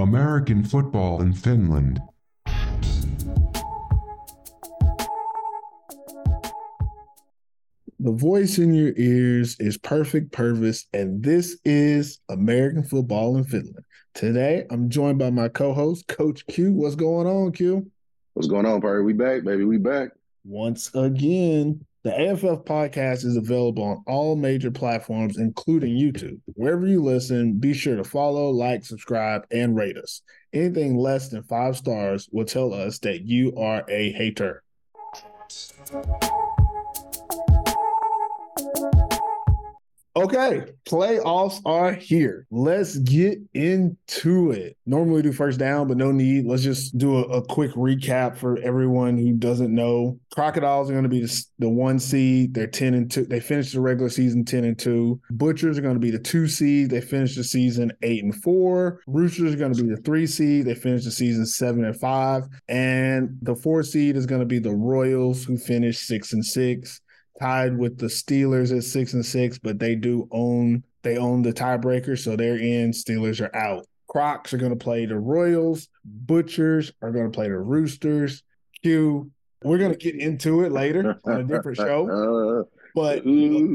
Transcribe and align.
American 0.00 0.62
football 0.62 1.22
in 1.22 1.32
Finland. 1.32 2.00
The 7.98 8.12
voice 8.12 8.58
in 8.58 8.72
your 8.74 8.92
ears 8.96 9.56
is 9.58 9.76
Perfect 9.76 10.30
Pervis, 10.30 10.84
and 10.92 11.20
this 11.20 11.58
is 11.64 12.20
American 12.28 12.84
Football 12.84 13.38
in 13.38 13.44
Finland. 13.44 13.84
Today, 14.14 14.66
I'm 14.70 14.88
joined 14.88 15.18
by 15.18 15.30
my 15.30 15.48
co-host, 15.48 16.06
Coach 16.06 16.46
Q. 16.46 16.74
What's 16.74 16.94
going 16.94 17.26
on, 17.26 17.50
Q? 17.50 17.90
What's 18.34 18.46
going 18.46 18.66
on, 18.66 18.80
Perry? 18.80 19.02
We 19.02 19.14
back, 19.14 19.42
baby. 19.42 19.64
We 19.64 19.78
back. 19.78 20.10
Once 20.44 20.94
again, 20.94 21.84
the 22.08 22.30
AFF 22.30 22.64
podcast 22.64 23.26
is 23.26 23.36
available 23.36 23.82
on 23.82 24.02
all 24.06 24.34
major 24.34 24.70
platforms, 24.70 25.36
including 25.36 25.94
YouTube. 25.94 26.40
Wherever 26.54 26.86
you 26.86 27.02
listen, 27.02 27.58
be 27.58 27.74
sure 27.74 27.96
to 27.96 28.04
follow, 28.04 28.48
like, 28.48 28.82
subscribe, 28.82 29.42
and 29.50 29.76
rate 29.76 29.98
us. 29.98 30.22
Anything 30.54 30.96
less 30.96 31.28
than 31.28 31.42
five 31.42 31.76
stars 31.76 32.26
will 32.32 32.46
tell 32.46 32.72
us 32.72 32.98
that 33.00 33.26
you 33.26 33.54
are 33.56 33.84
a 33.90 34.12
hater. 34.12 34.62
Okay, 40.18 40.62
playoffs 40.84 41.60
are 41.64 41.92
here. 41.92 42.44
Let's 42.50 42.98
get 42.98 43.38
into 43.54 44.50
it. 44.50 44.76
Normally 44.84 45.22
do 45.22 45.32
first 45.32 45.60
down, 45.60 45.86
but 45.86 45.96
no 45.96 46.10
need. 46.10 46.44
Let's 46.44 46.64
just 46.64 46.98
do 46.98 47.18
a, 47.18 47.22
a 47.38 47.46
quick 47.46 47.70
recap 47.74 48.36
for 48.36 48.58
everyone 48.58 49.16
who 49.16 49.34
doesn't 49.34 49.72
know. 49.72 50.18
Crocodiles 50.34 50.90
are 50.90 50.94
going 50.94 51.04
to 51.04 51.08
be 51.08 51.20
the, 51.20 51.44
the, 51.60 51.68
one 51.68 52.00
seed. 52.00 52.52
They're 52.52 52.66
10 52.66 52.94
and 52.94 53.08
2. 53.08 53.26
They 53.26 53.38
finished 53.38 53.74
the 53.74 53.80
regular 53.80 54.10
season 54.10 54.44
10 54.44 54.64
and 54.64 54.76
2. 54.76 55.20
Butchers 55.30 55.78
are 55.78 55.82
going 55.82 55.94
to 55.94 56.00
be 56.00 56.10
the 56.10 56.18
two 56.18 56.48
seed. 56.48 56.90
They 56.90 57.00
finished 57.00 57.36
the 57.36 57.44
season 57.44 57.92
8 58.02 58.24
and 58.24 58.34
4. 58.34 59.00
Roosters 59.06 59.54
are 59.54 59.58
going 59.58 59.72
to 59.72 59.84
be 59.84 59.90
the 59.90 60.02
three 60.02 60.26
seed. 60.26 60.66
They 60.66 60.74
finished 60.74 61.04
the 61.04 61.12
season 61.12 61.46
7 61.46 61.84
and 61.84 61.96
5. 61.96 62.42
And 62.66 63.38
the 63.40 63.54
four 63.54 63.84
seed 63.84 64.16
is 64.16 64.26
going 64.26 64.40
to 64.40 64.46
be 64.46 64.58
the 64.58 64.74
Royals, 64.74 65.44
who 65.44 65.56
finished 65.56 66.08
6 66.08 66.32
and 66.32 66.44
6 66.44 67.02
tied 67.40 67.76
with 67.76 67.98
the 67.98 68.06
Steelers 68.06 68.76
at 68.76 68.84
six 68.84 69.14
and 69.14 69.24
six, 69.24 69.58
but 69.58 69.78
they 69.78 69.94
do 69.94 70.28
own 70.30 70.82
they 71.02 71.16
own 71.16 71.42
the 71.42 71.52
tiebreaker, 71.52 72.18
so 72.18 72.36
they're 72.36 72.58
in. 72.58 72.90
Steelers 72.90 73.40
are 73.40 73.54
out. 73.54 73.86
Crocs 74.08 74.52
are 74.52 74.58
going 74.58 74.76
to 74.76 74.76
play 74.76 75.06
the 75.06 75.18
Royals. 75.18 75.88
Butchers 76.04 76.92
are 77.02 77.12
going 77.12 77.30
to 77.30 77.34
play 77.34 77.48
the 77.48 77.58
Roosters. 77.58 78.42
Q. 78.82 79.30
We're 79.62 79.78
going 79.78 79.92
to 79.92 79.98
get 79.98 80.14
into 80.14 80.62
it 80.62 80.72
later 80.72 81.18
on 81.24 81.40
a 81.40 81.44
different 81.44 81.76
show, 81.78 82.66
but 82.94 83.24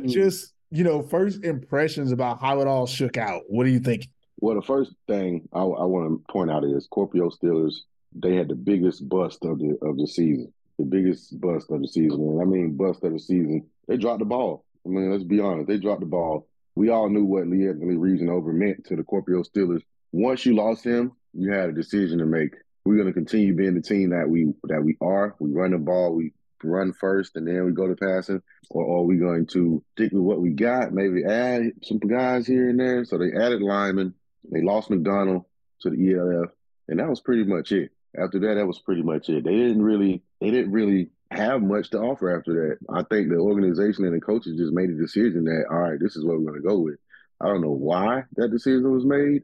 just 0.08 0.54
you 0.72 0.84
know, 0.84 1.04
first 1.04 1.44
impressions 1.44 2.12
about 2.12 2.42
how 2.42 2.60
it 2.62 2.68
all 2.68 2.88
shook 2.88 3.18
out. 3.18 3.44
What 3.48 3.66
do 3.66 3.70
you 3.70 3.80
think? 3.80 4.08
Well, 4.40 4.56
the 4.56 4.62
first 4.62 4.92
thing 5.08 5.48
I, 5.54 5.60
I 5.60 5.84
want 5.84 6.26
to 6.26 6.34
point 6.34 6.50
out 6.50 6.64
is 6.64 6.86
Scorpio 6.86 7.30
Steelers. 7.30 7.76
They 8.16 8.36
had 8.36 8.48
the 8.48 8.56
biggest 8.56 9.08
bust 9.08 9.46
of 9.46 9.60
the 9.60 9.78
of 9.82 9.98
the 9.98 10.08
season 10.08 10.52
the 10.78 10.86
biggest 10.86 11.40
bust 11.40 11.70
of 11.70 11.82
the 11.82 11.88
season. 11.88 12.20
And 12.20 12.42
I 12.42 12.46
mean, 12.46 12.76
bust 12.76 13.04
of 13.04 13.14
the 13.14 13.20
season. 13.20 13.68
They 13.88 13.98
dropped 13.98 14.20
the 14.20 14.26
ball. 14.26 14.66
I 14.86 14.90
mean, 14.90 15.12
let's 15.12 15.24
be 15.24 15.40
honest. 15.40 15.68
They 15.68 15.78
dropped 15.78 16.02
the 16.02 16.08
ball. 16.08 16.48
We 16.76 16.90
all 16.90 17.10
knew 17.10 17.26
what 17.26 17.48
Lee 17.48 17.68
Anthony 17.68 17.96
Reasonover 17.96 18.54
meant 18.54 18.86
to 18.88 18.96
the 18.96 19.04
Scorpio 19.04 19.44
Steelers. 19.44 19.82
Once 20.12 20.46
you 20.46 20.56
lost 20.56 20.84
him, 20.84 21.12
you 21.34 21.52
had 21.52 21.70
a 21.70 21.74
decision 21.74 22.20
to 22.20 22.26
make. 22.26 22.56
We're 22.86 22.96
going 22.96 23.08
to 23.08 23.14
continue 23.14 23.56
being 23.56 23.76
the 23.76 23.82
team 23.82 24.10
that 24.10 24.28
we 24.28 24.54
that 24.64 24.84
we 24.84 24.98
are. 25.00 25.36
We 25.40 25.52
run 25.52 25.72
the 25.72 25.78
ball. 25.78 26.14
We 26.14 26.34
run 26.64 26.94
first, 26.94 27.36
and 27.36 27.48
then 27.48 27.66
we 27.66 27.72
go 27.72 27.88
to 27.88 27.96
passing. 27.96 28.42
Or, 28.70 28.84
or 28.84 29.00
are 29.00 29.06
we 29.06 29.18
going 29.18 29.46
to 29.48 29.84
stick 29.94 30.12
with 30.12 30.24
what 30.24 30.42
we 30.42 30.52
got? 30.52 30.92
Maybe 30.92 31.24
add 31.24 31.72
some 31.84 32.00
guys 32.00 32.46
here 32.48 32.70
and 32.70 32.80
there. 32.80 33.06
So 33.06 33.18
they 33.18 33.32
added 33.32 33.62
Lyman. 33.62 34.16
They 34.52 34.62
lost 34.62 34.90
McDonald 34.90 35.46
to 35.82 35.90
the 35.90 36.14
ELF, 36.14 36.50
and 36.88 37.00
that 37.00 37.10
was 37.10 37.22
pretty 37.22 37.44
much 37.44 37.72
it 37.72 37.92
after 38.18 38.40
that, 38.40 38.56
that 38.56 38.68
was 38.68 38.80
pretty 38.80 39.02
much 39.02 39.30
it. 39.30 39.44
They 39.44 39.56
didn't 39.56 39.82
really 39.82 40.22
they 40.44 40.52
didn't 40.52 40.74
really 40.74 41.10
have 41.32 41.62
much 41.62 41.90
to 41.92 42.00
offer 42.00 42.38
after 42.38 42.54
that. 42.54 42.94
I 42.94 43.04
think 43.04 43.30
the 43.30 43.38
organization 43.38 44.04
and 44.04 44.14
the 44.14 44.20
coaches 44.20 44.58
just 44.58 44.74
made 44.74 44.90
a 44.90 44.94
decision 44.94 45.46
that 45.46 45.66
all 45.72 45.78
right, 45.78 46.00
this 46.00 46.18
is 46.18 46.26
what 46.26 46.38
we're 46.38 46.52
going 46.52 46.62
to 46.62 46.68
go 46.68 46.80
with. 46.80 47.00
I 47.40 47.48
don't 47.48 47.62
know 47.62 47.72
why 47.72 48.24
that 48.36 48.52
decision 48.52 48.92
was 48.92 49.06
made 49.06 49.44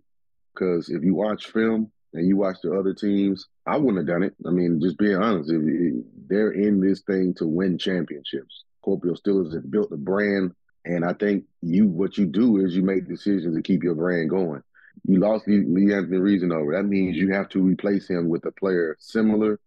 because 0.53 0.89
if 0.89 1.01
you 1.01 1.15
watch 1.15 1.47
film 1.47 1.89
and 2.13 2.27
you 2.27 2.35
watch 2.35 2.57
the 2.61 2.77
other 2.77 2.93
teams, 2.93 3.47
I 3.65 3.77
wouldn't 3.77 3.97
have 3.97 4.07
done 4.07 4.23
it. 4.23 4.35
I 4.45 4.49
mean, 4.49 4.81
just 4.81 4.97
being 4.97 5.15
honest, 5.15 5.49
if, 5.49 6.03
they're 6.27 6.51
in 6.51 6.81
this 6.81 7.01
thing 7.01 7.33
to 7.37 7.47
win 7.47 7.77
championships. 7.77 8.65
Scorpio 8.81 9.13
Steelers 9.13 9.53
have 9.53 9.71
built 9.71 9.93
a 9.93 9.97
brand, 9.97 10.53
and 10.83 11.05
I 11.05 11.13
think 11.13 11.45
you 11.61 11.87
what 11.87 12.17
you 12.17 12.25
do 12.25 12.57
is 12.57 12.75
you 12.75 12.83
make 12.83 13.07
decisions 13.07 13.55
to 13.55 13.61
keep 13.61 13.83
your 13.83 13.95
brand 13.95 14.29
going. 14.29 14.63
You 15.05 15.19
lost 15.19 15.47
Lee, 15.47 15.63
Lee 15.65 15.93
Anthony 15.93 16.17
Reasonover. 16.17 16.75
That 16.75 16.87
means 16.87 17.15
you 17.15 17.33
have 17.33 17.47
to 17.49 17.61
replace 17.61 18.09
him 18.09 18.27
with 18.27 18.45
a 18.45 18.51
player 18.51 18.97
similar 18.99 19.59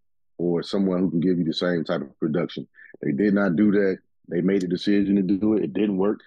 or 0.43 0.63
someone 0.63 1.01
who 1.01 1.11
can 1.11 1.21
give 1.21 1.39
you 1.39 1.45
the 1.45 1.55
same 1.55 1.85
type 1.85 2.01
of 2.01 2.19
production. 2.19 2.67
They 3.01 3.13
did 3.13 3.35
not 3.35 3.57
do 3.57 3.71
that. 3.73 3.99
They 4.29 4.41
made 4.41 4.65
a 4.65 4.69
decision 4.69 5.17
to 5.17 5.23
do 5.23 5.55
it. 5.55 5.65
It 5.65 5.73
didn't 5.73 5.99
work. 5.99 6.21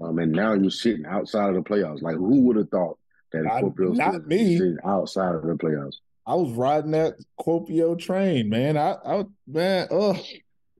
Um, 0.00 0.18
and 0.18 0.32
now 0.32 0.54
you're 0.54 0.70
sitting 0.70 1.06
outside 1.06 1.50
of 1.50 1.54
the 1.54 1.62
playoffs. 1.62 2.02
Like 2.02 2.16
who 2.16 2.42
would 2.42 2.56
have 2.56 2.70
thought 2.70 2.98
that 3.32 3.44
Scorpio 3.58 3.92
not 3.92 4.26
me 4.26 4.56
sitting 4.56 4.78
outside 4.84 5.34
of 5.34 5.42
the 5.42 5.54
playoffs? 5.54 5.96
I 6.26 6.34
was 6.34 6.52
riding 6.52 6.92
that 6.92 7.14
Scorpio 7.40 7.94
train, 7.94 8.48
man. 8.48 8.76
I, 8.76 8.96
I 9.04 9.24
man, 9.46 9.88
oh, 9.90 10.18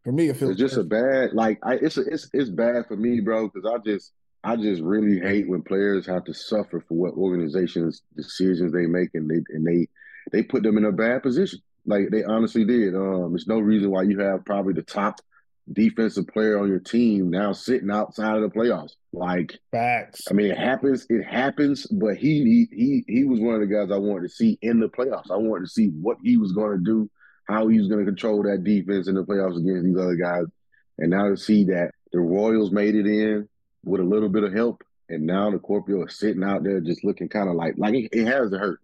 for 0.05 0.13
me, 0.13 0.29
it 0.29 0.37
feels 0.37 0.53
it's 0.53 0.61
just 0.61 0.77
a 0.77 0.85
bad. 0.85 1.33
Like 1.33 1.59
I, 1.63 1.75
it's 1.75 1.97
a, 1.97 2.03
it's 2.03 2.31
it's 2.33 2.51
bad 2.51 2.87
for 2.87 2.97
me, 2.97 3.21
bro, 3.21 3.49
because 3.49 3.71
I 3.71 3.79
just 3.79 4.13
I 4.45 4.57
just 4.57 4.83
really 4.83 5.19
hate 5.21 5.49
when 5.49 5.63
players 5.63 6.07
have 6.07 6.25
to 6.25 6.35
suffer 6.35 6.81
for 6.87 6.95
what 6.95 7.15
organizations 7.15 8.03
decisions 8.17 8.73
they 8.73 8.87
make 8.87 9.11
and 9.15 9.29
they 9.29 9.43
and 9.55 9.67
they 9.67 9.89
they 10.31 10.43
put 10.43 10.63
them 10.63 10.79
in 10.79 10.85
a 10.85 10.93
bad 10.93 11.23
position. 11.23 11.61
Like 11.89 12.11
they 12.11 12.23
honestly 12.23 12.65
did. 12.65 12.95
Um, 12.95 13.33
there's 13.33 13.47
no 13.47 13.59
reason 13.59 13.91
why 13.91 14.03
you 14.03 14.21
have 14.21 14.45
probably 14.45 14.75
the 14.75 14.83
top 14.83 15.21
defensive 15.73 16.27
player 16.29 16.59
on 16.59 16.69
your 16.69 16.81
team 16.81 17.31
now 17.31 17.53
sitting 17.53 17.91
outside 17.91 18.37
of 18.37 18.43
the 18.43 18.51
playoffs. 18.51 18.93
Like 19.13 19.59
facts. 19.73 20.23
I 20.31 20.35
mean, 20.35 20.51
it 20.51 20.59
happens. 20.59 21.07
It 21.09 21.25
happens. 21.25 21.87
But 21.87 22.17
he 22.19 22.67
he 22.71 22.77
he 22.77 23.05
he 23.09 23.25
was 23.25 23.41
one 23.41 23.55
of 23.55 23.61
the 23.61 23.75
guys 23.75 23.91
I 23.91 23.97
wanted 23.97 24.29
to 24.29 24.35
see 24.35 24.59
in 24.61 24.81
the 24.81 24.89
playoffs. 24.89 25.31
I 25.31 25.37
wanted 25.37 25.65
to 25.65 25.71
see 25.71 25.89
what 25.89 26.19
he 26.23 26.37
was 26.37 26.53
going 26.53 26.77
to 26.79 26.85
do, 26.85 27.11
how 27.49 27.69
he 27.69 27.79
was 27.79 27.89
going 27.89 28.05
to 28.05 28.11
control 28.11 28.43
that 28.43 28.65
defense 28.65 29.09
in 29.09 29.15
the 29.15 29.25
playoffs 29.25 29.59
against 29.59 29.85
these 29.85 29.97
other 29.97 30.17
guys. 30.17 30.45
And 30.99 31.11
now 31.11 31.31
to 31.31 31.37
see 31.37 31.65
that 31.65 31.93
the 32.13 32.21
Royals 32.21 32.71
made 32.71 32.95
it 32.95 33.07
in, 33.07 33.49
with 33.85 34.01
a 34.01 34.05
little 34.05 34.29
bit 34.29 34.45
of 34.45 34.53
help, 34.53 34.83
and 35.09 35.27
now 35.27 35.51
the 35.51 35.59
Scorpio 35.59 36.05
is 36.05 36.19
sitting 36.19 36.45
out 36.45 36.65
there 36.65 36.81
just 36.81 37.05
looking 37.05 37.29
kind 37.29 37.49
of 37.49 37.55
like 37.55 37.75
like 37.79 37.95
it, 37.95 38.11
it, 38.13 38.27
has 38.27 38.51
to 38.51 38.59
hurt. 38.59 38.81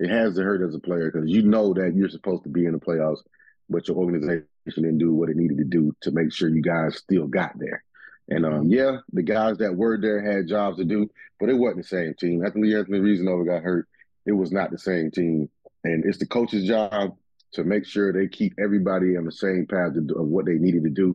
It 0.00 0.08
has 0.10 0.34
to 0.34 0.42
hurt 0.42 0.66
as 0.66 0.74
a 0.74 0.78
player 0.78 1.10
because 1.10 1.28
you 1.28 1.42
know 1.42 1.74
that 1.74 1.94
you're 1.94 2.08
supposed 2.08 2.44
to 2.44 2.48
be 2.48 2.64
in 2.64 2.72
the 2.72 2.78
playoffs, 2.78 3.20
but 3.68 3.86
your 3.86 3.98
organization 3.98 4.46
didn't 4.64 4.98
do 4.98 5.12
what 5.12 5.28
it 5.28 5.36
needed 5.36 5.58
to 5.58 5.64
do 5.64 5.94
to 6.00 6.10
make 6.10 6.32
sure 6.32 6.48
you 6.48 6.62
guys 6.62 6.96
still 6.96 7.26
got 7.26 7.52
there. 7.58 7.84
And 8.30 8.46
um, 8.46 8.68
yeah, 8.70 8.98
the 9.12 9.22
guys 9.22 9.58
that 9.58 9.76
were 9.76 9.98
there 10.00 10.22
had 10.22 10.48
jobs 10.48 10.78
to 10.78 10.84
do, 10.84 11.10
but 11.38 11.50
it 11.50 11.54
wasn't 11.54 11.82
the 11.82 11.88
same 11.88 12.14
team. 12.14 12.44
After 12.44 12.60
Lee 12.60 12.74
Anthony 12.74 12.98
Reasonover 12.98 13.44
got 13.44 13.62
hurt, 13.62 13.88
it 14.24 14.32
was 14.32 14.50
not 14.50 14.70
the 14.70 14.78
same 14.78 15.10
team. 15.10 15.50
And 15.84 16.04
it's 16.06 16.18
the 16.18 16.26
coach's 16.26 16.66
job 16.66 17.16
to 17.52 17.64
make 17.64 17.84
sure 17.84 18.12
they 18.12 18.28
keep 18.28 18.54
everybody 18.58 19.18
on 19.18 19.24
the 19.26 19.32
same 19.32 19.66
path 19.66 19.96
of 19.96 20.26
what 20.26 20.46
they 20.46 20.54
needed 20.54 20.84
to 20.84 20.90
do. 20.90 21.14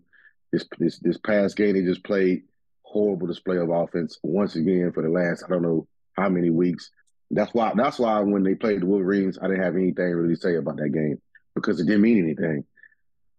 This 0.51 0.66
this 0.78 1.00
this 1.00 1.18
past 1.18 1.56
game 1.56 1.74
they 1.74 1.81
just 1.81 2.03
played, 2.03 2.44
horrible 2.84 3.25
display 3.25 3.57
of 3.57 3.69
offense 3.69 4.19
once 4.22 4.56
again 4.56 4.91
for 4.94 5.01
the 5.01 5.09
last 5.09 5.44
I 5.44 5.50
don't 5.50 5.63
know 5.63 5.88
how 6.13 6.29
many 6.29 6.51
weeks. 6.51 6.91
That's 7.31 7.53
why 7.53 7.74
that's 7.75 8.00
why 8.00 8.19
when 8.19 8.44
they 8.44 8.56
played 8.56 8.81
the 8.81 8.86
Wolverines, 8.86 9.38
I 9.41 9.47
didn't 9.47 9.63
have 9.63 9.75
anything 9.75 10.13
really 10.13 10.36
to 10.36 10.41
say 10.41 10.56
about 10.56 10.78
that 10.78 10.90
game 10.90 11.22
because 11.56 11.80
it 11.80 11.86
didn't 11.86 12.02
mean 12.02 12.24
anything. 12.24 12.66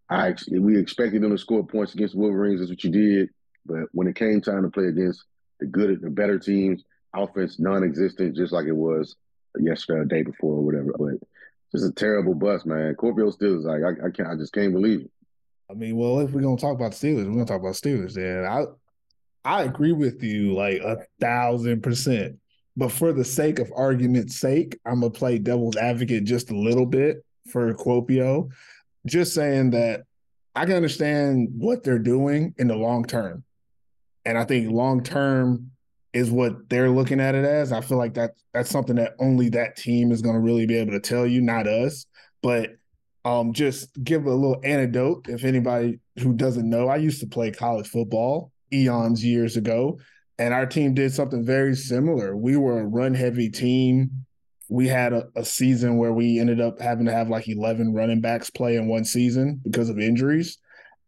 I 0.09 0.35
we 0.51 0.79
expected 0.79 1.23
them 1.23 1.31
to 1.31 1.39
score 1.39 1.67
points 1.67 1.95
against 1.95 2.15
the 2.15 2.21
Wolverines. 2.21 2.61
That's 2.61 2.71
what 2.71 2.85
you 2.85 2.91
did, 2.91 3.31
but 3.65 3.85
when 3.93 4.09
it 4.09 4.17
came 4.17 4.41
time 4.41 4.63
to 4.63 4.71
play 4.71 4.87
against 4.87 5.25
the 5.61 5.67
good, 5.67 6.01
the 6.01 6.11
better 6.11 6.39
teams, 6.39 6.83
offense 7.15 7.59
non-existent, 7.59 8.37
just 8.37 8.53
like 8.53 8.67
it 8.67 8.77
was 8.77 9.17
yesterday, 9.59 10.01
or 10.01 10.05
day 10.05 10.23
before, 10.23 10.55
or 10.57 10.63
whatever. 10.63 10.93
But 10.99 11.29
just 11.73 11.91
a 11.91 11.93
terrible 11.93 12.35
bust, 12.35 12.67
man. 12.67 12.95
Scorpio 12.95 13.31
still 13.31 13.59
is 13.59 13.65
like 13.65 13.83
I, 13.83 14.07
I 14.07 14.11
can't, 14.11 14.29
I 14.29 14.37
just 14.37 14.53
can't 14.53 14.73
believe 14.73 15.03
it. 15.03 15.11
I 15.71 15.75
mean, 15.75 15.97
well, 15.97 16.21
if 16.21 16.31
we're 16.31 16.43
gonna 16.43 16.57
talk 16.57 16.75
about 16.75 16.93
Steelers, 16.93 17.27
we're 17.27 17.33
gonna 17.33 17.47
talk 17.47 17.61
about 17.61 17.75
Steelers. 17.75 18.15
Then 18.15 18.45
I 18.45 18.65
I 19.45 19.63
agree 19.63 19.93
with 19.93 20.23
you 20.23 20.55
like 20.55 20.81
a 20.81 20.99
thousand 21.21 21.83
percent. 21.83 22.39
But 22.77 22.93
for 22.93 23.13
the 23.13 23.25
sake 23.25 23.59
of 23.59 23.73
argument's 23.75 24.37
sake, 24.39 24.79
I'm 24.85 25.01
gonna 25.01 25.11
play 25.11 25.39
devil's 25.39 25.77
advocate 25.77 26.25
just 26.25 26.51
a 26.51 26.57
little 26.57 26.87
bit 26.87 27.25
for 27.51 27.73
Scorpio. 27.79 28.51
Just 29.07 29.35
saying 29.35 29.71
that 29.71 30.03
I 30.55 30.67
can 30.67 30.77
understand 30.77 31.49
what 31.57 31.85
they're 31.85 31.99
doing 31.99 32.55
in 32.59 32.69
the 32.69 32.77
long 32.77 33.05
term. 33.05 33.45
And 34.25 34.37
I 34.37 34.45
think 34.45 34.71
long 34.71 35.03
term 35.03 35.71
is 36.13 36.31
what 36.31 36.69
they're 36.69 36.91
looking 36.91 37.21
at 37.21 37.35
it 37.35 37.45
as. 37.45 37.73
I 37.73 37.81
feel 37.81 37.99
like 37.99 38.15
that 38.15 38.33
that's 38.53 38.71
something 38.71 38.97
that 38.97 39.15
only 39.19 39.49
that 39.51 39.77
team 39.77 40.13
is 40.13 40.23
gonna 40.23 40.41
really 40.41 40.67
be 40.67 40.77
able 40.77 40.93
to 40.93 41.01
tell 41.01 41.27
you, 41.27 41.41
not 41.41 41.67
us. 41.67 42.07
But 42.43 42.77
um, 43.25 43.53
just 43.53 44.03
give 44.05 44.27
a 44.27 44.35
little 44.35 44.61
anecdote 44.63 45.29
if 45.29 45.45
anybody 45.45 45.99
who 46.21 46.33
doesn't 46.33 46.69
know. 46.69 46.89
I 46.89 46.97
used 46.97 47.21
to 47.21 47.27
play 47.27 47.51
college 47.51 47.89
football 47.89 48.53
eons 48.73 49.25
years 49.25 49.57
ago. 49.57 49.99
And 50.39 50.53
our 50.53 50.67
team 50.67 50.95
did 50.95 51.13
something 51.15 51.45
very 51.45 51.75
similar. 51.75 52.37
We 52.37 52.57
were 52.57 52.81
a 52.81 52.87
run 52.87 53.15
heavy 53.15 53.49
team 53.49 54.27
we 54.69 54.89
had 54.89 55.13
a, 55.13 55.29
a, 55.37 55.45
season 55.45 55.97
where 55.97 56.13
we 56.13 56.41
ended 56.41 56.61
up 56.61 56.81
having 56.81 57.07
to 57.07 57.13
have 57.13 57.29
like 57.29 57.49
11 57.49 57.93
running 57.95 58.21
backs 58.21 58.51
play 58.51 58.77
in 58.77 58.89
one 58.89 59.05
season 59.05 59.61
because 59.63 59.89
of 59.89 59.99
injuries. 59.99 60.59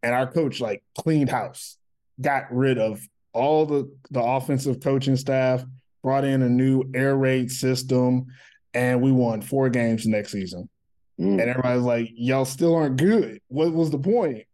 And 0.02 0.14
our 0.14 0.30
coach 0.30 0.60
like 0.60 0.82
cleaned 0.96 1.30
house, 1.30 1.76
got 2.20 2.52
rid 2.52 2.78
of 2.78 3.00
all 3.32 3.66
the, 3.66 3.92
the 4.10 4.22
offensive 4.22 4.80
coaching 4.80 5.16
staff, 5.16 5.64
brought 6.02 6.24
in 6.24 6.42
a 6.42 6.48
new 6.48 6.84
air 6.94 7.16
raid 7.16 7.50
system, 7.50 8.26
and 8.74 9.02
we 9.02 9.10
won 9.10 9.40
four 9.40 9.68
games 9.68 10.06
next 10.06 10.32
season. 10.32 10.68
Mm. 11.20 11.32
And 11.32 11.40
everybody's 11.40 11.82
like, 11.82 12.10
y'all 12.14 12.44
still 12.44 12.76
aren't 12.76 12.96
good. 12.96 13.40
What 13.48 13.72
was 13.72 13.90
the 13.90 13.98
point? 13.98 14.44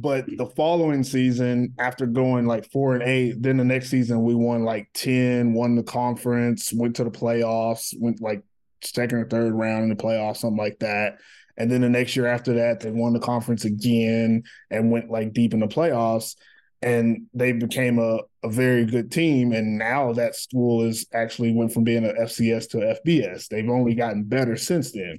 But 0.00 0.26
the 0.36 0.46
following 0.46 1.02
season, 1.02 1.74
after 1.80 2.06
going 2.06 2.46
like 2.46 2.70
four 2.70 2.94
and 2.94 3.02
eight, 3.02 3.42
then 3.42 3.56
the 3.56 3.64
next 3.64 3.88
season 3.88 4.22
we 4.22 4.32
won 4.32 4.62
like 4.62 4.88
10, 4.94 5.54
won 5.54 5.74
the 5.74 5.82
conference, 5.82 6.72
went 6.72 6.94
to 6.96 7.04
the 7.04 7.10
playoffs, 7.10 7.92
went 7.98 8.20
like 8.20 8.44
second 8.80 9.18
or 9.18 9.28
third 9.28 9.54
round 9.54 9.82
in 9.82 9.88
the 9.88 9.96
playoffs, 9.96 10.36
something 10.36 10.56
like 10.56 10.78
that. 10.78 11.18
And 11.56 11.68
then 11.68 11.80
the 11.80 11.88
next 11.88 12.14
year 12.14 12.28
after 12.28 12.54
that, 12.54 12.78
they 12.78 12.92
won 12.92 13.12
the 13.12 13.18
conference 13.18 13.64
again 13.64 14.44
and 14.70 14.92
went 14.92 15.10
like 15.10 15.32
deep 15.32 15.52
in 15.52 15.58
the 15.58 15.66
playoffs. 15.66 16.36
And 16.80 17.26
they 17.34 17.50
became 17.50 17.98
a, 17.98 18.20
a 18.44 18.50
very 18.50 18.84
good 18.84 19.10
team. 19.10 19.52
And 19.52 19.78
now 19.78 20.12
that 20.12 20.36
school 20.36 20.84
is 20.84 21.06
actually 21.12 21.52
went 21.52 21.72
from 21.72 21.82
being 21.82 22.04
an 22.04 22.14
FCS 22.14 22.70
to 22.70 23.00
FBS. 23.04 23.48
They've 23.48 23.68
only 23.68 23.96
gotten 23.96 24.22
better 24.22 24.56
since 24.56 24.92
then. 24.92 25.18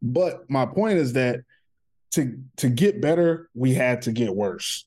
But 0.00 0.48
my 0.48 0.64
point 0.64 0.96
is 0.96 1.12
that 1.12 1.40
to 2.12 2.38
to 2.56 2.68
get 2.68 3.00
better, 3.00 3.48
we 3.54 3.74
had 3.74 4.02
to 4.02 4.12
get 4.12 4.34
worse. 4.34 4.86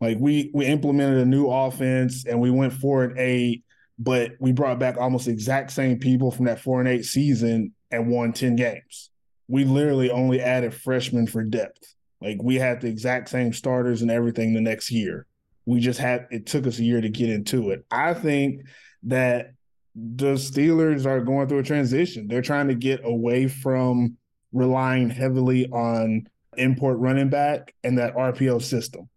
Like 0.00 0.18
we 0.18 0.50
we 0.54 0.66
implemented 0.66 1.18
a 1.18 1.26
new 1.26 1.48
offense 1.48 2.24
and 2.26 2.40
we 2.40 2.50
went 2.50 2.72
four 2.72 3.04
and 3.04 3.18
eight, 3.18 3.64
but 3.98 4.32
we 4.40 4.52
brought 4.52 4.78
back 4.78 4.96
almost 4.96 5.28
exact 5.28 5.72
same 5.72 5.98
people 5.98 6.30
from 6.30 6.46
that 6.46 6.60
four 6.60 6.80
and 6.80 6.88
eight 6.88 7.04
season 7.04 7.74
and 7.90 8.08
won 8.08 8.32
10 8.32 8.56
games. 8.56 9.10
We 9.48 9.64
literally 9.64 10.10
only 10.10 10.40
added 10.40 10.74
freshmen 10.74 11.26
for 11.26 11.42
depth. 11.42 11.94
Like 12.20 12.38
we 12.42 12.56
had 12.56 12.80
the 12.80 12.88
exact 12.88 13.28
same 13.28 13.52
starters 13.52 14.02
and 14.02 14.10
everything 14.10 14.54
the 14.54 14.60
next 14.60 14.90
year. 14.90 15.26
We 15.66 15.80
just 15.80 15.98
had 15.98 16.26
it 16.30 16.46
took 16.46 16.66
us 16.66 16.78
a 16.78 16.84
year 16.84 17.00
to 17.00 17.08
get 17.08 17.28
into 17.28 17.70
it. 17.70 17.84
I 17.90 18.14
think 18.14 18.62
that 19.04 19.52
the 19.94 20.34
Steelers 20.34 21.04
are 21.04 21.20
going 21.20 21.48
through 21.48 21.58
a 21.58 21.64
transition. 21.64 22.28
They're 22.28 22.42
trying 22.42 22.68
to 22.68 22.74
get 22.74 23.00
away 23.04 23.48
from 23.48 24.16
relying 24.52 25.10
heavily 25.10 25.68
on 25.70 26.26
import 26.56 26.98
running 26.98 27.28
back 27.28 27.74
and 27.84 27.98
that 27.98 28.14
RPO 28.14 28.62
system. 28.62 29.08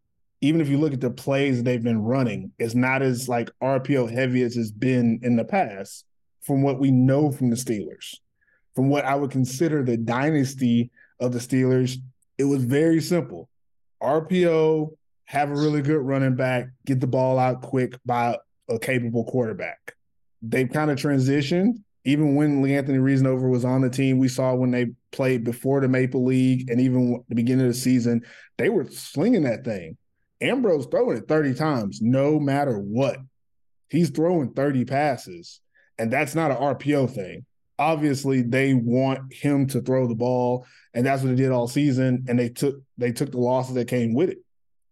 Even 0.41 0.61
if 0.61 0.67
you 0.67 0.77
look 0.77 0.93
at 0.93 1.01
the 1.01 1.09
plays 1.09 1.63
they've 1.63 1.83
been 1.83 2.01
running, 2.01 2.51
it's 2.59 2.75
not 2.75 3.01
as 3.01 3.29
like 3.29 3.49
RPO 3.61 4.11
heavy 4.11 4.43
as 4.43 4.57
it's 4.57 4.71
been 4.71 5.19
in 5.23 5.35
the 5.35 5.45
past 5.45 6.05
from 6.41 6.61
what 6.61 6.79
we 6.79 6.91
know 6.91 7.31
from 7.31 7.49
the 7.49 7.55
Steelers. 7.55 8.17
From 8.75 8.89
what 8.89 9.05
I 9.05 9.15
would 9.15 9.31
consider 9.31 9.83
the 9.83 9.97
dynasty 9.97 10.91
of 11.19 11.31
the 11.31 11.39
Steelers, 11.39 11.97
it 12.37 12.43
was 12.43 12.63
very 12.65 12.99
simple. 12.99 13.49
RPO, 14.01 14.95
have 15.25 15.49
a 15.49 15.55
really 15.55 15.81
good 15.81 16.01
running 16.01 16.35
back, 16.35 16.67
get 16.85 16.99
the 16.99 17.07
ball 17.07 17.39
out 17.39 17.61
quick 17.61 17.97
by 18.05 18.37
a 18.69 18.77
capable 18.77 19.23
quarterback. 19.23 19.95
They've 20.41 20.69
kind 20.69 20.91
of 20.91 20.97
transitioned 20.97 21.77
even 22.05 22.35
when 22.35 22.63
Le'Anthony 22.63 22.99
Reasonover 22.99 23.49
was 23.49 23.63
on 23.63 23.81
the 23.81 23.89
team, 23.89 24.17
we 24.17 24.27
saw 24.27 24.53
when 24.53 24.71
they 24.71 24.87
played 25.13 25.43
before 25.45 25.79
the 25.79 25.87
Maple 25.87 26.25
League 26.25 26.69
and 26.69 26.81
even 26.81 27.23
the 27.29 27.35
beginning 27.35 27.65
of 27.65 27.73
the 27.73 27.79
season, 27.79 28.23
they 28.57 28.69
were 28.69 28.85
slinging 28.89 29.43
that 29.43 29.63
thing. 29.63 29.97
Ambrose 30.41 30.87
throwing 30.87 31.17
it 31.17 31.27
30 31.27 31.53
times, 31.53 32.01
no 32.01 32.39
matter 32.39 32.77
what. 32.77 33.17
He's 33.89 34.09
throwing 34.09 34.53
30 34.53 34.85
passes, 34.85 35.61
and 35.97 36.11
that's 36.11 36.35
not 36.35 36.51
an 36.51 36.57
RPO 36.57 37.13
thing. 37.13 37.45
Obviously, 37.79 38.41
they 38.41 38.73
want 38.73 39.33
him 39.33 39.67
to 39.67 39.81
throw 39.81 40.07
the 40.07 40.15
ball, 40.15 40.65
and 40.93 41.05
that's 41.05 41.21
what 41.21 41.29
they 41.29 41.35
did 41.35 41.51
all 41.51 41.67
season. 41.67 42.25
And 42.27 42.37
they 42.37 42.49
took 42.49 42.75
they 42.97 43.11
took 43.11 43.31
the 43.31 43.39
losses 43.39 43.75
that 43.75 43.87
came 43.87 44.13
with 44.13 44.29
it. 44.29 44.39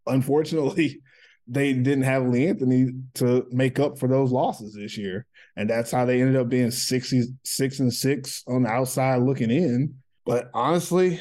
Unfortunately, 0.08 1.02
they 1.48 1.74
didn't 1.74 2.04
have 2.04 2.28
Lee 2.28 2.48
Anthony 2.48 2.92
to 3.16 3.46
make 3.52 3.80
up 3.80 4.00
for 4.00 4.08
those 4.08 4.32
losses 4.32 4.74
this 4.74 4.98
year 4.98 5.26
and 5.56 5.70
that's 5.70 5.92
how 5.92 6.06
they 6.06 6.22
ended 6.22 6.38
up 6.38 6.50
being 6.50 6.72
66 6.72 7.80
and 7.80 7.94
6 7.94 8.44
on 8.48 8.64
the 8.64 8.70
outside 8.70 9.22
looking 9.22 9.52
in. 9.52 9.96
But 10.26 10.50
honestly, 10.54 11.20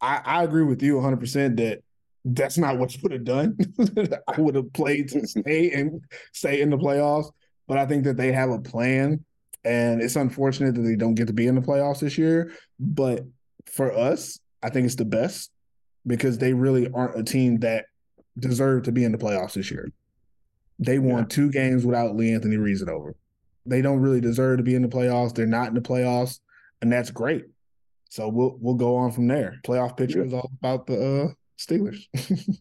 I, 0.00 0.20
I 0.24 0.42
agree 0.44 0.64
with 0.64 0.82
you 0.82 0.94
100% 0.96 1.56
that 1.56 1.82
that's 2.24 2.58
not 2.58 2.78
what 2.78 2.94
you 2.94 3.00
would 3.02 3.12
have 3.12 3.24
done. 3.24 3.56
I 4.28 4.40
would 4.40 4.54
have 4.54 4.72
played 4.72 5.08
to 5.10 5.26
stay 5.26 5.70
and 5.72 6.00
stay 6.32 6.60
in 6.60 6.70
the 6.70 6.76
playoffs, 6.76 7.30
but 7.66 7.78
I 7.78 7.86
think 7.86 8.04
that 8.04 8.16
they 8.16 8.32
have 8.32 8.50
a 8.50 8.60
plan. 8.60 9.24
And 9.64 10.00
it's 10.00 10.16
unfortunate 10.16 10.74
that 10.74 10.82
they 10.82 10.96
don't 10.96 11.14
get 11.14 11.26
to 11.26 11.32
be 11.32 11.46
in 11.46 11.54
the 11.54 11.60
playoffs 11.60 12.00
this 12.00 12.16
year. 12.16 12.52
But 12.78 13.24
for 13.66 13.92
us, 13.92 14.38
I 14.62 14.70
think 14.70 14.86
it's 14.86 14.94
the 14.94 15.04
best 15.04 15.50
because 16.06 16.38
they 16.38 16.54
really 16.54 16.90
aren't 16.92 17.18
a 17.18 17.24
team 17.24 17.58
that 17.60 17.86
deserve 18.38 18.84
to 18.84 18.92
be 18.92 19.04
in 19.04 19.12
the 19.12 19.18
playoffs 19.18 19.54
this 19.54 19.70
year. 19.70 19.90
They 20.78 20.98
won 20.98 21.20
yeah. 21.20 21.26
two 21.28 21.50
games 21.50 21.84
without 21.84 22.14
Le'Anthony 22.14 22.56
Reasonover 22.56 23.14
they 23.68 23.82
don't 23.82 24.00
really 24.00 24.20
deserve 24.20 24.56
to 24.58 24.62
be 24.62 24.74
in 24.74 24.82
the 24.82 24.88
playoffs. 24.88 25.34
They're 25.34 25.46
not 25.46 25.68
in 25.68 25.74
the 25.74 25.80
playoffs, 25.80 26.40
and 26.80 26.90
that's 26.90 27.10
great. 27.10 27.44
So 28.08 28.28
we'll 28.28 28.56
we'll 28.60 28.74
go 28.74 28.96
on 28.96 29.12
from 29.12 29.28
there. 29.28 29.60
Playoff 29.66 29.96
picture 29.96 30.24
is 30.24 30.32
all 30.32 30.50
about 30.60 30.86
the 30.86 31.24
uh, 31.24 31.28
Steelers. 31.58 32.06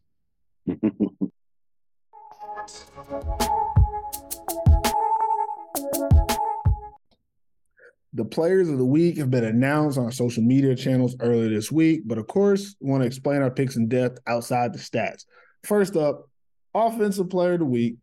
the 8.13 8.25
players 8.25 8.67
of 8.67 8.77
the 8.77 8.85
week 8.85 9.17
have 9.17 9.29
been 9.31 9.43
announced 9.45 9.97
on 9.97 10.05
our 10.05 10.11
social 10.11 10.43
media 10.43 10.75
channels 10.75 11.15
earlier 11.21 11.49
this 11.49 11.71
week, 11.71 12.01
but 12.05 12.17
of 12.17 12.27
course, 12.27 12.75
we 12.81 12.89
want 12.89 13.03
to 13.03 13.07
explain 13.07 13.41
our 13.41 13.51
picks 13.51 13.75
in 13.75 13.87
depth 13.87 14.19
outside 14.27 14.73
the 14.73 14.79
stats. 14.79 15.25
First 15.63 15.95
up, 15.95 16.29
offensive 16.73 17.29
player 17.29 17.53
of 17.53 17.59
the 17.59 17.65
week 17.65 17.95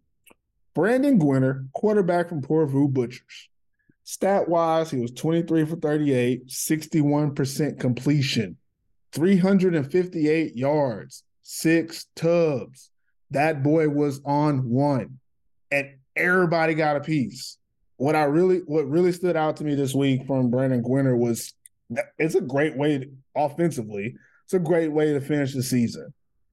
Brandon 0.75 1.19
Gwinner, 1.19 1.69
quarterback 1.73 2.29
from 2.29 2.43
Porvoo 2.43 2.89
Butchers. 2.93 3.49
Stat 4.05 4.49
wise, 4.49 4.91
he 4.91 4.99
was 4.99 5.13
23 5.13 5.65
for 5.65 5.77
38, 5.77 6.47
61% 6.47 7.81
completion, 7.81 8.59
358 9.13 10.55
yards, 10.55 11.25
six 11.43 12.07
tubs. 12.15 12.91
That 13.31 13.63
boy 13.63 13.89
was 13.89 14.21
on 14.27 14.69
one, 14.69 15.19
and 15.73 15.89
everybody 16.15 16.75
got 16.75 16.97
a 16.97 17.01
piece. 17.01 17.57
What 17.97 18.15
I 18.15 18.25
really, 18.25 18.59
what 18.59 18.87
really 18.87 19.13
stood 19.13 19.37
out 19.37 19.57
to 19.57 19.65
me 19.65 19.75
this 19.75 19.95
week 19.95 20.27
from 20.27 20.51
Brandon 20.51 20.83
Gwinner 20.83 21.17
was 21.17 21.55
it's 22.19 22.35
a 22.35 22.41
great 22.41 22.77
way 22.77 22.99
to, 22.99 23.11
offensively. 23.35 24.17
It's 24.45 24.55
a 24.55 24.59
great 24.59 24.93
way 24.93 25.15
to 25.15 25.21
finish 25.21 25.55
the 25.55 25.63
season. 25.63 26.13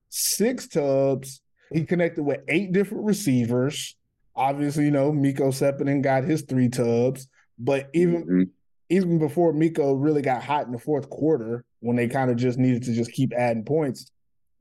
Six 0.10 0.68
tubs. 0.68 1.42
He 1.74 1.84
connected 1.84 2.24
with 2.24 2.42
eight 2.48 2.72
different 2.72 3.06
receivers 3.06 3.96
obviously, 4.36 4.86
you 4.86 4.92
know, 4.92 5.12
Miko 5.12 5.50
Seppinen 5.50 6.02
got 6.02 6.24
his 6.24 6.44
three 6.44 6.70
tubs, 6.70 7.28
but 7.62 7.90
even 7.94 8.24
mm-hmm. 8.24 8.44
even 8.90 9.20
before 9.20 9.54
Miko 9.54 9.94
really 9.94 10.22
got 10.22 10.44
hot 10.44 10.66
in 10.66 10.72
the 10.72 10.80
fourth 10.80 11.10
quarter, 11.10 11.64
when 11.80 11.96
they 11.96 12.08
kind 12.08 12.32
of 12.32 12.38
just 12.38 12.58
needed 12.58 12.84
to 12.84 12.94
just 12.94 13.12
keep 13.12 13.34
adding 13.34 13.64
points, 13.64 14.12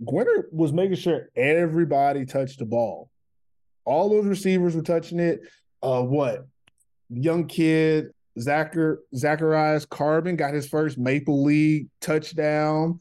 Gwinner 0.04 0.44
was 0.52 0.72
making 0.72 0.96
sure 0.96 1.30
everybody 1.34 2.26
touched 2.26 2.58
the 2.58 2.66
ball. 2.66 3.10
All 3.84 4.10
those 4.10 4.26
receivers 4.26 4.76
were 4.76 4.82
touching 4.82 5.18
it. 5.18 5.40
Uh, 5.82 6.02
what 6.02 6.46
young 7.08 7.46
kid 7.46 8.10
Zachar 8.38 9.00
Zacharias 9.16 9.86
Carbon 9.86 10.36
got 10.36 10.54
his 10.54 10.68
first 10.68 10.98
Maple 10.98 11.42
League 11.42 11.88
touchdown. 12.00 13.00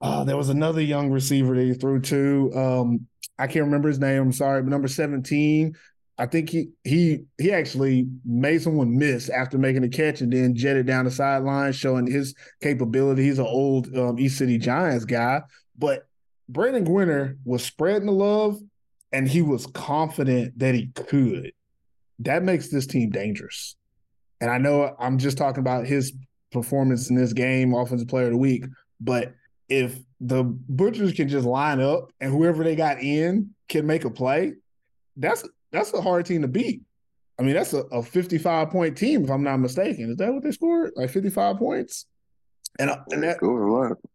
Uh, 0.00 0.24
there 0.24 0.36
was 0.36 0.48
another 0.48 0.80
young 0.80 1.10
receiver 1.10 1.54
that 1.54 1.62
he 1.62 1.74
threw 1.74 2.00
to. 2.00 2.50
Um, 2.54 3.06
I 3.38 3.46
can't 3.46 3.66
remember 3.66 3.88
his 3.88 3.98
name. 3.98 4.22
I'm 4.22 4.32
sorry, 4.32 4.62
but 4.62 4.70
number 4.70 4.88
17 4.88 5.74
I 6.20 6.26
think 6.26 6.50
he 6.50 6.68
he 6.84 7.24
he 7.38 7.50
actually 7.50 8.06
made 8.26 8.60
someone 8.60 8.98
miss 8.98 9.30
after 9.30 9.56
making 9.56 9.84
a 9.84 9.88
catch 9.88 10.20
and 10.20 10.30
then 10.30 10.54
jetted 10.54 10.86
down 10.86 11.06
the 11.06 11.10
sideline, 11.10 11.72
showing 11.72 12.06
his 12.06 12.34
capability. 12.60 13.22
He's 13.22 13.38
an 13.38 13.46
old 13.46 13.96
um, 13.96 14.18
East 14.18 14.36
City 14.36 14.58
Giants 14.58 15.06
guy, 15.06 15.40
but 15.78 16.06
Brandon 16.46 16.84
Gwinner 16.84 17.38
was 17.46 17.64
spreading 17.64 18.04
the 18.04 18.12
love, 18.12 18.60
and 19.12 19.26
he 19.26 19.40
was 19.40 19.66
confident 19.68 20.58
that 20.58 20.74
he 20.74 20.88
could. 20.88 21.52
That 22.18 22.42
makes 22.42 22.68
this 22.68 22.86
team 22.86 23.08
dangerous. 23.08 23.76
And 24.42 24.50
I 24.50 24.58
know 24.58 24.94
I'm 24.98 25.16
just 25.16 25.38
talking 25.38 25.60
about 25.60 25.86
his 25.86 26.12
performance 26.52 27.08
in 27.08 27.16
this 27.16 27.32
game, 27.32 27.72
offensive 27.72 28.08
player 28.08 28.26
of 28.26 28.32
the 28.32 28.36
week, 28.36 28.66
but 29.00 29.32
if 29.70 29.98
the 30.20 30.44
Butchers 30.44 31.14
can 31.14 31.28
just 31.28 31.46
line 31.46 31.80
up 31.80 32.12
and 32.20 32.30
whoever 32.30 32.62
they 32.62 32.76
got 32.76 33.00
in 33.00 33.54
can 33.68 33.86
make 33.86 34.04
a 34.04 34.10
play, 34.10 34.52
that's 35.16 35.48
that's 35.72 35.92
a 35.94 36.00
hard 36.00 36.26
team 36.26 36.42
to 36.42 36.48
beat. 36.48 36.82
I 37.38 37.42
mean, 37.42 37.54
that's 37.54 37.72
a, 37.72 37.80
a 37.84 38.02
55 38.02 38.70
point 38.70 38.98
team, 38.98 39.24
if 39.24 39.30
I'm 39.30 39.42
not 39.42 39.58
mistaken. 39.58 40.10
Is 40.10 40.16
that 40.18 40.32
what 40.32 40.42
they 40.42 40.50
scored? 40.50 40.92
Like 40.96 41.10
55 41.10 41.56
points? 41.56 42.06
And, 42.78 42.90
uh, 42.90 42.98
and 43.10 43.22
that, 43.22 43.38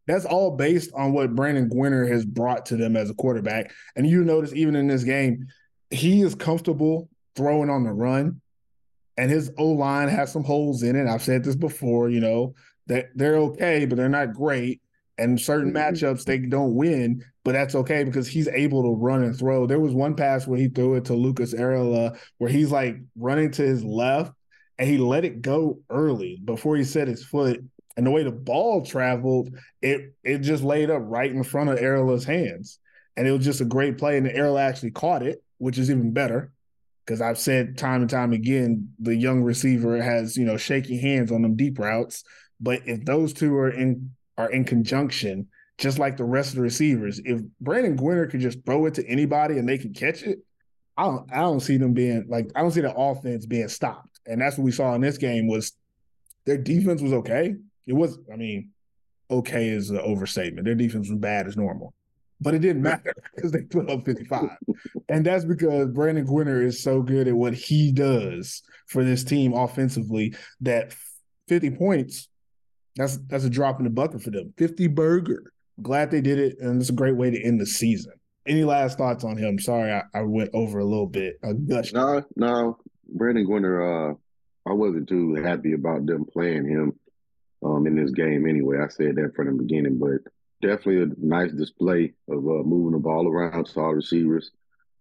that's 0.08 0.26
all 0.26 0.56
based 0.56 0.92
on 0.94 1.12
what 1.12 1.36
Brandon 1.36 1.70
Gwinner 1.70 2.08
has 2.10 2.26
brought 2.26 2.68
to 2.68 2.78
them 2.78 2.96
as 2.96 3.10
a 3.10 3.16
quarterback. 3.16 3.72
And 3.96 4.08
you 4.08 4.24
notice 4.24 4.54
even 4.54 4.76
in 4.76 4.88
this 4.88 5.04
game, 5.04 5.48
he 5.90 6.22
is 6.22 6.36
comfortable 6.36 7.10
throwing 7.36 7.70
on 7.70 7.84
the 7.84 7.92
run. 7.92 8.42
and 9.18 9.32
his 9.32 9.52
O 9.58 9.68
line 9.68 10.08
has 10.10 10.32
some 10.32 10.44
holes 10.44 10.84
in 10.84 10.96
it. 10.96 11.08
I've 11.08 11.24
said 11.24 11.44
this 11.44 11.56
before, 11.56 12.10
you 12.10 12.20
know, 12.20 12.54
that 12.88 13.08
they're 13.16 13.38
okay, 13.38 13.86
but 13.86 13.98
they're 13.98 14.10
not 14.10 14.34
great. 14.34 14.82
And 15.18 15.40
certain 15.40 15.72
Mhm. 15.72 15.78
matchups 15.78 16.26
they 16.26 16.40
don't 16.40 16.76
win, 16.76 17.24
but 17.44 17.54
that's 17.54 17.76
okay 17.76 18.04
because 18.04 18.28
he's 18.28 18.50
able 18.50 18.84
to 18.84 19.02
run 19.02 19.24
and 19.24 19.36
throw. 19.38 19.66
There 19.66 19.80
was 19.80 19.94
one 19.94 20.16
pass 20.16 20.46
where 20.46 20.60
he 20.60 20.68
threw 20.68 20.96
it 20.96 21.06
to 21.06 21.14
Lucas 21.14 21.54
Arela 21.54 22.18
where 22.38 22.50
he's 22.50 22.72
like 22.72 22.98
running 23.16 23.52
to 23.52 23.62
his 23.62 23.84
left 23.84 24.34
and 24.78 24.90
he 24.90 24.98
let 24.98 25.24
it 25.24 25.42
go 25.42 25.80
early 25.90 26.42
before 26.44 26.76
he 26.76 26.84
set 26.84 27.08
his 27.08 27.24
foot. 27.24 27.64
And 27.96 28.06
the 28.06 28.12
way 28.12 28.24
the 28.24 28.32
ball 28.32 28.86
traveled, 28.86 29.56
it 29.82 30.14
it 30.24 30.40
just 30.40 30.64
laid 30.64 30.90
up 30.90 31.02
right 31.06 31.32
in 31.32 31.44
front 31.44 31.70
of 31.70 31.80
Arela's 31.80 32.26
hands. 32.26 32.80
And 33.16 33.26
it 33.26 33.32
was 33.32 33.46
just 33.46 33.62
a 33.62 33.66
great 33.66 33.98
play. 33.98 34.18
And 34.18 34.28
Arela 34.28 34.60
actually 34.60 34.92
caught 34.92 35.24
it, 35.24 35.42
which 35.60 35.78
is 35.78 35.90
even 35.90 36.12
better. 36.12 36.52
Because 37.06 37.22
I've 37.22 37.38
said 37.38 37.78
time 37.78 38.02
and 38.02 38.10
time 38.10 38.34
again, 38.34 38.90
the 39.00 39.16
young 39.16 39.44
receiver 39.44 40.02
has, 40.02 40.36
you 40.36 40.44
know, 40.44 40.58
shaky 40.58 40.98
hands 41.00 41.32
on 41.32 41.44
them 41.44 41.56
deep 41.56 41.80
routes. 41.80 42.24
But 42.60 42.82
if 42.86 43.06
those 43.06 43.32
two 43.32 43.56
are 43.56 43.70
in 43.70 44.10
are 44.38 44.50
in 44.50 44.64
conjunction, 44.64 45.48
just 45.78 46.00
like 46.00 46.18
the 46.18 46.24
rest 46.24 46.50
of 46.50 46.56
the 46.56 46.62
receivers, 46.62 47.20
if 47.24 47.42
Brandon 47.60 47.98
Gwinner 47.98 48.30
could 48.30 48.40
just 48.40 48.66
throw 48.66 48.86
it 48.86 48.94
to 48.96 49.08
anybody 49.08 49.58
and 49.58 49.68
they 49.68 49.78
can 49.78 49.94
catch 49.94 50.24
it, 50.24 50.40
I 50.98 51.04
don't 51.04 51.32
I 51.32 51.42
don't 51.42 51.60
see 51.60 51.78
them 51.78 51.94
being 51.94 52.26
like 52.30 52.50
I 52.56 52.62
don't 52.62 52.72
see 52.72 52.82
the 52.82 52.96
offense 52.96 53.46
being 53.46 53.68
stopped. 53.68 54.20
And 54.26 54.42
that's 54.42 54.58
what 54.58 54.64
we 54.64 54.72
saw 54.72 54.96
in 54.96 55.02
this 55.02 55.18
game 55.18 55.48
was 55.48 55.74
their 56.46 56.58
defense 56.58 57.02
was 57.02 57.14
okay. 57.14 57.56
It 57.86 57.94
was, 57.94 58.18
I 58.32 58.36
mean, 58.36 58.72
okay 59.30 59.70
is 59.70 59.90
an 59.90 60.00
overstatement. 60.00 60.66
Their 60.66 60.76
defense 60.76 61.10
was 61.10 61.20
bad 61.20 61.48
as 61.48 61.58
normal. 61.58 61.94
But 62.42 62.54
it 62.54 62.60
didn't 62.60 62.82
matter 62.82 63.14
because 63.36 63.52
they 63.52 63.62
put 63.62 63.90
up 63.90 64.06
55. 64.06 64.50
and 65.10 65.26
that's 65.26 65.46
because 65.46 65.90
Brandon 65.90 66.26
Gwinner 66.26 66.64
is 66.64 66.82
so 66.82 67.02
good 67.02 67.28
at 67.28 67.36
what 67.36 67.54
he 67.54 67.92
does 67.92 68.62
for 68.88 69.04
this 69.04 69.24
team 69.24 69.54
offensively 69.54 70.36
that 70.62 70.96
50 71.48 71.72
points, 71.72 72.28
that's 72.96 73.18
that's 73.28 73.44
a 73.44 73.50
drop 73.50 73.80
in 73.80 73.84
the 73.84 73.90
bucket 73.90 74.22
for 74.22 74.32
them. 74.32 74.54
50 74.58 74.88
burger. 74.88 75.52
Glad 75.82 76.12
they 76.12 76.22
did 76.22 76.40
it, 76.40 76.58
and 76.60 76.80
it's 76.80 76.90
a 76.90 76.94
great 76.94 77.18
way 77.18 77.30
to 77.30 77.44
end 77.44 77.60
the 77.60 77.66
season. 77.66 78.14
Any 78.48 78.64
last 78.64 78.98
thoughts 78.98 79.24
on 79.24 79.38
him? 79.38 79.60
Sorry, 79.60 79.92
I, 79.92 80.04
I 80.14 80.22
went 80.22 80.52
over 80.54 80.80
a 80.80 80.86
little 80.86 81.08
bit. 81.08 81.38
I 81.44 81.54
gushed. 81.54 81.94
No, 81.94 82.24
no, 82.36 82.78
Brandon 83.10 83.46
Gwinner. 83.46 84.12
Uh, 84.12 84.16
I 84.68 84.74
wasn't 84.74 85.10
too 85.10 85.36
happy 85.36 85.74
about 85.74 86.06
them 86.06 86.26
playing 86.26 86.68
him 86.68 86.94
um, 87.64 87.86
in 87.88 87.96
this 87.96 88.12
game. 88.12 88.48
Anyway, 88.48 88.78
I 88.80 88.88
said 88.88 89.16
that 89.16 89.34
from 89.36 89.48
the 89.48 89.64
beginning, 89.64 90.00
but 90.00 90.32
definitely 90.62 91.04
a 91.04 91.08
nice 91.18 91.52
display 91.52 92.14
of 92.30 92.38
uh, 92.38 92.64
moving 92.64 92.94
the 92.94 93.00
ball 93.00 93.28
around 93.28 93.66
to 93.66 93.80
all 93.80 93.94
receivers. 93.94 94.52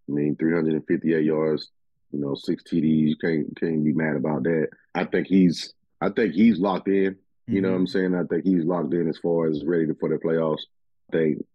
I 0.09 0.13
mean, 0.13 0.35
358 0.35 1.23
yards, 1.23 1.71
you 2.11 2.19
know, 2.19 2.35
six 2.35 2.63
TDs. 2.63 3.09
You 3.09 3.15
can't 3.17 3.59
can't 3.59 3.83
be 3.83 3.93
mad 3.93 4.17
about 4.17 4.43
that. 4.43 4.67
I 4.93 5.05
think 5.05 5.27
he's 5.27 5.73
I 6.01 6.09
think 6.09 6.33
he's 6.33 6.59
locked 6.59 6.87
in. 6.87 7.17
You 7.47 7.61
know 7.61 7.71
what 7.71 7.77
I'm 7.77 7.87
saying? 7.87 8.15
I 8.15 8.23
think 8.23 8.45
he's 8.45 8.65
locked 8.65 8.93
in 8.93 9.07
as 9.07 9.17
far 9.17 9.47
as 9.47 9.63
ready 9.65 9.85
to 9.87 9.95
for 9.95 10.09
the 10.09 10.15
playoffs. 10.15 10.63
I 11.09 11.17
think 11.17 11.45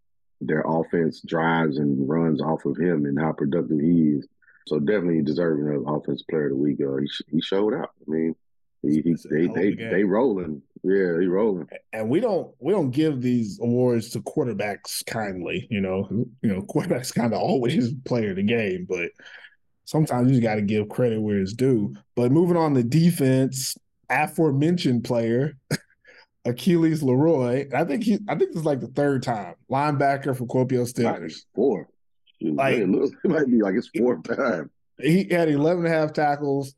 their 0.41 0.63
offense 0.67 1.21
drives 1.21 1.79
and 1.79 2.09
runs 2.09 2.41
off 2.41 2.65
of 2.65 2.77
him 2.77 3.05
and 3.07 3.19
how 3.19 3.33
productive 3.33 3.81
he 3.81 4.17
is. 4.19 4.27
So 4.67 4.79
definitely 4.79 5.23
deserving 5.23 5.75
of 5.75 5.85
offensive 5.87 6.27
player 6.29 6.47
of 6.47 6.51
the 6.51 6.57
week. 6.57 6.79
Uh, 6.81 6.97
he, 6.97 7.37
he 7.37 7.41
showed 7.41 7.75
out. 7.75 7.91
I 8.07 8.11
mean, 8.11 8.35
he, 8.83 9.03
he 9.03 9.17
they 9.29 9.47
hell 9.47 9.51
of 9.51 9.57
a 9.57 9.61
they 9.61 9.73
game. 9.73 9.91
they 9.91 10.05
rolling. 10.05 10.63
Yeah, 10.83 11.21
he 11.21 11.27
rolling. 11.27 11.69
and 11.93 12.09
we 12.09 12.21
don't 12.21 12.55
we 12.59 12.73
don't 12.73 12.91
give 12.91 13.21
these 13.21 13.59
awards 13.61 14.11
to 14.11 14.21
quarterbacks 14.21 15.05
kindly. 15.05 15.67
You 15.71 15.81
know, 15.81 16.09
you 16.43 16.55
know, 16.55 16.63
quarterbacks 16.63 17.15
kind 17.15 17.35
of 17.35 17.41
always 17.41 17.93
player 18.05 18.31
of 18.31 18.37
the 18.37 18.43
game, 18.43 18.87
but 18.89 19.11
sometimes 19.85 20.29
you 20.29 20.37
just 20.37 20.43
got 20.43 20.55
to 20.55 20.63
give 20.63 20.89
credit 20.89 21.21
where 21.21 21.39
it's 21.39 21.53
due. 21.53 21.95
But 22.17 22.33
moving 22.33 22.57
on 22.57 22.75
to 22.75 22.83
defense, 22.83 23.77
aforementioned 24.11 25.05
player. 25.05 25.57
Achilles 26.47 27.03
Leroy. 27.03 27.69
I 27.75 27.85
think 27.85 28.03
he 28.03 28.19
I 28.29 28.35
think 28.35 28.51
this 28.53 28.61
is 28.61 28.65
like 28.65 28.81
the 28.81 28.87
third 28.89 29.23
time. 29.23 29.55
Linebacker 29.71 30.37
for 30.37 30.47
Corpio 30.47 30.85
be 30.85 30.91
Steelers. 30.93 31.45
four. 31.55 31.89
Like- 32.41 32.79
it, 32.79 32.89
looks, 32.89 33.15
it 33.23 33.31
might 33.31 33.47
be 33.47 33.61
like 33.61 33.75
it's 33.75 33.91
fourth 33.97 34.23
time. 34.25 34.71
He 34.99 35.25
had 35.31 35.49
11 35.51 35.85
and 35.85 35.95
a 35.95 35.97
half 35.97 36.13
tackles, 36.13 36.75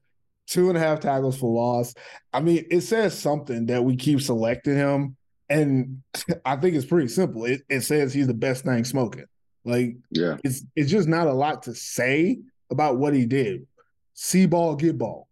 two 0.46 0.68
and 0.68 0.76
a 0.76 0.80
half 0.80 1.00
tackles 1.00 1.38
for 1.38 1.52
loss. 1.52 1.94
I 2.32 2.40
mean, 2.40 2.64
it 2.70 2.80
says 2.82 3.16
something 3.16 3.66
that 3.66 3.84
we 3.84 3.96
keep 3.96 4.20
selecting 4.20 4.74
him. 4.76 5.16
And 5.48 6.02
I 6.44 6.56
think 6.56 6.74
it's 6.74 6.84
pretty 6.86 7.08
simple. 7.08 7.44
It, 7.44 7.62
it 7.68 7.82
says 7.82 8.12
he's 8.12 8.26
the 8.26 8.34
best 8.34 8.64
thing 8.64 8.84
smoking. 8.84 9.24
Like, 9.64 9.96
Yeah, 10.10 10.38
it's 10.42 10.64
it's 10.74 10.90
just 10.90 11.06
not 11.06 11.28
a 11.28 11.32
lot 11.32 11.62
to 11.64 11.74
say 11.74 12.38
about 12.70 12.98
what 12.98 13.14
he 13.14 13.26
did. 13.26 13.66
See 14.14 14.46
ball, 14.46 14.74
get 14.74 14.98
ball. 14.98 15.28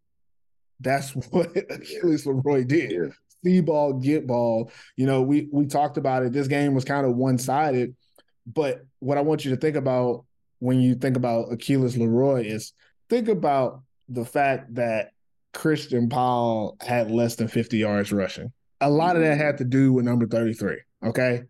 That's 0.80 1.10
what 1.30 1.56
Achilles 1.56 2.26
Leroy 2.26 2.64
did. 2.64 2.90
yeah, 2.90 3.06
See 3.42 3.60
ball, 3.62 3.94
get 3.94 4.26
ball. 4.26 4.70
You 4.96 5.06
know, 5.06 5.22
we 5.22 5.48
we 5.50 5.66
talked 5.66 5.96
about 5.96 6.24
it. 6.24 6.32
This 6.32 6.46
game 6.46 6.74
was 6.74 6.84
kind 6.84 7.06
of 7.06 7.16
one 7.16 7.38
sided, 7.38 7.96
but 8.46 8.84
what 8.98 9.16
I 9.16 9.22
want 9.22 9.44
you 9.44 9.50
to 9.52 9.56
think 9.56 9.76
about 9.76 10.24
when 10.58 10.80
you 10.80 10.94
think 10.94 11.16
about 11.16 11.50
Achilles 11.50 11.96
Leroy 11.96 12.44
is 12.44 12.74
think 13.08 13.28
about 13.28 13.80
the 14.10 14.26
fact 14.26 14.74
that 14.74 15.12
Christian 15.54 16.08
Paul 16.08 16.76
had 16.80 17.10
less 17.10 17.36
than 17.36 17.48
50 17.48 17.78
yards 17.78 18.12
rushing. 18.12 18.52
A 18.80 18.90
lot 18.90 19.16
of 19.16 19.22
that 19.22 19.38
had 19.38 19.58
to 19.58 19.64
do 19.64 19.92
with 19.92 20.04
number 20.04 20.26
33. 20.26 20.76
Okay. 21.06 21.42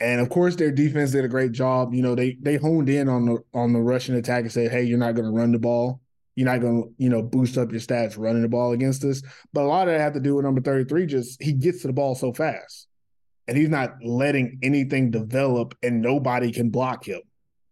And 0.00 0.20
of 0.20 0.28
course, 0.28 0.56
their 0.56 0.72
defense 0.72 1.12
did 1.12 1.24
a 1.24 1.28
great 1.28 1.52
job. 1.52 1.94
You 1.94 2.02
know, 2.02 2.16
they 2.16 2.36
they 2.40 2.56
honed 2.56 2.88
in 2.88 3.08
on 3.08 3.26
the 3.26 3.38
on 3.54 3.72
the 3.72 3.80
rushing 3.80 4.16
attack 4.16 4.42
and 4.42 4.50
said, 4.52 4.72
"Hey, 4.72 4.82
you're 4.82 4.98
not 4.98 5.14
going 5.14 5.26
to 5.26 5.30
run 5.30 5.52
the 5.52 5.60
ball. 5.60 6.00
You're 6.34 6.46
not 6.46 6.60
going 6.60 6.82
to, 6.84 6.90
you 6.98 7.08
know, 7.10 7.22
boost 7.22 7.58
up 7.58 7.70
your 7.72 7.80
stats 7.80 8.16
running 8.18 8.42
the 8.42 8.48
ball 8.48 8.72
against 8.72 9.04
us." 9.04 9.22
But 9.52 9.64
a 9.64 9.66
lot 9.66 9.88
of 9.88 9.94
that 9.94 10.00
had 10.00 10.14
to 10.14 10.20
do 10.20 10.34
with 10.36 10.44
number 10.44 10.60
33. 10.60 11.06
Just 11.06 11.42
he 11.42 11.52
gets 11.52 11.82
to 11.82 11.86
the 11.88 11.92
ball 11.92 12.14
so 12.14 12.32
fast, 12.32 12.88
and 13.48 13.56
he's 13.56 13.68
not 13.68 13.94
letting 14.02 14.58
anything 14.62 15.10
develop, 15.10 15.74
and 15.82 16.00
nobody 16.00 16.50
can 16.52 16.70
block 16.70 17.04
him. 17.06 17.20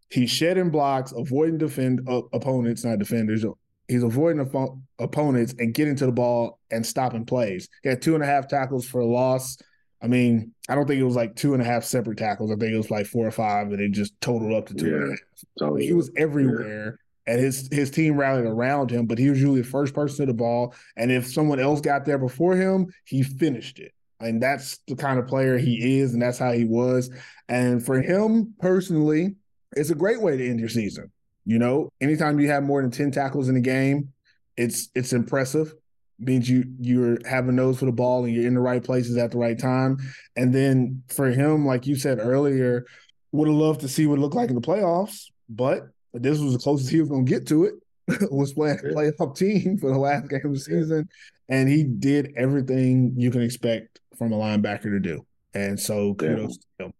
He's 0.09 0.29
shedding 0.29 0.69
blocks, 0.69 1.13
avoiding 1.15 1.57
defend 1.57 2.01
uh, 2.07 2.21
opponents, 2.33 2.83
not 2.83 2.99
defenders. 2.99 3.45
He's 3.87 4.03
avoiding 4.03 4.45
oppo- 4.45 4.81
opponents 4.99 5.53
and 5.57 5.73
getting 5.73 5.95
to 5.97 6.05
the 6.05 6.11
ball 6.11 6.59
and 6.69 6.85
stopping 6.85 7.25
plays. 7.25 7.67
He 7.83 7.89
had 7.89 8.01
two 8.01 8.13
and 8.15 8.23
a 8.23 8.27
half 8.27 8.47
tackles 8.47 8.85
for 8.85 9.01
a 9.01 9.05
loss. 9.05 9.57
I 10.03 10.07
mean, 10.07 10.53
I 10.67 10.75
don't 10.75 10.87
think 10.87 10.99
it 10.99 11.03
was 11.05 11.15
like 11.15 11.35
two 11.35 11.53
and 11.53 11.61
a 11.61 11.65
half 11.65 11.83
separate 11.83 12.17
tackles. 12.17 12.51
I 12.51 12.55
think 12.55 12.73
it 12.73 12.77
was 12.77 12.89
like 12.91 13.05
four 13.05 13.25
or 13.27 13.31
five, 13.31 13.67
and 13.67 13.79
it 13.81 13.91
just 13.91 14.19
totaled 14.21 14.53
up 14.53 14.67
to 14.67 14.73
two 14.73 14.85
and 14.87 14.95
a 14.95 14.99
Yeah. 15.07 15.09
half. 15.11 15.19
so 15.57 15.75
He 15.75 15.93
was 15.93 16.09
everywhere, 16.17 16.99
and 17.31 17.39
his 17.39 17.69
his 17.71 17.89
team 17.89 18.17
rallied 18.17 18.45
around 18.45 18.91
him. 18.91 19.05
But 19.05 19.17
he 19.17 19.29
was 19.29 19.39
usually 19.39 19.61
the 19.61 19.67
first 19.67 19.93
person 19.93 20.25
to 20.25 20.31
the 20.31 20.37
ball, 20.37 20.75
and 20.97 21.11
if 21.11 21.31
someone 21.31 21.61
else 21.61 21.79
got 21.79 22.03
there 22.03 22.17
before 22.17 22.57
him, 22.57 22.93
he 23.05 23.23
finished 23.23 23.79
it. 23.79 23.93
And 24.19 24.43
that's 24.43 24.79
the 24.87 24.97
kind 24.97 25.17
of 25.17 25.27
player 25.27 25.57
he 25.57 25.99
is, 25.99 26.13
and 26.13 26.21
that's 26.21 26.37
how 26.37 26.51
he 26.51 26.65
was. 26.65 27.09
And 27.47 27.83
for 27.83 28.01
him 28.01 28.53
personally, 28.59 29.35
it's 29.71 29.89
a 29.89 29.95
great 29.95 30.21
way 30.21 30.37
to 30.37 30.47
end 30.47 30.59
your 30.59 30.69
season. 30.69 31.09
You 31.45 31.57
know, 31.57 31.89
anytime 32.01 32.39
you 32.39 32.49
have 32.49 32.63
more 32.63 32.81
than 32.81 32.91
ten 32.91 33.11
tackles 33.11 33.47
in 33.47 33.55
a 33.55 33.61
game, 33.61 34.11
it's 34.57 34.89
it's 34.93 35.13
impressive. 35.13 35.73
Means 36.19 36.49
you 36.49 36.65
you're 36.81 37.17
having 37.25 37.55
those 37.55 37.79
for 37.79 37.85
the 37.85 37.93
ball 37.93 38.25
and 38.25 38.35
you're 38.35 38.45
in 38.45 38.55
the 38.55 38.59
right 38.59 38.83
places 38.83 39.15
at 39.15 39.31
the 39.31 39.37
right 39.37 39.57
time. 39.57 39.99
And 40.35 40.53
then 40.53 41.03
for 41.07 41.31
him, 41.31 41.65
like 41.65 41.87
you 41.87 41.95
said 41.95 42.19
earlier, 42.19 42.85
would 43.31 43.47
have 43.47 43.57
loved 43.57 43.81
to 43.81 43.87
see 43.87 44.05
what 44.05 44.19
it 44.19 44.21
looked 44.21 44.35
like 44.35 44.49
in 44.49 44.55
the 44.55 44.61
playoffs, 44.61 45.27
but 45.49 45.87
this 46.13 46.39
was 46.39 46.53
the 46.53 46.59
closest 46.59 46.89
he 46.89 46.99
was 46.99 47.09
going 47.09 47.25
to 47.25 47.29
get 47.29 47.47
to 47.47 47.65
it. 47.65 47.75
was 48.31 48.53
playing 48.53 48.79
a 48.79 48.93
playoff 48.93 49.37
team 49.37 49.77
for 49.77 49.91
the 49.91 49.97
last 49.97 50.29
game 50.29 50.41
of 50.43 50.53
the 50.53 50.59
season, 50.59 51.09
and 51.49 51.69
he 51.69 51.83
did 51.83 52.33
everything 52.35 53.13
you 53.15 53.31
can 53.31 53.41
expect 53.41 53.99
from 54.17 54.33
a 54.33 54.37
linebacker 54.37 54.83
to 54.83 54.99
do. 54.99 55.25
And 55.53 55.79
so 55.79 56.13
kudos 56.15 56.57
to 56.79 56.85
him. 56.85 56.93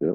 yeah. 0.00 0.12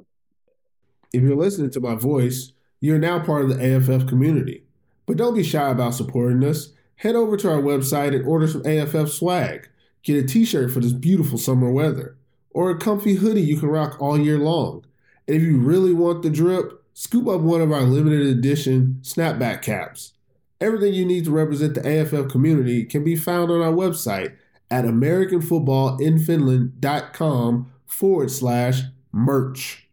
If 1.13 1.21
you're 1.21 1.35
listening 1.35 1.71
to 1.71 1.79
my 1.79 1.95
voice, 1.95 2.53
you're 2.79 2.99
now 2.99 3.19
part 3.19 3.43
of 3.43 3.49
the 3.49 3.75
AFF 3.75 4.07
community. 4.07 4.63
But 5.05 5.17
don't 5.17 5.35
be 5.35 5.43
shy 5.43 5.69
about 5.69 5.93
supporting 5.93 6.43
us. 6.43 6.69
Head 6.95 7.15
over 7.15 7.35
to 7.37 7.51
our 7.51 7.61
website 7.61 8.15
and 8.15 8.25
order 8.25 8.47
some 8.47 8.65
AFF 8.65 9.09
swag. 9.09 9.67
Get 10.03 10.23
a 10.23 10.27
t 10.27 10.45
shirt 10.45 10.71
for 10.71 10.79
this 10.79 10.93
beautiful 10.93 11.37
summer 11.37 11.71
weather, 11.71 12.15
or 12.51 12.69
a 12.69 12.77
comfy 12.77 13.15
hoodie 13.15 13.41
you 13.41 13.57
can 13.57 13.69
rock 13.69 13.99
all 13.99 14.17
year 14.17 14.37
long. 14.37 14.85
And 15.27 15.35
if 15.35 15.43
you 15.43 15.57
really 15.57 15.93
want 15.93 16.23
the 16.23 16.29
drip, 16.29 16.80
scoop 16.93 17.27
up 17.27 17.41
one 17.41 17.61
of 17.61 17.71
our 17.71 17.81
limited 17.81 18.25
edition 18.27 18.99
snapback 19.01 19.61
caps. 19.61 20.13
Everything 20.59 20.93
you 20.93 21.05
need 21.05 21.25
to 21.25 21.31
represent 21.31 21.75
the 21.75 22.01
AFF 22.01 22.29
community 22.29 22.85
can 22.85 23.03
be 23.03 23.15
found 23.15 23.51
on 23.51 23.61
our 23.61 23.73
website 23.73 24.35
at 24.69 24.85
AmericanFootballInFinland.com 24.85 27.71
forward 27.85 28.31
slash 28.31 28.81
merch. 29.11 29.87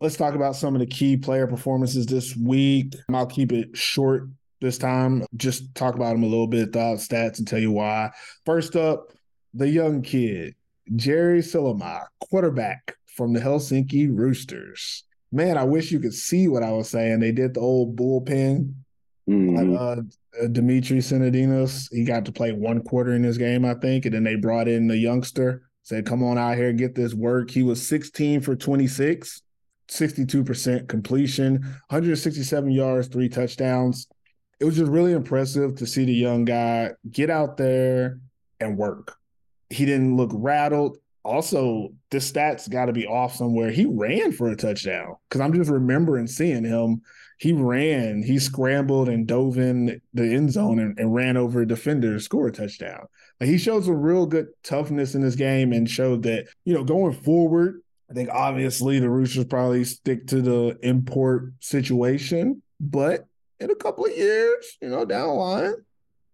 Let's 0.00 0.16
talk 0.16 0.34
about 0.34 0.56
some 0.56 0.74
of 0.74 0.80
the 0.80 0.86
key 0.86 1.16
player 1.16 1.46
performances 1.46 2.06
this 2.06 2.36
week. 2.36 2.94
I'll 3.12 3.26
keep 3.26 3.52
it 3.52 3.76
short 3.76 4.28
this 4.60 4.78
time. 4.78 5.24
Just 5.36 5.74
talk 5.74 5.94
about 5.94 6.12
them 6.12 6.22
a 6.22 6.28
little 6.28 6.46
bit, 6.46 6.72
thought 6.72 6.98
stats, 6.98 7.38
and 7.38 7.46
tell 7.46 7.58
you 7.58 7.72
why. 7.72 8.10
First 8.44 8.76
up, 8.76 9.12
the 9.54 9.68
young 9.68 10.02
kid, 10.02 10.54
Jerry 10.96 11.40
Silama, 11.40 12.06
quarterback 12.20 12.96
from 13.06 13.32
the 13.32 13.40
Helsinki 13.40 14.16
Roosters. 14.16 15.04
Man, 15.30 15.58
I 15.58 15.64
wish 15.64 15.92
you 15.92 16.00
could 16.00 16.14
see 16.14 16.48
what 16.48 16.62
I 16.62 16.70
was 16.72 16.88
saying. 16.88 17.20
They 17.20 17.32
did 17.32 17.54
the 17.54 17.60
old 17.60 17.96
bullpen 17.96 18.72
Mhm. 19.28 19.76
Uh, 20.40 20.46
Dimitri 20.48 20.98
Sinadinos, 20.98 21.92
he 21.92 22.04
got 22.04 22.24
to 22.24 22.32
play 22.32 22.52
one 22.52 22.80
quarter 22.80 23.12
in 23.12 23.22
this 23.22 23.36
game, 23.36 23.64
I 23.64 23.74
think, 23.74 24.06
and 24.06 24.14
then 24.14 24.24
they 24.24 24.36
brought 24.36 24.68
in 24.68 24.86
the 24.86 24.96
youngster. 24.96 25.62
Said, 25.82 26.06
"Come 26.06 26.22
on 26.22 26.38
out 26.38 26.56
here, 26.56 26.72
get 26.72 26.94
this 26.94 27.14
work." 27.14 27.50
He 27.50 27.62
was 27.62 27.86
16 27.86 28.40
for 28.40 28.54
26, 28.54 29.42
62% 29.88 30.88
completion, 30.88 31.64
167 31.88 32.70
yards, 32.70 33.08
three 33.08 33.28
touchdowns. 33.28 34.06
It 34.60 34.64
was 34.64 34.76
just 34.76 34.90
really 34.90 35.12
impressive 35.12 35.76
to 35.76 35.86
see 35.86 36.04
the 36.04 36.12
young 36.12 36.44
guy 36.44 36.92
get 37.10 37.30
out 37.30 37.56
there 37.56 38.18
and 38.60 38.76
work. 38.76 39.16
He 39.70 39.84
didn't 39.84 40.16
look 40.16 40.30
rattled. 40.32 40.98
Also, 41.28 41.90
the 42.10 42.16
stats 42.16 42.70
got 42.70 42.86
to 42.86 42.92
be 42.94 43.06
off 43.06 43.34
somewhere. 43.34 43.70
He 43.70 43.84
ran 43.84 44.32
for 44.32 44.48
a 44.48 44.56
touchdown 44.56 45.16
because 45.28 45.42
I'm 45.42 45.52
just 45.52 45.70
remembering 45.70 46.26
seeing 46.26 46.64
him. 46.64 47.02
He 47.38 47.52
ran, 47.52 48.22
he 48.22 48.38
scrambled 48.38 49.10
and 49.10 49.26
dove 49.26 49.58
in 49.58 50.00
the 50.14 50.24
end 50.24 50.52
zone 50.52 50.78
and, 50.78 50.98
and 50.98 51.14
ran 51.14 51.36
over 51.36 51.60
a 51.60 51.68
defender 51.68 52.14
to 52.14 52.20
score 52.20 52.48
a 52.48 52.52
touchdown. 52.52 53.06
Like 53.40 53.50
he 53.50 53.58
showed 53.58 53.84
some 53.84 54.00
real 54.00 54.24
good 54.24 54.48
toughness 54.64 55.14
in 55.14 55.20
this 55.20 55.36
game 55.36 55.72
and 55.74 55.88
showed 55.88 56.22
that, 56.22 56.46
you 56.64 56.72
know, 56.72 56.82
going 56.82 57.12
forward, 57.12 57.82
I 58.10 58.14
think 58.14 58.30
obviously 58.32 58.98
the 58.98 59.10
Roosters 59.10 59.44
probably 59.44 59.84
stick 59.84 60.28
to 60.28 60.40
the 60.40 60.78
import 60.82 61.52
situation, 61.60 62.62
but 62.80 63.26
in 63.60 63.70
a 63.70 63.76
couple 63.76 64.06
of 64.06 64.16
years, 64.16 64.78
you 64.80 64.88
know, 64.88 65.04
down 65.04 65.28
the 65.28 65.34
line, 65.34 65.74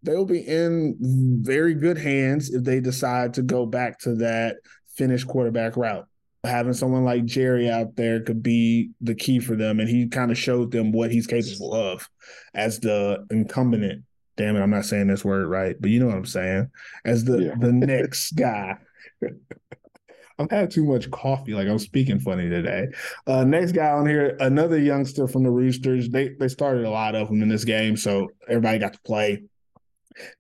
they'll 0.05 0.25
be 0.25 0.41
in 0.41 0.97
very 1.43 1.75
good 1.75 1.99
hands 1.99 2.55
if 2.55 2.63
they 2.63 2.79
decide 2.79 3.35
to 3.35 3.43
go 3.43 3.67
back 3.67 3.99
to 4.01 4.15
that 4.17 4.57
finished 4.97 5.27
quarterback 5.27 5.77
route. 5.77 6.07
Having 6.45 6.75
someone 6.75 7.05
like 7.05 7.25
Jerry 7.25 7.71
out 7.71 7.97
there 7.97 8.21
could 8.21 8.43
be 8.43 8.91
the 9.01 9.15
key 9.15 9.41
for 9.41 9.57
them, 9.57 9.81
and 9.81 9.89
he 9.89 10.09
kind 10.09 10.31
of 10.31 10.37
showed 10.37 10.71
them 10.73 10.93
what 10.93 11.11
he's 11.11 11.27
capable 11.27 11.73
of 11.75 12.09
as 12.55 12.81
the 12.81 13.25
incumbent. 13.31 14.05
Damn 14.37 14.57
it, 14.57 14.61
I'm 14.61 14.71
not 14.71 14.85
saying 14.85 15.07
this 15.07 15.25
word 15.25 15.47
right, 15.47 15.77
but 15.81 15.91
you 15.91 16.01
know 16.01 16.07
what 16.07 16.17
I'm 16.17 16.27
saying. 16.27 16.71
As 17.05 17.25
the 17.25 17.39
Yeah. 17.45 17.55
the 17.59 17.73
next 17.73 18.33
guy. 18.33 18.77
I've 20.39 20.51
had 20.51 20.71
too 20.73 20.85
much 20.85 21.09
coffee, 21.13 21.55
like 21.55 21.69
I'm 21.69 21.79
speaking 21.79 22.19
funny 22.19 22.49
today. 22.49 22.89
Uh, 23.27 23.45
next 23.45 23.71
guy 23.73 23.91
on 23.91 24.05
here, 24.07 24.37
another 24.41 24.79
youngster 24.79 25.29
from 25.29 25.45
the 25.45 25.51
Roosters. 25.51 26.09
They 26.09 26.31
they 26.41 26.49
started 26.49 26.85
a 26.85 26.91
lot 26.91 27.15
of 27.15 27.29
them 27.29 27.41
in 27.41 27.49
this 27.49 27.65
game, 27.65 27.97
so 27.97 28.29
everybody 28.49 28.79
got 28.79 28.95
to 28.95 29.01
play. 29.07 29.45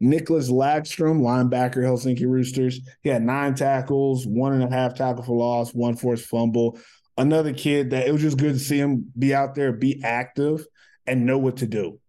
Nicholas 0.00 0.50
Lagstrom, 0.50 1.21
linebacker, 1.21 1.78
Helsinki 1.78 2.26
Roosters. 2.26 2.81
He 3.02 3.09
had 3.09 3.23
nine 3.23 3.54
tackles, 3.54 4.26
one 4.26 4.52
and 4.52 4.64
a 4.64 4.71
half 4.71 4.95
tackle 4.95 5.25
for 5.25 5.37
loss, 5.37 5.73
one 5.73 5.97
forced 5.97 6.26
fumble. 6.26 6.78
Another 7.16 7.52
kid 7.52 7.90
that 7.90 8.07
it 8.07 8.12
was 8.12 8.23
just 8.23 8.38
good 8.38 8.54
to 8.54 8.59
see 8.59 8.78
him 8.78 9.11
be 9.19 9.35
out 9.35 9.54
there, 9.54 9.73
be 9.73 10.02
active, 10.02 10.66
and 11.07 11.26
know 11.26 11.38
what 11.38 11.59
to 11.59 11.66
do. 11.66 12.00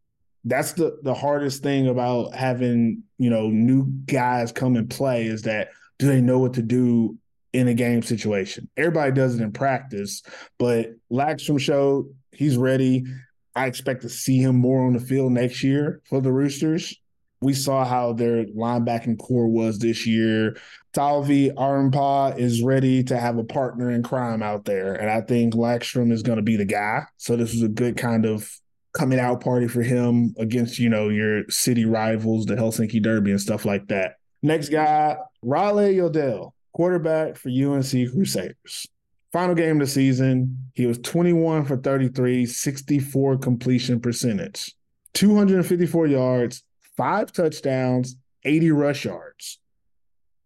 That's 0.44 0.74
the 0.74 0.98
the 1.02 1.14
hardest 1.14 1.64
thing 1.64 1.88
about 1.88 2.34
having 2.34 3.04
you 3.18 3.30
know 3.30 3.50
new 3.50 3.86
guys 4.06 4.52
come 4.52 4.76
and 4.76 4.90
play 4.90 5.26
is 5.26 5.44
that 5.44 5.70
do 5.98 6.08
they 6.08 6.22
know 6.22 6.40
what 6.40 6.54
to 6.56 6.62
do 6.62 7.18
in 7.54 7.68
a 7.68 7.74
game 7.74 8.02
situation? 8.04 8.70
Everybody 8.78 9.12
does 9.12 9.36
it 9.36 9.42
in 9.42 9.52
practice, 9.52 10.22
but 10.60 10.92
Lagstrom 11.12 11.60
showed 11.60 12.14
he's 12.32 12.58
ready. 12.58 13.06
I 13.56 13.68
expect 13.68 14.02
to 14.02 14.10
see 14.10 14.38
him 14.38 14.58
more 14.58 14.86
on 14.86 14.94
the 14.94 15.00
field 15.00 15.32
next 15.32 15.64
year 15.64 16.02
for 16.10 16.20
the 16.20 16.32
Roosters 16.32 16.96
we 17.46 17.54
saw 17.54 17.86
how 17.86 18.12
their 18.12 18.46
linebacking 18.46 19.20
corps 19.20 19.48
was 19.48 19.78
this 19.78 20.08
year. 20.08 20.58
Talvi 20.94 21.54
Armpa 21.54 22.36
is 22.40 22.64
ready 22.64 23.04
to 23.04 23.18
have 23.18 23.38
a 23.38 23.44
partner 23.44 23.92
in 23.92 24.02
crime 24.02 24.42
out 24.42 24.66
there. 24.66 24.96
And 24.96 25.12
I 25.12 25.22
think 25.22 25.54
Lagstrom 25.54 26.12
is 26.12 26.24
going 26.24 26.38
to 26.38 26.42
be 26.42 26.56
the 26.56 26.66
guy. 26.66 27.04
So 27.18 27.36
this 27.36 27.54
was 27.54 27.62
a 27.62 27.68
good 27.68 27.98
kind 27.98 28.26
of 28.26 28.50
coming 28.98 29.20
out 29.20 29.44
party 29.44 29.68
for 29.68 29.84
him 29.84 30.34
against, 30.40 30.80
you 30.80 30.90
know, 30.90 31.10
your 31.10 31.44
city 31.50 31.86
rivals, 31.86 32.48
the 32.48 32.56
Helsinki 32.56 33.00
Derby 33.00 33.30
and 33.30 33.42
stuff 33.42 33.64
like 33.64 33.88
that. 33.90 34.16
Next 34.42 34.70
guy, 34.70 35.18
Raleigh 35.44 35.98
Yodell, 35.98 36.54
quarterback 36.74 37.36
for 37.36 37.50
UNC 37.50 38.12
Crusaders. 38.12 38.88
Final 39.32 39.54
game 39.54 39.82
of 39.82 39.88
the 39.88 39.94
season, 39.94 40.72
he 40.74 40.88
was 40.88 40.98
21 40.98 41.66
for 41.66 41.78
33, 41.78 42.48
64 42.48 43.38
completion 43.38 44.00
percentage, 44.00 44.74
254 45.14 46.08
yards, 46.08 46.64
five 46.98 47.32
touchdowns, 47.32 48.16
80 48.44 48.72
rush 48.72 49.06
yards. 49.06 49.60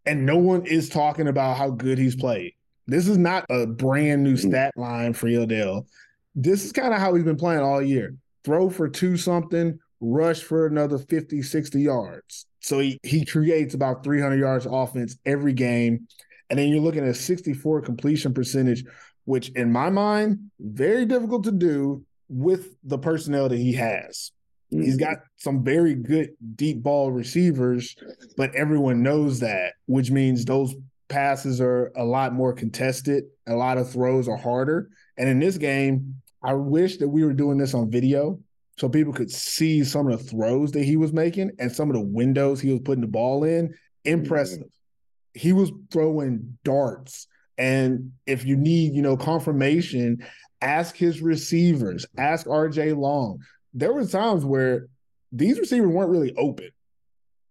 And 0.06 0.24
no 0.26 0.38
one 0.38 0.66
is 0.66 0.88
talking 0.88 1.28
about 1.28 1.56
how 1.56 1.70
good 1.70 1.98
he's 1.98 2.16
played. 2.16 2.54
This 2.86 3.06
is 3.06 3.18
not 3.18 3.44
a 3.50 3.66
brand 3.66 4.24
new 4.24 4.34
mm-hmm. 4.34 4.48
stat 4.48 4.72
line 4.76 5.12
for 5.12 5.28
Yodell. 5.28 5.86
This 6.34 6.64
is 6.64 6.72
kind 6.72 6.94
of 6.94 7.00
how 7.00 7.14
he's 7.14 7.24
been 7.24 7.36
playing 7.36 7.60
all 7.60 7.82
year. 7.82 8.16
Throw 8.44 8.70
for 8.70 8.88
two 8.88 9.16
something, 9.16 9.78
rush 10.00 10.42
for 10.42 10.66
another 10.66 10.98
50, 10.98 11.42
60 11.42 11.80
yards. 11.80 12.46
So 12.60 12.78
he, 12.78 12.98
he 13.02 13.24
creates 13.24 13.74
about 13.74 14.02
300 14.02 14.38
yards 14.38 14.66
offense 14.66 15.16
every 15.24 15.52
game. 15.52 16.08
And 16.48 16.58
then 16.58 16.68
you're 16.68 16.82
looking 16.82 17.06
at 17.06 17.16
64 17.16 17.82
completion 17.82 18.34
percentage, 18.34 18.84
which 19.24 19.50
in 19.50 19.70
my 19.70 19.90
mind, 19.90 20.50
very 20.58 21.04
difficult 21.04 21.44
to 21.44 21.52
do 21.52 22.04
with 22.28 22.74
the 22.82 22.98
personnel 22.98 23.48
that 23.48 23.58
he 23.58 23.74
has. 23.74 24.32
He's 24.70 24.96
mm-hmm. 24.96 25.10
got 25.10 25.18
some 25.36 25.64
very 25.64 25.94
good 25.94 26.30
deep 26.54 26.82
ball 26.82 27.10
receivers, 27.10 27.96
but 28.36 28.54
everyone 28.54 29.02
knows 29.02 29.40
that, 29.40 29.74
which 29.86 30.10
means 30.10 30.44
those 30.44 30.74
passes 31.08 31.60
are 31.60 31.92
a 31.96 32.04
lot 32.04 32.32
more 32.32 32.52
contested. 32.52 33.24
A 33.48 33.54
lot 33.54 33.78
of 33.78 33.90
throws 33.90 34.28
are 34.28 34.36
harder. 34.36 34.88
And 35.16 35.28
in 35.28 35.40
this 35.40 35.58
game, 35.58 36.22
I 36.42 36.54
wish 36.54 36.98
that 36.98 37.08
we 37.08 37.24
were 37.24 37.32
doing 37.32 37.58
this 37.58 37.74
on 37.74 37.90
video 37.90 38.38
so 38.78 38.88
people 38.88 39.12
could 39.12 39.30
see 39.30 39.82
some 39.84 40.08
of 40.08 40.18
the 40.18 40.24
throws 40.24 40.72
that 40.72 40.84
he 40.84 40.96
was 40.96 41.12
making 41.12 41.50
and 41.58 41.70
some 41.70 41.90
of 41.90 41.94
the 41.94 42.00
windows 42.00 42.60
he 42.60 42.70
was 42.70 42.80
putting 42.84 43.02
the 43.02 43.08
ball 43.08 43.44
in. 43.44 43.74
Impressive. 44.04 44.60
Mm-hmm. 44.60 45.40
He 45.40 45.52
was 45.52 45.72
throwing 45.90 46.58
darts. 46.64 47.26
And 47.58 48.12
if 48.26 48.46
you 48.46 48.56
need, 48.56 48.94
you 48.94 49.02
know, 49.02 49.16
confirmation, 49.16 50.24
ask 50.62 50.96
his 50.96 51.20
receivers, 51.20 52.06
ask 52.16 52.46
RJ 52.46 52.96
Long 52.96 53.40
there 53.74 53.92
were 53.92 54.06
times 54.06 54.44
where 54.44 54.86
these 55.32 55.58
receivers 55.58 55.90
weren't 55.90 56.10
really 56.10 56.34
open. 56.36 56.70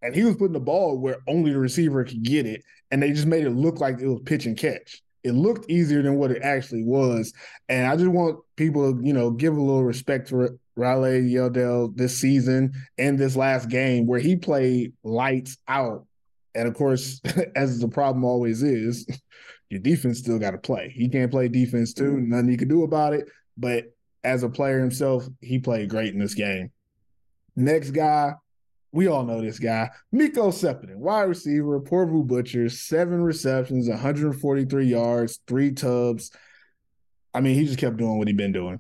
And 0.02 0.16
he 0.16 0.24
was 0.24 0.38
putting 0.38 0.54
the 0.54 0.60
ball 0.60 0.98
where 0.98 1.18
only 1.28 1.52
the 1.52 1.60
receiver 1.60 2.04
could 2.04 2.24
get 2.24 2.46
it. 2.46 2.64
And 2.92 3.04
they 3.04 3.12
just 3.12 3.28
made 3.28 3.46
it 3.46 3.52
look 3.52 3.80
like 3.80 4.00
it 4.00 4.08
was 4.08 4.22
pitch 4.26 4.46
and 4.46 4.58
catch. 4.58 5.02
It 5.24 5.34
looked 5.34 5.70
easier 5.70 6.02
than 6.02 6.16
what 6.16 6.32
it 6.32 6.42
actually 6.42 6.84
was. 6.84 7.34
And 7.68 7.86
I 7.86 7.98
just 7.98 8.10
want 8.10 8.40
people 8.56 8.94
to, 8.94 9.06
you 9.06 9.12
know, 9.12 9.32
give 9.32 9.56
a 9.56 9.62
little 9.62 9.84
respect 9.84 10.30
to 10.30 10.58
Raleigh 10.78 11.30
Yodell 11.30 11.96
this 11.96 12.18
season 12.18 12.72
and 12.98 13.20
this 13.20 13.36
last 13.36 13.70
game 13.70 14.08
where 14.08 14.20
he 14.20 14.38
played 14.38 14.94
lights 15.04 15.58
out. 15.68 16.06
And 16.56 16.68
of 16.68 16.74
course, 16.74 17.22
as 17.56 17.80
the 17.80 17.90
problem 17.90 18.24
always 18.24 18.64
is, 18.64 19.06
your 19.70 19.82
defense 19.82 20.20
still 20.20 20.40
got 20.40 20.52
to 20.52 20.58
play. 20.58 20.94
He 20.96 21.10
can't 21.10 21.32
play 21.32 21.50
defense 21.50 21.94
too. 21.94 22.14
Mm-hmm. 22.14 22.30
Nothing 22.30 22.52
you 22.52 22.58
can 22.58 22.70
do 22.70 22.84
about 22.84 23.14
it. 23.14 23.28
But 23.58 23.94
as 24.24 24.44
a 24.44 24.50
player 24.50 24.80
himself, 24.80 25.28
he 25.42 25.60
played 25.60 25.90
great 25.90 26.14
in 26.14 26.20
this 26.20 26.34
game. 26.34 26.72
Next 27.56 27.92
guy, 27.92 28.34
we 28.92 29.08
all 29.08 29.24
know 29.24 29.42
this 29.42 29.60
guy, 29.60 29.90
Miko 30.12 30.50
Sepinen, 30.50 30.96
wide 30.96 31.24
receiver, 31.24 31.80
Porvoo 31.80 32.26
Butchers, 32.26 32.80
seven 32.80 33.22
receptions, 33.22 33.88
143 33.88 34.86
yards, 34.86 35.40
three 35.48 35.72
tubs. 35.72 36.32
I 37.34 37.42
mean, 37.42 37.56
he 37.56 37.66
just 37.66 37.80
kept 37.80 37.98
doing 37.98 38.18
what 38.18 38.28
he'd 38.28 38.38
been 38.38 38.52
doing. 38.52 38.80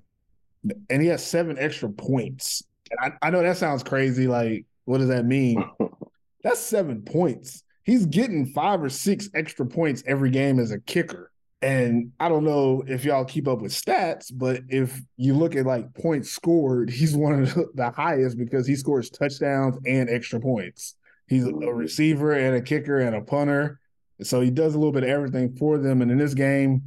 And 0.89 1.01
he 1.01 1.07
has 1.09 1.25
seven 1.25 1.57
extra 1.59 1.89
points. 1.89 2.63
And 2.89 3.13
I, 3.21 3.27
I 3.27 3.29
know 3.29 3.43
that 3.43 3.57
sounds 3.57 3.83
crazy. 3.83 4.27
Like, 4.27 4.65
what 4.85 4.97
does 4.97 5.09
that 5.09 5.25
mean? 5.25 5.63
That's 6.43 6.59
seven 6.59 7.03
points. 7.03 7.63
He's 7.83 8.05
getting 8.05 8.47
five 8.47 8.81
or 8.81 8.89
six 8.89 9.29
extra 9.33 9.65
points 9.65 10.03
every 10.07 10.31
game 10.31 10.59
as 10.59 10.71
a 10.71 10.79
kicker. 10.79 11.31
And 11.61 12.13
I 12.19 12.29
don't 12.29 12.45
know 12.45 12.83
if 12.87 13.03
y'all 13.03 13.25
keep 13.25 13.47
up 13.47 13.61
with 13.61 13.73
stats, 13.73 14.31
but 14.33 14.61
if 14.69 14.97
you 15.17 15.33
look 15.33 15.55
at 15.55 15.65
like 15.65 15.93
points 15.93 16.31
scored, 16.31 16.89
he's 16.89 17.15
one 17.15 17.43
of 17.43 17.53
the 17.75 17.91
highest 17.91 18.37
because 18.37 18.65
he 18.65 18.75
scores 18.75 19.09
touchdowns 19.09 19.77
and 19.85 20.09
extra 20.09 20.39
points. 20.39 20.95
He's 21.27 21.45
a 21.45 21.51
mm-hmm. 21.51 21.67
receiver 21.69 22.31
and 22.31 22.55
a 22.55 22.61
kicker 22.61 22.99
and 22.99 23.15
a 23.15 23.21
punter. 23.21 23.79
So 24.21 24.41
he 24.41 24.49
does 24.49 24.73
a 24.73 24.77
little 24.77 24.93
bit 24.93 25.03
of 25.03 25.09
everything 25.09 25.55
for 25.55 25.77
them. 25.77 26.01
And 26.01 26.11
in 26.11 26.17
this 26.17 26.33
game, 26.33 26.81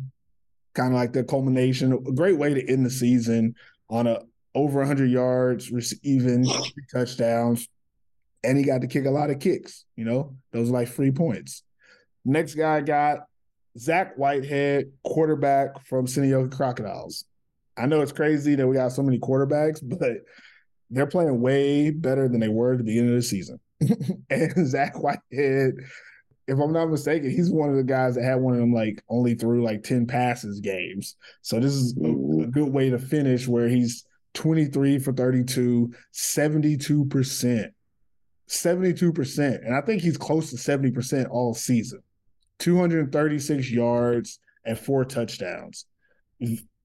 kind 0.75 0.93
of 0.93 0.95
like 0.95 1.13
the 1.13 1.25
culmination, 1.25 1.93
a 1.93 2.13
great 2.13 2.39
way 2.39 2.55
to 2.55 2.71
end 2.71 2.85
the 2.85 2.91
season 2.91 3.55
on 3.91 4.07
a 4.07 4.21
over 4.55 4.81
100 4.81 5.11
yards, 5.11 5.71
receiving 5.71 6.47
touchdowns. 6.93 7.69
And 8.45 8.59
he 8.59 8.65
got 8.65 8.81
to 8.81 8.87
kick 8.87 9.05
a 9.05 9.11
lot 9.11 9.31
of 9.31 9.39
kicks, 9.39 9.85
you 9.97 10.05
know, 10.05 10.35
those 10.53 10.69
are 10.69 10.73
like 10.73 10.89
free 10.89 11.13
points. 11.13 11.63
Next 12.25 12.55
guy 12.55 12.81
got 12.81 13.27
Zach 13.79 14.15
Whitehead, 14.17 14.93
quarterback 15.05 15.85
from 15.87 16.07
Seinäjoki 16.07 16.55
Crocodiles. 16.55 17.25
I 17.77 17.87
know 17.87 18.03
it's 18.03 18.13
crazy 18.13 18.55
that 18.55 18.67
we 18.67 18.77
got 18.77 18.93
so 18.93 19.03
many 19.03 19.19
quarterbacks, 19.19 19.81
but 19.83 20.19
they're 20.91 21.07
playing 21.07 21.41
way 21.41 21.91
better 21.91 22.29
than 22.29 22.41
they 22.41 22.49
were 22.49 22.73
at 22.73 22.79
the 22.79 22.85
beginning 22.85 23.11
of 23.11 23.17
the 23.17 23.23
season. 23.23 23.59
and 24.31 24.67
Zach 24.67 25.03
Whitehead, 25.03 25.75
if 26.47 26.59
I'm 26.59 26.73
not 26.73 26.91
mistaken, 26.91 27.31
he's 27.31 27.51
one 27.51 27.71
of 27.71 27.77
the 27.77 27.83
guys 27.83 28.15
that 28.17 28.25
had 28.25 28.41
one 28.41 28.55
of 28.55 28.61
them 28.61 28.75
like 28.75 29.03
only 29.09 29.35
threw 29.35 29.65
like 29.65 29.83
10 29.83 30.07
passes 30.07 30.61
games. 30.61 31.17
So 31.41 31.59
this 31.59 31.73
is 31.73 31.97
a, 31.97 32.09
a 32.09 32.47
good 32.47 32.69
way 32.69 32.91
to 32.91 32.99
finish 32.99 33.49
where 33.49 33.69
he's 33.69 34.05
23 34.35 34.99
for 34.99 35.13
32, 35.13 35.93
72%. 36.13 37.71
72%. 38.49 39.67
And 39.67 39.75
I 39.75 39.81
think 39.81 40.03
he's 40.03 40.19
close 40.19 40.51
to 40.51 40.57
70% 40.57 41.31
all 41.31 41.55
season. 41.55 42.03
236 42.63 43.73
yards 43.73 44.39
and 44.65 44.79
four 44.79 45.05
touchdowns. 45.05 45.87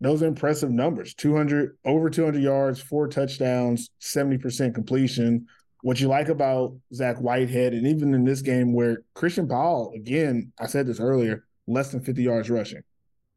Those 0.01 0.23
are 0.23 0.27
impressive 0.27 0.71
numbers. 0.71 1.13
200 1.13 1.77
over 1.85 2.09
200 2.09 2.41
yards, 2.41 2.81
four 2.81 3.07
touchdowns, 3.07 3.91
70% 4.01 4.73
completion. 4.73 5.45
What 5.83 5.99
you 5.99 6.07
like 6.07 6.29
about 6.29 6.75
Zach 6.95 7.17
Whitehead, 7.17 7.73
and 7.73 7.85
even 7.85 8.15
in 8.15 8.25
this 8.25 8.41
game 8.41 8.73
where 8.73 9.03
Christian 9.13 9.47
Paul, 9.47 9.93
again, 9.95 10.51
I 10.59 10.65
said 10.65 10.87
this 10.87 10.99
earlier, 10.99 11.45
less 11.67 11.91
than 11.91 12.03
50 12.03 12.23
yards 12.23 12.49
rushing. 12.49 12.81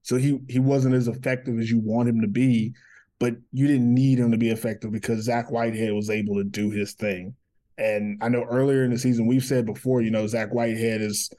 So 0.02 0.16
he 0.16 0.40
he 0.48 0.58
wasn't 0.60 0.94
as 0.94 1.08
effective 1.08 1.58
as 1.58 1.70
you 1.70 1.78
want 1.78 2.08
him 2.08 2.22
to 2.22 2.26
be, 2.26 2.72
but 3.18 3.34
you 3.52 3.66
didn't 3.66 3.94
need 3.94 4.18
him 4.18 4.30
to 4.30 4.38
be 4.38 4.48
effective 4.48 4.92
because 4.92 5.24
Zach 5.24 5.50
Whitehead 5.50 5.92
was 5.92 6.08
able 6.08 6.36
to 6.36 6.44
do 6.44 6.70
his 6.70 6.94
thing. 6.94 7.34
And 7.76 8.18
I 8.22 8.30
know 8.30 8.44
earlier 8.44 8.84
in 8.84 8.90
the 8.90 8.98
season 8.98 9.26
we've 9.26 9.44
said 9.44 9.66
before, 9.66 10.00
you 10.00 10.10
know, 10.10 10.26
Zach 10.26 10.52
Whitehead 10.52 11.02
is 11.02 11.30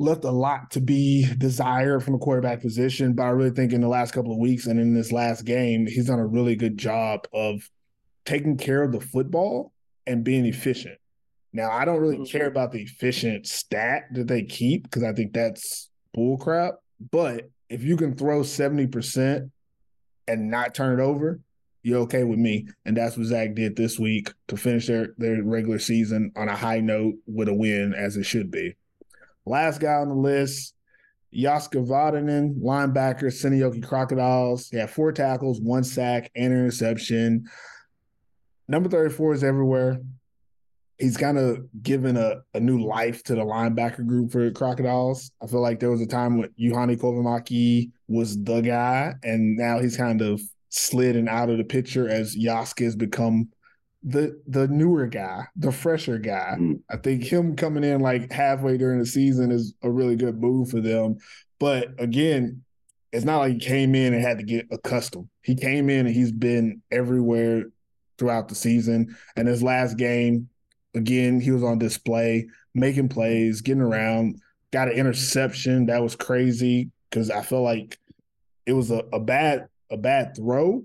left 0.00 0.24
a 0.24 0.30
lot 0.30 0.70
to 0.70 0.80
be 0.80 1.26
desired 1.36 2.02
from 2.02 2.14
a 2.14 2.18
quarterback 2.18 2.62
position. 2.62 3.12
But 3.12 3.24
I 3.24 3.28
really 3.28 3.50
think 3.50 3.72
in 3.72 3.82
the 3.82 3.88
last 3.88 4.12
couple 4.12 4.32
of 4.32 4.38
weeks 4.38 4.66
and 4.66 4.80
in 4.80 4.94
this 4.94 5.12
last 5.12 5.44
game, 5.44 5.86
he's 5.86 6.06
done 6.06 6.18
a 6.18 6.26
really 6.26 6.56
good 6.56 6.78
job 6.78 7.26
of 7.34 7.68
taking 8.24 8.56
care 8.56 8.82
of 8.82 8.92
the 8.92 9.00
football 9.00 9.72
and 10.06 10.24
being 10.24 10.46
efficient. 10.46 10.96
Now, 11.52 11.70
I 11.70 11.84
don't 11.84 12.00
really 12.00 12.16
mm-hmm. 12.16 12.38
care 12.38 12.46
about 12.46 12.72
the 12.72 12.82
efficient 12.82 13.46
stat 13.46 14.04
that 14.12 14.26
they 14.26 14.42
keep 14.42 14.84
because 14.84 15.02
I 15.02 15.12
think 15.12 15.34
that's 15.34 15.90
bullcrap. 16.16 16.74
But 17.10 17.50
if 17.68 17.82
you 17.82 17.96
can 17.96 18.16
throw 18.16 18.40
70% 18.40 19.50
and 20.26 20.50
not 20.50 20.74
turn 20.74 20.98
it 20.98 21.02
over, 21.02 21.40
you're 21.82 22.00
okay 22.00 22.24
with 22.24 22.38
me. 22.38 22.68
And 22.86 22.96
that's 22.96 23.18
what 23.18 23.26
Zach 23.26 23.54
did 23.54 23.76
this 23.76 23.98
week 23.98 24.32
to 24.48 24.56
finish 24.56 24.86
their, 24.86 25.08
their 25.18 25.42
regular 25.42 25.78
season 25.78 26.32
on 26.36 26.48
a 26.48 26.56
high 26.56 26.80
note 26.80 27.16
with 27.26 27.48
a 27.48 27.54
win, 27.54 27.94
as 27.94 28.16
it 28.16 28.24
should 28.24 28.50
be. 28.50 28.76
Last 29.46 29.80
guy 29.80 29.94
on 29.94 30.08
the 30.08 30.14
list, 30.14 30.74
Jaska 31.34 31.86
Vatanen, 31.86 32.60
linebacker, 32.60 33.24
Seinäjoki 33.24 33.82
Crocodiles. 33.82 34.68
He 34.68 34.78
had 34.78 34.90
four 34.90 35.12
tackles, 35.12 35.60
one 35.60 35.84
sack, 35.84 36.30
and 36.34 36.52
interception. 36.52 37.48
Number 38.68 38.88
34 38.88 39.34
is 39.34 39.44
everywhere. 39.44 40.00
He's 40.98 41.16
kind 41.16 41.38
of 41.38 41.66
given 41.82 42.16
a, 42.16 42.42
a 42.52 42.60
new 42.60 42.84
life 42.84 43.22
to 43.24 43.34
the 43.34 43.44
linebacker 43.44 44.06
group 44.06 44.32
for 44.32 44.50
Crocodiles. 44.50 45.30
I 45.42 45.46
feel 45.46 45.62
like 45.62 45.80
there 45.80 45.90
was 45.90 46.02
a 46.02 46.06
time 46.06 46.38
when 46.38 46.50
Yuhani 46.60 46.98
Kovamaki 46.98 47.90
was 48.06 48.42
the 48.42 48.60
guy, 48.60 49.14
and 49.22 49.56
now 49.56 49.78
he's 49.78 49.96
kind 49.96 50.20
of 50.20 50.40
slid 50.68 51.16
and 51.16 51.28
out 51.28 51.48
of 51.48 51.58
the 51.58 51.64
picture 51.64 52.08
as 52.08 52.36
Jaska 52.36 52.84
has 52.84 52.96
become 52.96 53.48
the 54.02 54.40
the 54.46 54.66
newer 54.68 55.06
guy, 55.06 55.46
the 55.56 55.72
fresher 55.72 56.18
guy. 56.18 56.56
Mm. 56.58 56.80
I 56.90 56.96
think 56.96 57.22
him 57.24 57.56
coming 57.56 57.84
in 57.84 58.00
like 58.00 58.32
halfway 58.32 58.78
during 58.78 58.98
the 58.98 59.06
season 59.06 59.50
is 59.50 59.74
a 59.82 59.90
really 59.90 60.16
good 60.16 60.40
move 60.40 60.70
for 60.70 60.80
them. 60.80 61.18
But 61.58 61.88
again, 61.98 62.62
it's 63.12 63.24
not 63.24 63.38
like 63.38 63.54
he 63.54 63.58
came 63.58 63.94
in 63.94 64.14
and 64.14 64.22
had 64.22 64.38
to 64.38 64.44
get 64.44 64.66
accustomed. 64.70 65.28
He 65.42 65.54
came 65.54 65.90
in 65.90 66.06
and 66.06 66.14
he's 66.14 66.32
been 66.32 66.80
everywhere 66.90 67.64
throughout 68.18 68.48
the 68.48 68.54
season. 68.54 69.16
And 69.36 69.46
his 69.46 69.62
last 69.62 69.98
game, 69.98 70.48
again, 70.94 71.40
he 71.40 71.50
was 71.50 71.62
on 71.62 71.78
display, 71.78 72.48
making 72.74 73.10
plays, 73.10 73.60
getting 73.60 73.82
around, 73.82 74.40
got 74.72 74.88
an 74.88 74.94
interception. 74.94 75.86
That 75.86 76.02
was 76.02 76.16
crazy 76.16 76.90
because 77.10 77.30
I 77.30 77.42
felt 77.42 77.64
like 77.64 77.98
it 78.64 78.72
was 78.72 78.90
a, 78.90 79.04
a 79.12 79.20
bad 79.20 79.66
a 79.90 79.96
bad 79.96 80.36
throw, 80.36 80.84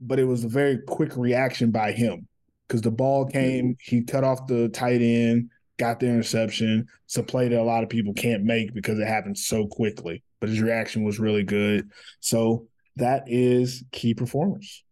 but 0.00 0.20
it 0.20 0.24
was 0.24 0.44
a 0.44 0.48
very 0.48 0.78
quick 0.86 1.16
reaction 1.16 1.72
by 1.72 1.90
him 1.90 2.28
because 2.72 2.80
the 2.80 2.90
ball 2.90 3.26
came, 3.26 3.76
he 3.82 4.00
cut 4.02 4.24
off 4.24 4.46
the 4.46 4.66
tight 4.70 5.02
end, 5.02 5.50
got 5.78 6.00
the 6.00 6.06
interception. 6.06 6.88
It's 7.04 7.18
a 7.18 7.22
play 7.22 7.48
that 7.48 7.60
a 7.60 7.62
lot 7.62 7.82
of 7.82 7.90
people 7.90 8.14
can't 8.14 8.44
make 8.44 8.72
because 8.72 8.98
it 8.98 9.06
happened 9.06 9.36
so 9.36 9.66
quickly. 9.66 10.22
But 10.40 10.48
his 10.48 10.62
reaction 10.62 11.04
was 11.04 11.20
really 11.20 11.44
good. 11.44 11.90
So 12.20 12.68
that 12.96 13.24
is 13.26 13.84
key 13.92 14.14
performance. 14.14 14.84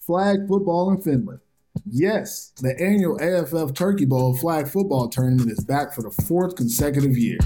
Flag 0.00 0.48
football 0.48 0.90
in 0.90 1.02
Finland. 1.02 1.40
Yes, 1.86 2.52
the 2.60 2.78
annual 2.80 3.18
AFF 3.20 3.74
Turkey 3.74 4.04
Bowl 4.04 4.36
flag 4.36 4.68
football 4.68 5.08
tournament 5.08 5.50
is 5.50 5.64
back 5.64 5.94
for 5.94 6.02
the 6.02 6.10
fourth 6.22 6.56
consecutive 6.56 7.16
year. 7.16 7.38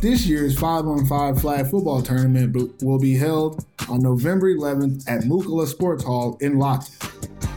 This 0.00 0.26
year's 0.26 0.58
5 0.58 0.86
on 0.86 1.06
5 1.06 1.40
flag 1.40 1.70
football 1.70 2.02
tournament 2.02 2.82
will 2.82 2.98
be 2.98 3.16
held 3.16 3.64
on 3.88 4.00
November 4.00 4.54
11th 4.54 5.08
at 5.08 5.22
Mukula 5.22 5.66
Sports 5.66 6.04
Hall 6.04 6.36
in 6.40 6.56
Lahti. 6.56 6.90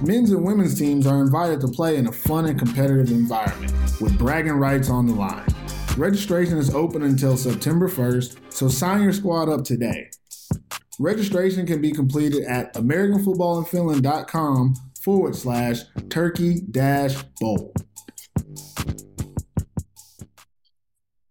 Men's 0.06 0.32
and 0.32 0.46
women's 0.46 0.78
teams 0.78 1.08
are 1.08 1.22
invited 1.22 1.60
to 1.62 1.68
play 1.68 1.98
in 1.98 2.08
a 2.08 2.12
fun 2.12 2.46
and 2.46 2.60
competitive 2.60 3.12
environment 3.12 3.74
with 4.00 4.18
bragging 4.18 4.54
rights 4.54 4.90
on 4.90 5.08
the 5.08 5.14
line. 5.14 5.46
Registration 5.98 6.58
is 6.58 6.74
open 6.74 7.04
until 7.04 7.36
September 7.36 7.90
1st, 7.90 8.54
so 8.54 8.70
sign 8.70 9.02
your 9.02 9.14
squad 9.14 9.50
up 9.50 9.64
today. 9.64 10.12
Registration 11.00 11.66
can 11.66 11.82
be 11.82 11.92
completed 11.92 12.44
at 12.44 12.74
AmericanFootballinFinland.com 12.76 14.76
forward 15.08 15.34
slash 15.34 15.84
turkey 16.10 16.60
dash 16.70 17.16
bowl. 17.40 17.74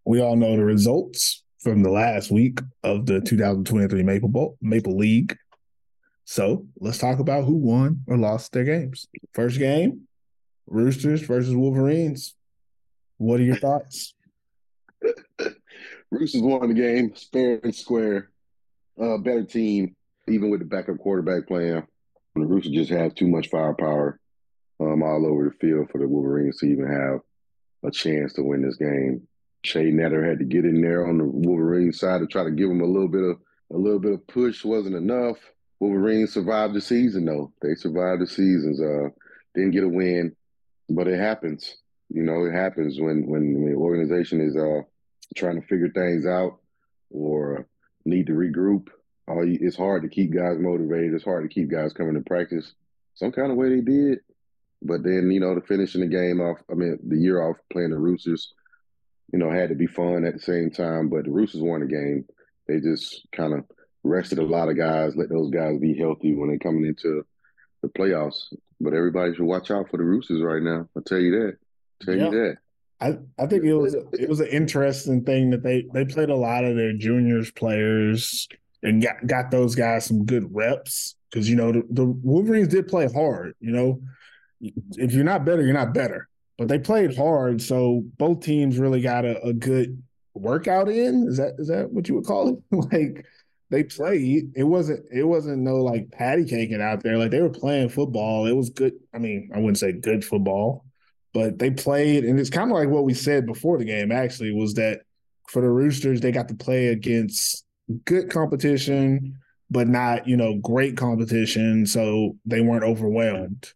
We 0.06 0.22
all 0.22 0.34
know 0.34 0.56
the 0.56 0.64
results 0.64 1.44
from 1.60 1.82
the 1.82 1.90
last 1.90 2.30
week 2.30 2.60
of 2.82 3.04
the 3.04 3.20
2023 3.20 4.02
Maple 4.02 4.30
Bowl, 4.30 4.56
Maple 4.62 4.96
League. 4.96 5.36
So 6.24 6.66
let's 6.80 6.96
talk 6.96 7.18
about 7.18 7.44
who 7.44 7.56
won 7.56 8.02
or 8.06 8.16
lost 8.16 8.52
their 8.52 8.64
games. 8.64 9.08
First 9.34 9.58
game, 9.58 10.08
Roosters 10.66 11.20
versus 11.20 11.54
Wolverines. 11.54 12.34
What 13.18 13.40
are 13.40 13.44
your 13.44 13.56
thoughts? 13.56 14.14
Roosters 16.10 16.40
won 16.40 16.68
the 16.68 16.74
game, 16.74 17.12
fair 17.30 17.60
and 17.62 17.74
square. 17.74 18.30
Uh, 18.98 19.18
better 19.18 19.44
team, 19.44 19.94
even 20.28 20.48
with 20.48 20.60
the 20.60 20.66
backup 20.66 20.96
quarterback 20.96 21.46
playing. 21.46 21.86
The 22.36 22.46
Roosters 22.46 22.72
just 22.72 22.90
have 22.90 23.14
too 23.14 23.28
much 23.28 23.48
firepower 23.48 24.20
um, 24.78 25.02
all 25.02 25.26
over 25.26 25.44
the 25.44 25.56
field 25.58 25.90
for 25.90 25.98
the 25.98 26.06
Wolverines 26.06 26.58
to 26.58 26.66
even 26.66 26.86
have 26.86 27.20
a 27.82 27.90
chance 27.90 28.34
to 28.34 28.42
win 28.42 28.62
this 28.62 28.76
game. 28.76 29.26
Shay 29.64 29.90
Netter 29.90 30.26
had 30.26 30.38
to 30.38 30.44
get 30.44 30.64
in 30.64 30.80
there 30.80 31.06
on 31.06 31.18
the 31.18 31.24
Wolverine 31.24 31.92
side 31.92 32.20
to 32.20 32.26
try 32.26 32.44
to 32.44 32.50
give 32.50 32.68
them 32.68 32.82
a 32.82 32.86
little 32.86 33.08
bit 33.08 33.22
of 33.22 33.38
a 33.72 33.76
little 33.76 33.98
bit 33.98 34.12
of 34.12 34.26
push. 34.26 34.64
wasn't 34.64 34.94
enough. 34.94 35.38
Wolverines 35.80 36.32
survived 36.32 36.74
the 36.74 36.80
season 36.80 37.24
though. 37.24 37.52
They 37.62 37.74
survived 37.74 38.22
the 38.22 38.26
seasons. 38.26 38.80
Uh, 38.80 39.08
didn't 39.54 39.72
get 39.72 39.84
a 39.84 39.88
win, 39.88 40.36
but 40.88 41.08
it 41.08 41.18
happens. 41.18 41.76
You 42.08 42.22
know, 42.22 42.44
it 42.44 42.52
happens 42.52 43.00
when 43.00 43.26
when 43.26 43.64
the 43.64 43.74
organization 43.74 44.40
is 44.40 44.56
uh 44.56 44.82
trying 45.34 45.60
to 45.60 45.66
figure 45.66 45.90
things 45.90 46.26
out 46.26 46.58
or 47.10 47.66
need 48.04 48.26
to 48.26 48.32
regroup. 48.32 48.88
Uh, 49.28 49.42
it's 49.42 49.76
hard 49.76 50.02
to 50.02 50.08
keep 50.08 50.32
guys 50.32 50.58
motivated. 50.58 51.14
It's 51.14 51.24
hard 51.24 51.48
to 51.48 51.52
keep 51.52 51.70
guys 51.70 51.92
coming 51.92 52.14
to 52.14 52.20
practice. 52.20 52.72
Some 53.14 53.32
kind 53.32 53.50
of 53.50 53.56
way 53.56 53.70
they 53.70 53.80
did, 53.80 54.20
but 54.82 55.02
then 55.02 55.30
you 55.30 55.40
know, 55.40 55.54
the 55.54 55.62
finishing 55.62 56.02
the 56.02 56.06
game 56.06 56.40
off. 56.40 56.58
I 56.70 56.74
mean, 56.74 56.98
the 57.06 57.16
year 57.16 57.42
off 57.42 57.56
playing 57.72 57.90
the 57.90 57.98
Roosters, 57.98 58.52
you 59.32 59.38
know, 59.38 59.50
had 59.50 59.70
to 59.70 59.74
be 59.74 59.86
fun 59.86 60.24
at 60.24 60.34
the 60.34 60.40
same 60.40 60.70
time. 60.70 61.08
But 61.08 61.24
the 61.24 61.30
Roosters 61.30 61.62
won 61.62 61.80
the 61.80 61.86
game. 61.86 62.26
They 62.68 62.80
just 62.80 63.26
kind 63.32 63.54
of 63.54 63.64
rested 64.04 64.38
a 64.38 64.44
lot 64.44 64.68
of 64.68 64.76
guys, 64.76 65.16
let 65.16 65.28
those 65.28 65.50
guys 65.50 65.78
be 65.78 65.96
healthy 65.96 66.34
when 66.34 66.48
they're 66.48 66.58
coming 66.58 66.84
into 66.84 67.24
the 67.82 67.88
playoffs. 67.88 68.52
But 68.80 68.94
everybody 68.94 69.34
should 69.34 69.44
watch 69.44 69.70
out 69.70 69.90
for 69.90 69.96
the 69.96 70.04
Roosters 70.04 70.42
right 70.42 70.62
now. 70.62 70.88
I'll 70.94 71.02
tell 71.02 71.18
you 71.18 71.32
that. 71.32 71.56
I'll 72.00 72.06
tell 72.06 72.16
yeah. 72.16 72.24
you 72.24 72.30
that. 72.30 72.56
I, 72.98 73.18
I 73.42 73.46
think 73.46 73.64
it 73.64 73.74
was 73.74 73.94
it 73.94 74.28
was 74.28 74.40
an 74.40 74.46
interesting 74.46 75.24
thing 75.24 75.50
that 75.50 75.62
they 75.62 75.86
they 75.92 76.04
played 76.06 76.30
a 76.30 76.36
lot 76.36 76.64
of 76.64 76.76
their 76.76 76.94
juniors 76.94 77.50
players 77.50 78.48
and 78.82 79.02
got 79.02 79.26
got 79.26 79.50
those 79.50 79.74
guys 79.74 80.04
some 80.04 80.24
good 80.24 80.54
reps 80.54 81.14
because 81.30 81.48
you 81.48 81.56
know 81.56 81.72
the, 81.72 81.82
the 81.90 82.04
Wolverines 82.04 82.68
did 82.68 82.88
play 82.88 83.08
hard. 83.12 83.54
You 83.60 83.72
know, 83.72 84.00
if 84.60 85.12
you're 85.12 85.24
not 85.24 85.44
better, 85.44 85.62
you're 85.62 85.74
not 85.74 85.94
better. 85.94 86.28
But 86.58 86.68
they 86.68 86.78
played 86.78 87.16
hard, 87.16 87.60
so 87.60 88.02
both 88.16 88.40
teams 88.40 88.78
really 88.78 89.02
got 89.02 89.26
a, 89.26 89.42
a 89.42 89.52
good 89.52 90.02
workout 90.34 90.88
in. 90.88 91.26
Is 91.28 91.36
that 91.36 91.54
is 91.58 91.68
that 91.68 91.90
what 91.92 92.08
you 92.08 92.14
would 92.14 92.24
call 92.24 92.48
it? 92.48 92.58
like 92.92 93.26
they 93.70 93.82
played. 93.82 94.52
It 94.54 94.64
wasn't 94.64 95.04
it 95.12 95.24
wasn't 95.24 95.58
no 95.58 95.76
like 95.76 96.10
patty 96.12 96.44
caking 96.44 96.80
out 96.80 97.02
there. 97.02 97.18
Like 97.18 97.30
they 97.30 97.42
were 97.42 97.50
playing 97.50 97.90
football. 97.90 98.46
It 98.46 98.52
was 98.52 98.70
good. 98.70 98.94
I 99.12 99.18
mean, 99.18 99.50
I 99.54 99.58
wouldn't 99.58 99.78
say 99.78 99.92
good 99.92 100.24
football, 100.24 100.86
but 101.34 101.58
they 101.58 101.70
played, 101.70 102.24
and 102.24 102.40
it's 102.40 102.50
kind 102.50 102.70
of 102.70 102.76
like 102.76 102.88
what 102.88 103.04
we 103.04 103.12
said 103.12 103.44
before 103.44 103.76
the 103.76 103.84
game. 103.84 104.10
Actually, 104.10 104.52
was 104.52 104.74
that 104.74 105.00
for 105.48 105.60
the 105.60 105.68
Roosters, 105.68 106.20
they 106.20 106.32
got 106.32 106.48
to 106.48 106.54
play 106.54 106.88
against 106.88 107.65
good 108.04 108.30
competition, 108.30 109.38
but 109.70 109.88
not 109.88 110.26
you 110.26 110.36
know 110.36 110.54
great 110.56 110.96
competition, 110.96 111.86
so 111.86 112.36
they 112.44 112.60
weren't 112.60 112.84
overwhelmed. 112.84 113.72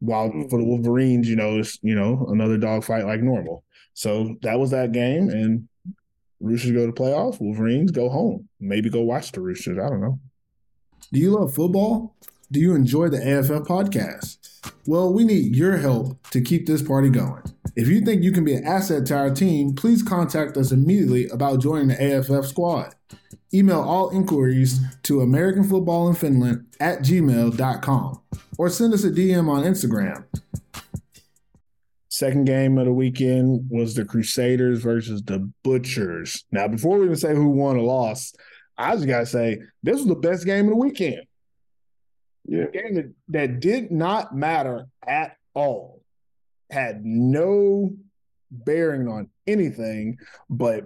While 0.00 0.30
for 0.30 0.36
the 0.36 0.56
mm-hmm. 0.56 0.66
Wolverines, 0.66 1.28
you 1.28 1.36
know, 1.36 1.58
it's 1.58 1.78
you 1.82 1.94
know 1.94 2.26
another 2.28 2.58
dogfight 2.58 3.06
like 3.06 3.20
normal. 3.20 3.64
So 3.94 4.36
that 4.42 4.58
was 4.58 4.70
that 4.70 4.92
game, 4.92 5.28
and 5.28 5.68
Roosters 6.40 6.72
go 6.72 6.86
to 6.86 6.92
playoffs. 6.92 7.40
Wolverines 7.40 7.90
go 7.90 8.08
home. 8.08 8.48
Maybe 8.58 8.90
go 8.90 9.02
watch 9.02 9.32
the 9.32 9.40
Roosters. 9.40 9.78
I 9.78 9.88
don't 9.88 10.00
know. 10.00 10.18
Do 11.12 11.20
you 11.20 11.30
love 11.30 11.54
football? 11.54 12.16
Do 12.50 12.60
you 12.60 12.74
enjoy 12.74 13.08
the 13.08 13.18
AFF 13.18 13.66
podcast? 13.66 14.41
Well, 14.84 15.12
we 15.12 15.22
need 15.24 15.54
your 15.54 15.76
help 15.76 16.28
to 16.30 16.40
keep 16.40 16.66
this 16.66 16.82
party 16.82 17.08
going. 17.08 17.42
If 17.76 17.86
you 17.86 18.00
think 18.00 18.22
you 18.22 18.32
can 18.32 18.44
be 18.44 18.54
an 18.54 18.66
asset 18.66 19.06
to 19.06 19.16
our 19.16 19.30
team, 19.30 19.74
please 19.74 20.02
contact 20.02 20.56
us 20.56 20.72
immediately 20.72 21.28
about 21.28 21.60
joining 21.60 21.88
the 21.88 22.18
AFF 22.18 22.46
squad. 22.46 22.94
Email 23.54 23.80
all 23.80 24.10
inquiries 24.10 24.80
to 25.04 25.20
American 25.20 25.62
Football 25.62 26.08
in 26.08 26.14
Finland 26.14 26.66
at 26.80 27.00
gmail.com 27.00 28.20
or 28.58 28.68
send 28.68 28.92
us 28.92 29.04
a 29.04 29.10
DM 29.10 29.48
on 29.48 29.62
Instagram. 29.62 30.24
Second 32.08 32.44
game 32.44 32.76
of 32.76 32.86
the 32.86 32.92
weekend 32.92 33.68
was 33.70 33.94
the 33.94 34.04
Crusaders 34.04 34.82
versus 34.82 35.22
the 35.22 35.50
Butchers. 35.62 36.44
Now, 36.50 36.66
before 36.66 36.98
we 36.98 37.04
even 37.04 37.16
say 37.16 37.34
who 37.34 37.50
won 37.50 37.76
or 37.76 37.82
lost, 37.82 38.36
I 38.76 38.94
just 38.94 39.06
gotta 39.06 39.26
say 39.26 39.60
this 39.82 39.98
was 39.98 40.06
the 40.06 40.16
best 40.16 40.44
game 40.44 40.64
of 40.64 40.70
the 40.70 40.76
weekend. 40.76 41.22
Yeah. 42.44 42.66
Game 42.66 42.94
that, 42.94 43.12
that 43.28 43.60
did 43.60 43.90
not 43.90 44.34
matter 44.34 44.86
at 45.06 45.36
all, 45.54 46.02
had 46.70 47.04
no 47.04 47.94
bearing 48.50 49.08
on 49.08 49.28
anything, 49.46 50.18
but 50.50 50.84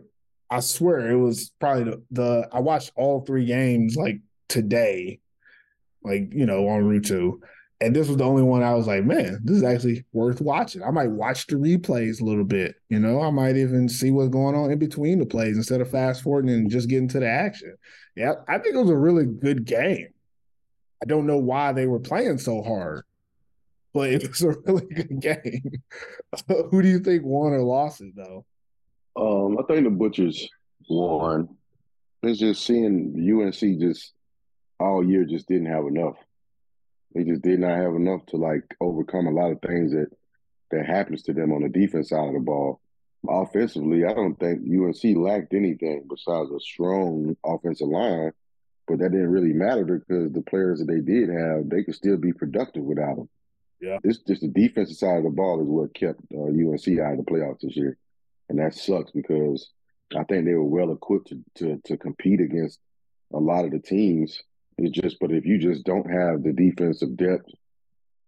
I 0.50 0.60
swear 0.60 1.10
it 1.10 1.16
was 1.16 1.50
probably 1.58 1.84
the, 1.84 2.02
the 2.12 2.48
I 2.52 2.60
watched 2.60 2.92
all 2.94 3.22
three 3.22 3.46
games 3.46 3.96
like 3.96 4.20
today, 4.48 5.20
like 6.02 6.28
you 6.32 6.46
know, 6.46 6.68
on 6.68 6.84
route 6.84 7.06
two. 7.06 7.40
And 7.80 7.94
this 7.94 8.08
was 8.08 8.16
the 8.16 8.24
only 8.24 8.42
one 8.42 8.62
I 8.62 8.72
was 8.74 8.86
like, 8.86 9.04
man, 9.04 9.38
this 9.44 9.58
is 9.58 9.62
actually 9.62 10.06
worth 10.14 10.40
watching. 10.40 10.82
I 10.82 10.90
might 10.90 11.10
watch 11.10 11.46
the 11.46 11.56
replays 11.56 12.22
a 12.22 12.24
little 12.24 12.44
bit. 12.44 12.74
You 12.88 12.98
know, 12.98 13.20
I 13.20 13.30
might 13.30 13.58
even 13.58 13.86
see 13.86 14.10
what's 14.10 14.30
going 14.30 14.54
on 14.54 14.70
in 14.70 14.78
between 14.78 15.18
the 15.18 15.26
plays 15.26 15.58
instead 15.58 15.82
of 15.82 15.90
fast 15.90 16.22
forwarding 16.22 16.50
and 16.50 16.70
just 16.70 16.88
getting 16.88 17.08
to 17.08 17.20
the 17.20 17.28
action. 17.28 17.76
Yeah, 18.14 18.32
I 18.48 18.56
think 18.58 18.76
it 18.76 18.78
was 18.78 18.88
a 18.88 18.96
really 18.96 19.26
good 19.26 19.66
game. 19.66 20.08
I 21.02 21.06
don't 21.06 21.26
know 21.26 21.38
why 21.38 21.72
they 21.72 21.86
were 21.86 22.00
playing 22.00 22.38
so 22.38 22.62
hard, 22.62 23.04
but 23.92 24.10
it 24.10 24.28
was 24.28 24.42
a 24.42 24.56
really 24.66 24.86
good 24.86 25.20
game. 25.20 25.72
Who 26.70 26.82
do 26.82 26.88
you 26.88 27.00
think 27.00 27.24
won 27.24 27.52
or 27.52 27.62
lost 27.62 28.00
it 28.00 28.14
though? 28.16 28.44
Um, 29.16 29.58
I 29.58 29.62
think 29.62 29.84
the 29.84 29.90
Butchers 29.90 30.48
won. 30.88 31.48
It's 32.22 32.38
just 32.38 32.64
seeing 32.64 33.14
UNC 33.16 33.80
just 33.80 34.12
all 34.78 35.04
year 35.04 35.24
just 35.24 35.48
didn't 35.48 35.66
have 35.66 35.86
enough. 35.86 36.16
They 37.14 37.24
just 37.24 37.42
did 37.42 37.60
not 37.60 37.78
have 37.78 37.94
enough 37.94 38.26
to 38.26 38.36
like 38.36 38.64
overcome 38.80 39.26
a 39.26 39.30
lot 39.30 39.52
of 39.52 39.60
things 39.60 39.92
that 39.92 40.08
that 40.70 40.86
happens 40.86 41.22
to 41.22 41.32
them 41.32 41.52
on 41.52 41.62
the 41.62 41.68
defense 41.68 42.10
side 42.10 42.26
of 42.26 42.34
the 42.34 42.40
ball. 42.40 42.80
Offensively, 43.28 44.04
I 44.04 44.12
don't 44.12 44.38
think 44.38 44.60
UNC 44.60 45.16
lacked 45.16 45.54
anything 45.54 46.04
besides 46.08 46.50
a 46.50 46.60
strong 46.60 47.36
offensive 47.44 47.88
line, 47.88 48.32
but 48.86 48.98
that 48.98 49.12
didn't 49.12 49.30
really 49.30 49.52
matter 49.52 49.84
because 49.84 50.32
the 50.32 50.42
players 50.42 50.78
that 50.78 50.86
they 50.86 51.00
did 51.00 51.28
have, 51.28 51.68
they 51.68 51.82
could 51.82 51.94
still 51.94 52.16
be 52.16 52.32
productive 52.32 52.82
without 52.82 53.16
them. 53.16 53.28
Yeah. 53.80 53.98
it's 54.04 54.18
just 54.18 54.40
the 54.40 54.48
defensive 54.48 54.96
side 54.96 55.18
of 55.18 55.24
the 55.24 55.30
ball 55.30 55.60
is 55.60 55.68
what 55.68 55.94
kept 55.94 56.20
uh, 56.34 56.44
UNC 56.44 56.98
out 56.98 57.18
of 57.18 57.24
the 57.24 57.30
playoffs 57.30 57.60
this 57.60 57.76
year, 57.76 57.98
and 58.48 58.58
that 58.58 58.74
sucks 58.74 59.10
because 59.10 59.68
I 60.16 60.24
think 60.24 60.46
they 60.46 60.54
were 60.54 60.64
well 60.64 60.92
equipped 60.92 61.28
to, 61.28 61.44
to 61.56 61.80
to 61.84 61.96
compete 61.98 62.40
against 62.40 62.78
a 63.34 63.38
lot 63.38 63.66
of 63.66 63.72
the 63.72 63.80
teams 63.80 64.42
it's 64.78 64.98
just, 64.98 65.18
but 65.20 65.32
if 65.32 65.46
you 65.46 65.58
just 65.58 65.84
don't 65.84 66.10
have 66.10 66.42
the 66.42 66.52
defensive 66.52 67.16
depth 67.16 67.50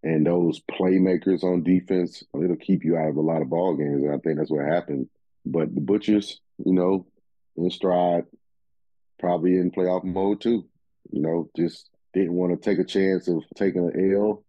and 0.02 0.26
those 0.26 0.60
playmakers 0.60 1.42
on 1.44 1.62
defense, 1.62 2.22
it'll 2.34 2.56
keep 2.56 2.84
you 2.84 2.96
out 2.96 3.10
of 3.10 3.16
a 3.16 3.20
lot 3.20 3.42
of 3.42 3.50
ball 3.50 3.76
games. 3.76 4.02
And 4.02 4.12
I 4.12 4.18
think 4.18 4.38
that's 4.38 4.50
what 4.50 4.64
happened. 4.64 5.08
But 5.44 5.74
the 5.74 5.80
Butchers, 5.80 6.40
you 6.64 6.72
know, 6.72 7.06
in 7.56 7.70
stride, 7.70 8.24
probably 9.18 9.56
in 9.58 9.70
playoff 9.70 10.04
mode 10.04 10.40
too. 10.40 10.66
You 11.10 11.22
know, 11.22 11.50
just 11.56 11.90
didn't 12.14 12.34
want 12.34 12.52
to 12.52 12.70
take 12.70 12.78
a 12.78 12.84
chance 12.84 13.28
of 13.28 13.42
taking 13.56 13.86
an 13.88 14.14
L 14.14 14.44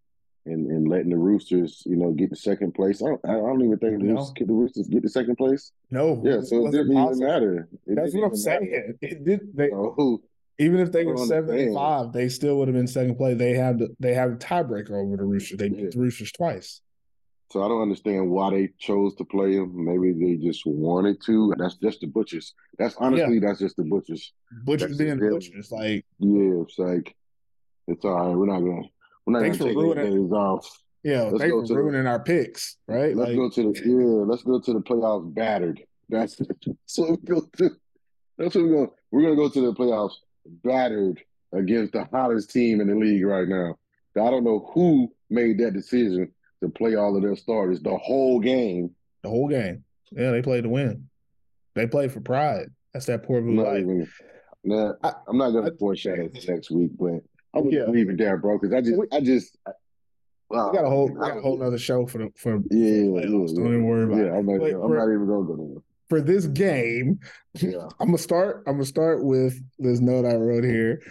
and, 0.45 0.67
and 0.67 0.87
letting 0.87 1.09
the 1.09 1.17
Roosters, 1.17 1.83
you 1.85 1.95
know, 1.95 2.11
get 2.11 2.29
the 2.29 2.35
second 2.35 2.73
place. 2.73 3.01
I 3.01 3.07
don't, 3.07 3.21
I 3.25 3.33
don't 3.33 3.63
even 3.63 3.77
think 3.77 3.99
the, 3.99 4.05
No. 4.05 4.15
Roosters, 4.15 4.47
the 4.47 4.53
Roosters 4.53 4.87
get 4.87 5.03
the 5.03 5.09
second 5.09 5.35
place. 5.35 5.71
No, 5.91 6.21
Yeah, 6.25 6.41
so 6.41 6.67
it 6.67 6.71
didn't 6.71 6.91
even 6.97 7.19
matter. 7.19 7.69
It 7.85 7.95
That's 7.95 8.13
what 8.13 8.23
I'm 8.25 8.35
saying. 8.35 8.95
It 9.01 9.23
did. 9.25 9.55
They 9.55 9.69
So, 9.69 10.21
even 10.57 10.79
if 10.79 10.91
they 10.91 11.05
were 11.05 11.17
seven 11.17 11.57
and 11.57 11.73
five, 11.75 12.11
they 12.11 12.27
still 12.29 12.57
would 12.57 12.67
have 12.67 12.75
been 12.75 12.87
second 12.87 13.15
place. 13.15 13.37
They 13.37 13.53
had 13.53 13.79
the, 13.79 13.95
they 13.99 14.13
have 14.13 14.31
a 14.31 14.35
tiebreaker 14.35 14.91
over 14.91 15.15
the 15.17 15.23
Roosters. 15.23 15.57
They 15.57 15.69
beat 15.69 15.79
Yeah. 15.79 15.89
the 15.93 15.99
Roosters 15.99 16.31
twice. 16.31 16.81
So 17.51 17.63
I 17.63 17.67
don't 17.67 17.81
understand 17.81 18.29
why 18.29 18.51
they 18.51 18.69
chose 18.77 19.15
to 19.15 19.25
play 19.25 19.53
him. 19.53 19.71
Maybe 19.73 20.13
they 20.13 20.35
just 20.45 20.61
wanted 20.65 21.17
to. 21.25 21.53
That's 21.57 21.75
just 21.77 22.01
the 22.01 22.07
butchers. 22.07 22.53
That's 22.77 22.95
honestly, 22.97 23.39
that's 23.39 23.59
just 23.59 23.75
the 23.75 23.83
butchers. 23.85 24.33
Butchers 24.65 24.97
That's 24.97 24.97
being 24.99 25.19
butchers. 25.19 25.71
Like 25.71 26.05
Yeah, 26.19 26.61
it's 26.61 26.77
like 26.77 27.15
it's 27.87 28.05
all 28.05 28.11
right. 28.29 28.35
We're 28.37 28.45
not 28.45 28.59
gonna 28.59 28.87
we're 29.25 29.33
not 29.33 29.41
Thanks 29.41 29.57
gonna 29.57 29.73
for 29.73 29.79
take 29.95 29.95
ruining- 29.95 30.23
days 30.27 30.31
off. 30.31 30.83
yeah, 31.03 31.21
Let's 31.23 31.39
they 31.39 31.49
go 31.49 31.55
were 31.57 31.65
to 31.67 31.73
the- 31.73 31.79
ruining 31.79 32.05
our 32.07 32.19
picks, 32.19 32.77
right? 32.87 33.15
Let's 33.15 33.29
like 33.29 33.37
go 33.37 33.49
to 33.49 33.73
the 33.73 33.79
yeah. 33.83 34.25
Let's 34.25 34.43
go 34.43 34.59
to 34.59 34.73
the 34.73 34.81
playoffs 34.81 35.33
battered. 35.33 35.81
That's, 36.07 36.35
that's 36.35 36.97
what 36.97 37.09
we 37.11 37.17
go 37.17 37.41
to. 37.57 37.69
That's 38.37 38.55
what 38.55 38.63
we're 38.63 38.69
going. 38.75 38.89
We're 39.11 39.21
gonna 39.23 39.35
go 39.35 39.49
to 39.49 39.61
the 39.61 39.73
playoffs 39.73 40.13
battered 40.63 41.19
against 41.51 41.93
the 41.93 42.03
hottest 42.05 42.51
team 42.51 42.79
in 42.79 42.87
the 42.87 42.95
league 42.95 43.25
right 43.25 43.47
now. 43.47 43.75
I 44.15 44.29
don't 44.29 44.43
know 44.43 44.69
who 44.73 45.11
made 45.31 45.57
that 45.59 45.73
decision 45.73 46.31
to 46.61 46.69
play 46.69 46.95
all 46.95 47.15
of 47.15 47.21
their 47.23 47.35
starters 47.35 47.81
the 47.81 47.97
whole 47.97 48.39
game. 48.39 48.91
the 49.23 49.29
whole 49.29 49.47
game. 49.49 49.83
Yeah, 50.11 50.31
they 50.31 50.41
played 50.41 50.63
to 50.63 50.69
win. 50.69 51.09
They 51.75 51.85
played 51.87 52.11
for 52.11 52.21
pride. 52.21 52.69
That's 52.93 53.05
that 53.07 53.23
poor 53.23 53.41
blue 53.41 53.61
light. 53.63 53.85
Nah, 54.63 54.93
I- 55.03 55.13
I'm 55.27 55.37
not 55.37 55.51
gonna 55.51 55.67
I- 55.71 55.77
foreshadow 55.77 56.29
for 56.29 56.51
next 56.51 56.71
week, 56.71 56.91
but 56.97 57.21
I'm 57.53 57.69
Yeah. 57.69 57.81
gonna 57.81 57.91
leave 57.91 58.09
it 58.09 58.17
there, 58.17 58.37
bro. 58.37 58.57
Because 58.57 58.73
I 58.73 58.81
just, 58.81 59.01
I 59.11 59.19
just, 59.21 59.57
We 60.49 60.55
got 60.57 60.83
a 60.85 60.89
whole 60.89 61.07
we 61.09 61.13
got 61.19 61.37
a 61.37 61.41
whole 61.41 61.61
other 61.61 61.77
show 61.77 62.05
for 62.07 62.17
the 62.17 62.29
for 62.35 62.55
Yeah, 62.71 62.85
yeah, 62.85 63.19
yeah. 63.19 63.21
Don't 63.27 63.51
even 63.67 63.83
worry 63.85 64.03
about 64.05 64.17
Yeah, 64.17 64.33
I'm 64.37 64.45
not. 64.47 64.55
I'm 64.55 64.71
for- 64.81 64.95
not 64.97 65.13
even 65.13 65.27
gonna 65.27 65.45
go 65.45 65.55
there. 65.55 65.83
for 66.09 66.21
this 66.21 66.47
game, 66.47 67.19
Yeah. 67.61 67.87
I'm 67.99 68.07
gonna 68.07 68.17
start. 68.17 68.63
I'm 68.65 68.73
gonna 68.75 68.85
start 68.85 69.23
with 69.23 69.61
this 69.77 69.99
note 69.99 70.25
I 70.25 70.35
wrote 70.37 70.63
here. 70.63 71.01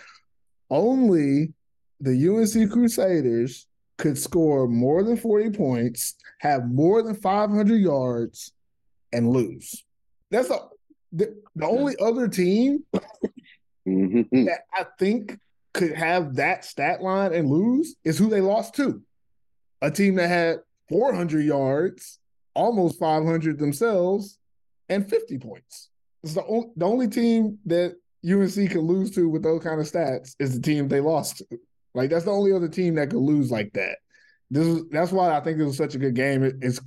Only 0.71 1.53
the 2.01 2.15
UNC 2.15 2.67
Crusaders 2.71 3.67
could 3.99 4.17
score 4.17 4.67
more 4.69 5.03
than 5.03 5.17
40 5.17 5.51
points, 5.51 6.15
have 6.41 6.71
more 6.71 7.03
than 7.03 7.15
500 7.15 7.77
yards, 7.77 8.53
and 9.13 9.31
lose. 9.31 9.85
That's 10.31 10.49
the 10.49 10.61
the, 11.11 11.35
the 11.57 11.67
only 11.67 11.97
other 11.99 12.29
team 12.29 12.85
Mhm. 13.87 14.29
that 14.47 14.61
I 14.75 14.85
think 14.99 15.39
could 15.73 15.93
have 15.93 16.35
that 16.37 16.65
stat 16.67 17.01
line 17.03 17.33
and 17.33 17.49
lose 17.49 17.97
is 18.05 18.19
who 18.19 18.29
they 18.29 18.43
lost 18.43 18.75
to. 18.75 19.03
A 19.81 19.91
team 19.91 20.17
that 20.17 20.29
had 20.29 20.61
400 20.91 21.41
yards, 21.45 22.19
almost 22.55 22.99
500 22.99 23.59
themselves, 23.59 24.39
and 24.91 25.09
50 25.09 25.39
points. 25.39 25.89
It's 26.23 26.35
the, 26.35 26.43
on, 26.43 26.73
the 26.77 26.85
only 26.85 27.09
team 27.09 27.59
that 27.67 27.97
UNC 28.23 28.71
could 28.71 28.83
lose 28.83 29.11
to 29.13 29.29
with 29.29 29.43
those 29.43 29.63
kind 29.63 29.81
of 29.81 29.87
stats 29.87 30.35
is 30.39 30.55
the 30.55 30.61
team 30.61 30.89
they 30.89 31.01
lost 31.01 31.39
to. 31.39 31.59
Like 31.95 32.11
that's 32.11 32.25
the 32.25 32.31
only 32.33 32.53
other 32.53 32.69
team 32.69 32.95
that 32.97 33.11
could 33.11 33.21
lose 33.21 33.51
like 33.51 33.73
that. 33.75 33.99
This 34.51 34.67
is 34.67 34.83
that's 34.91 35.13
why 35.13 35.37
I 35.37 35.41
think 35.41 35.59
it 35.59 35.65
was 35.65 35.77
such 35.77 35.95
a 35.95 35.99
good 35.99 36.15
game. 36.15 36.43
It- 36.43 36.57
it's 36.61 36.81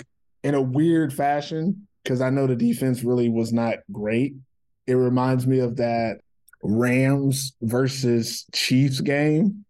in 0.43 0.55
a 0.55 0.61
weird 0.61 1.13
fashion 1.13 1.87
because 2.03 2.21
I 2.21 2.29
know 2.31 2.47
the 2.47 2.55
defense 2.55 3.03
really 3.03 3.29
was 3.29 3.53
not 3.53 3.75
great. 3.91 4.35
It 4.87 4.93
reminds 4.95 5.45
me 5.45 5.59
of 5.59 5.77
that 5.77 6.19
Rams 6.63 7.53
versus 7.61 8.45
Chiefs 8.53 9.01
game. 9.01 9.65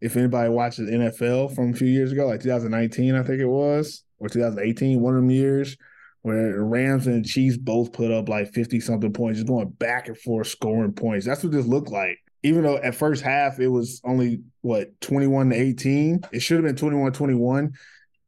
If 0.00 0.16
anybody 0.16 0.50
watches 0.50 0.90
NFL 0.90 1.54
from 1.54 1.70
a 1.72 1.76
few 1.76 1.86
years 1.88 2.12
ago, 2.12 2.26
like 2.26 2.40
2019, 2.40 3.14
I 3.14 3.22
think 3.22 3.40
it 3.40 3.46
was, 3.46 4.02
or 4.18 4.28
2018, 4.28 5.00
one 5.00 5.14
of 5.14 5.20
them 5.22 5.30
years, 5.30 5.76
where 6.22 6.52
the 6.52 6.60
Rams 6.60 7.06
and 7.06 7.24
the 7.24 7.28
Chiefs 7.28 7.56
both 7.56 7.92
put 7.92 8.10
up 8.10 8.28
like 8.28 8.52
50 8.52 8.80
something 8.80 9.12
points, 9.12 9.38
just 9.38 9.46
going 9.48 9.68
back 9.70 10.08
and 10.08 10.18
forth 10.18 10.48
scoring 10.48 10.92
points. 10.92 11.24
That's 11.24 11.42
what 11.42 11.52
this 11.52 11.66
looked 11.66 11.90
like. 11.90 12.18
Even 12.42 12.62
though 12.64 12.76
at 12.76 12.94
first 12.94 13.22
half 13.22 13.60
it 13.60 13.68
was 13.68 14.00
only 14.04 14.40
what 14.62 15.00
21 15.00 15.50
to 15.50 15.56
18, 15.56 16.20
it 16.32 16.40
should 16.40 16.56
have 16.56 16.64
been 16.64 16.76
21 16.76 17.12
21. 17.12 17.72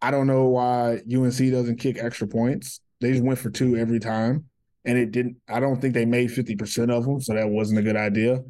I 0.02 0.10
don't 0.10 0.26
know 0.26 0.48
why 0.48 1.00
UNC 1.12 1.38
doesn't 1.38 1.80
kick 1.80 1.98
extra 1.98 2.28
points. 2.28 2.80
They 3.00 3.12
just 3.12 3.24
went 3.24 3.38
for 3.38 3.50
two 3.50 3.76
every 3.76 3.98
time 3.98 4.44
and 4.84 4.98
it 4.98 5.10
didn't. 5.10 5.36
I 5.48 5.60
don't 5.60 5.80
think 5.80 5.94
they 5.94 6.04
made 6.04 6.30
fifty 6.30 6.56
percent 6.56 6.90
of 6.90 7.04
them, 7.04 7.20
so 7.20 7.34
that 7.34 7.48
wasn't 7.48 7.80
a 7.80 7.82
good 7.82 7.96
idea. 7.96 8.40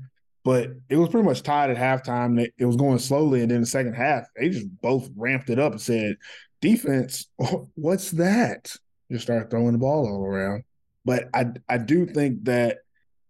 But 0.44 0.70
it 0.88 0.96
was 0.96 1.08
pretty 1.08 1.26
much 1.26 1.42
tied 1.42 1.70
at 1.70 1.76
halftime. 1.76 2.40
It, 2.40 2.52
it 2.58 2.66
was 2.66 2.76
going 2.76 2.98
slowly, 2.98 3.40
and 3.40 3.50
then 3.50 3.60
the 3.60 3.66
second 3.66 3.94
half, 3.94 4.26
they 4.36 4.50
just 4.50 4.68
both 4.82 5.08
ramped 5.16 5.50
it 5.50 5.58
up 5.58 5.72
and 5.72 5.80
said, 5.80 6.16
"Defense, 6.60 7.28
what's 7.74 8.10
that?" 8.12 8.74
Just 9.10 9.24
start 9.24 9.50
throwing 9.50 9.72
the 9.72 9.78
ball 9.78 10.06
all 10.06 10.24
around. 10.24 10.64
But 11.04 11.28
I 11.32 11.46
I 11.68 11.78
do 11.78 12.06
think 12.06 12.44
that 12.44 12.78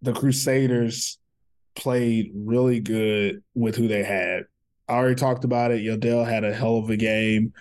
the 0.02 0.12
Crusaders 0.12 1.18
played 1.74 2.32
really 2.34 2.80
good 2.80 3.42
with 3.54 3.76
who 3.76 3.88
they 3.88 4.02
had. 4.02 4.44
I 4.88 4.94
already 4.94 5.14
talked 5.14 5.44
about 5.44 5.70
it. 5.70 5.82
Yodell 5.82 6.26
had 6.28 6.44
a 6.44 6.52
hell 6.52 6.76
of 6.76 6.90
a 6.90 6.96
game. 6.96 7.52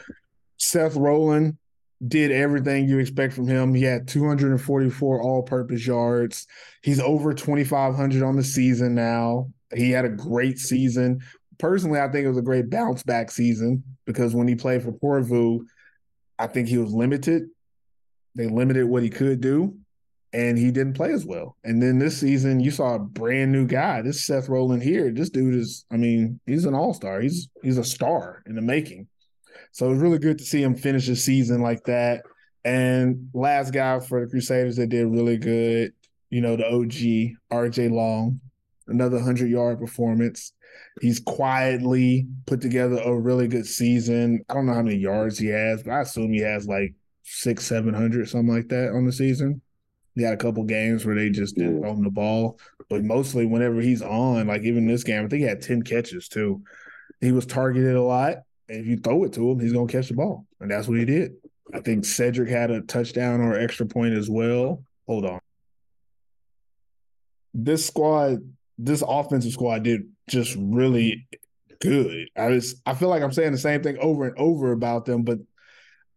Seth 0.58 0.95
Rowland 0.95 1.58
did 2.06 2.32
everything 2.32 2.88
you 2.88 2.99
expect 2.99 3.34
from 3.34 3.47
him. 3.47 3.73
He 3.73 3.84
had 3.84 4.08
244 4.08 5.21
all-purpose 5.21 5.88
yards. 5.88 6.47
He's 6.82 6.99
over 6.99 7.34
2,500 7.34 8.23
on 8.23 8.36
the 8.36 8.43
season 8.43 8.93
now. 8.93 9.49
He 9.73 9.89
had 9.89 10.06
a 10.06 10.10
great 10.10 10.60
season. 10.60 11.21
personally, 11.60 11.99
I 11.99 12.10
think 12.10 12.26
it 12.26 12.30
was 12.30 12.38
a 12.38 12.41
great 12.41 12.69
bounce 12.69 13.04
back 13.04 13.32
season 13.32 13.84
because 14.06 14.36
when 14.36 14.47
he 14.47 14.56
played 14.56 14.84
for 14.84 14.91
Porvoo, 14.91 15.65
I 16.38 16.47
think 16.47 16.67
he 16.67 16.78
was 16.78 16.91
limited. 16.91 17.43
They 18.36 18.47
limited 18.47 18.86
what 18.86 19.04
he 19.04 19.10
could 19.10 19.39
do, 19.39 19.78
and 20.34 20.58
he 20.58 20.72
didn't 20.72 20.96
play 20.96 21.12
as 21.12 21.26
well. 21.26 21.56
And 21.63 21.82
then 21.82 22.00
this 22.00 22.17
season, 22.17 22.60
you 22.60 22.72
saw 22.72 22.96
a 22.96 23.00
brand 23.00 23.52
new 23.52 23.67
guy. 23.67 24.02
This 24.02 24.26
Seth 24.26 24.50
Rowland 24.50 24.82
here. 24.82 25.12
This 25.12 25.30
dude 25.30 25.54
is, 25.54 25.86
I 25.91 25.98
mean, 25.98 26.39
he's 26.48 26.65
an 26.65 26.74
all 26.74 26.93
star. 26.93 27.22
He's 27.22 27.50
he's 27.62 27.78
a 27.78 27.84
star 27.84 28.43
in 28.48 28.56
the 28.56 28.62
making. 28.62 29.08
So 29.72 29.91
it's 29.91 30.02
really 30.02 30.19
good 30.19 30.39
to 30.39 30.43
see 30.43 30.62
him 30.62 30.76
finish 30.76 31.08
a 31.08 31.15
season 31.15 31.62
like 31.62 31.84
that. 31.86 32.24
And 32.65 33.30
last 33.34 33.72
guy 33.74 34.00
for 34.00 34.22
the 34.22 34.30
Crusaders 34.30 34.78
that 34.78 34.88
did 34.88 35.08
really 35.08 35.38
good, 35.38 35.93
you 36.30 36.41
know, 36.41 36.56
the 36.56 36.67
OG 36.67 37.38
RJ 37.52 37.91
Long, 37.91 38.39
another 38.88 39.19
hundred 39.19 39.50
yard 39.50 39.80
performance. 39.80 40.54
He's 41.02 41.19
quietly 41.19 42.28
put 42.48 42.62
together 42.62 43.00
a 43.04 43.15
really 43.15 43.48
good 43.48 43.67
season. 43.67 44.43
I 44.50 44.56
don't 44.56 44.65
know 44.65 44.74
how 44.74 44.82
many 44.82 44.98
yards 44.98 45.38
he 45.38 45.48
has, 45.48 45.84
but 45.84 45.91
I 45.91 46.02
assume 46.02 46.34
he 46.34 46.41
has 46.41 46.67
like 46.67 46.93
six, 47.24 47.65
seven 47.65 47.93
hundred, 47.93 48.30
something 48.30 48.54
like 48.54 48.69
that 48.69 48.89
on 48.89 49.06
the 49.06 49.12
season. 49.12 49.62
He 50.15 50.21
had 50.21 50.34
a 50.34 50.38
couple 50.38 50.63
games 50.63 51.06
where 51.06 51.15
they 51.15 51.30
just 51.30 51.56
didn't 51.56 51.82
throw 51.82 51.91
him 51.91 52.04
the 52.04 52.12
ball, 52.12 52.60
but 52.89 53.04
mostly 53.04 53.45
whenever 53.45 53.82
he's 53.82 54.02
on, 54.02 54.47
like 54.47 54.62
even 54.63 54.88
this 54.88 55.04
game, 55.04 55.26
I 55.26 55.28
think 55.28 55.41
he 55.41 55.47
had 55.47 55.62
ten 55.62 55.82
catches 55.82 56.28
too. 56.28 56.62
He 57.19 57.32
was 57.32 57.45
targeted 57.45 57.95
a 57.95 58.02
lot, 58.02 58.38
and 58.69 58.80
if 58.80 58.86
you 58.86 58.97
throw 58.97 59.23
it 59.23 59.34
to 59.34 59.52
him, 59.52 59.60
he's 59.60 59.73
gonna 59.73 59.88
catch 59.88 60.10
the 60.10 60.13
ball, 60.13 60.45
and 60.60 60.69
that's 60.69 60.88
what 60.88 60.99
he 60.99 61.06
did. 61.06 61.34
I 61.73 61.80
think 61.80 62.06
Cedric 62.06 62.49
had 62.49 62.69
a 62.69 62.82
touchdown 62.82 63.41
or 63.41 63.58
extra 63.58 63.86
point 63.86 64.13
as 64.13 64.30
well. 64.30 64.84
Hold 65.08 65.26
on. 65.26 65.39
This 67.54 67.86
squad, 67.86 68.39
this 68.78 69.04
offensive 69.08 69.54
squad 69.54 69.84
did 69.84 70.10
just 70.28 70.56
really 70.60 71.28
good. 71.80 72.30
I 72.38 72.47
was 72.47 72.82
I 72.86 72.93
feel 72.93 73.10
like 73.10 73.23
I'm 73.23 73.32
saying 73.32 73.52
the 73.52 73.58
same 73.58 73.82
thing 73.82 73.97
over 73.99 74.28
and 74.28 74.38
over 74.38 74.71
about 74.71 75.06
them, 75.06 75.23
but 75.23 75.39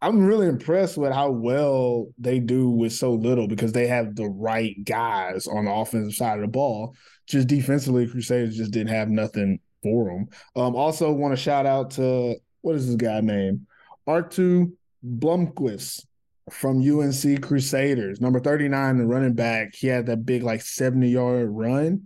I'm 0.03 0.27
really 0.27 0.47
impressed 0.47 0.99
with 0.99 1.13
how 1.13 1.31
well 1.31 2.09
they 2.19 2.39
do 2.39 2.69
with 2.69 2.93
so 2.93 3.13
little 3.15 3.49
because 3.49 3.73
they 3.73 3.87
have 3.87 4.15
the 4.15 4.29
right 4.29 4.77
guys 4.85 5.47
on 5.47 5.65
the 5.65 5.73
offensive 5.73 6.15
side 6.15 6.39
of 6.39 6.43
the 6.43 6.49
ball. 6.49 6.95
Just 7.27 7.49
defensively, 7.49 8.07
Crusaders 8.07 8.57
just 8.57 8.73
didn't 8.73 8.95
have 8.95 9.09
nothing 9.09 9.59
for 9.83 10.11
them. 10.11 10.29
Um, 10.55 10.77
also, 10.77 11.11
want 11.13 11.33
to 11.33 11.43
shout 11.43 11.67
out 11.67 11.93
to 11.93 12.37
what 12.61 12.77
is 12.77 12.87
this 12.87 12.97
guy 12.97 13.21
name? 13.21 13.67
Artu 14.07 14.73
Blomquist 15.05 16.05
from 16.51 16.81
UNC 16.81 17.43
Crusaders, 17.43 18.21
number 18.21 18.39
39, 18.39 18.99
the 18.99 19.07
running 19.07 19.35
back. 19.35 19.75
He 19.75 19.89
had 19.89 20.07
that 20.07 20.25
big, 20.25 20.43
like 20.43 20.63
70 20.63 21.09
yard 21.09 21.49
run. 21.51 22.03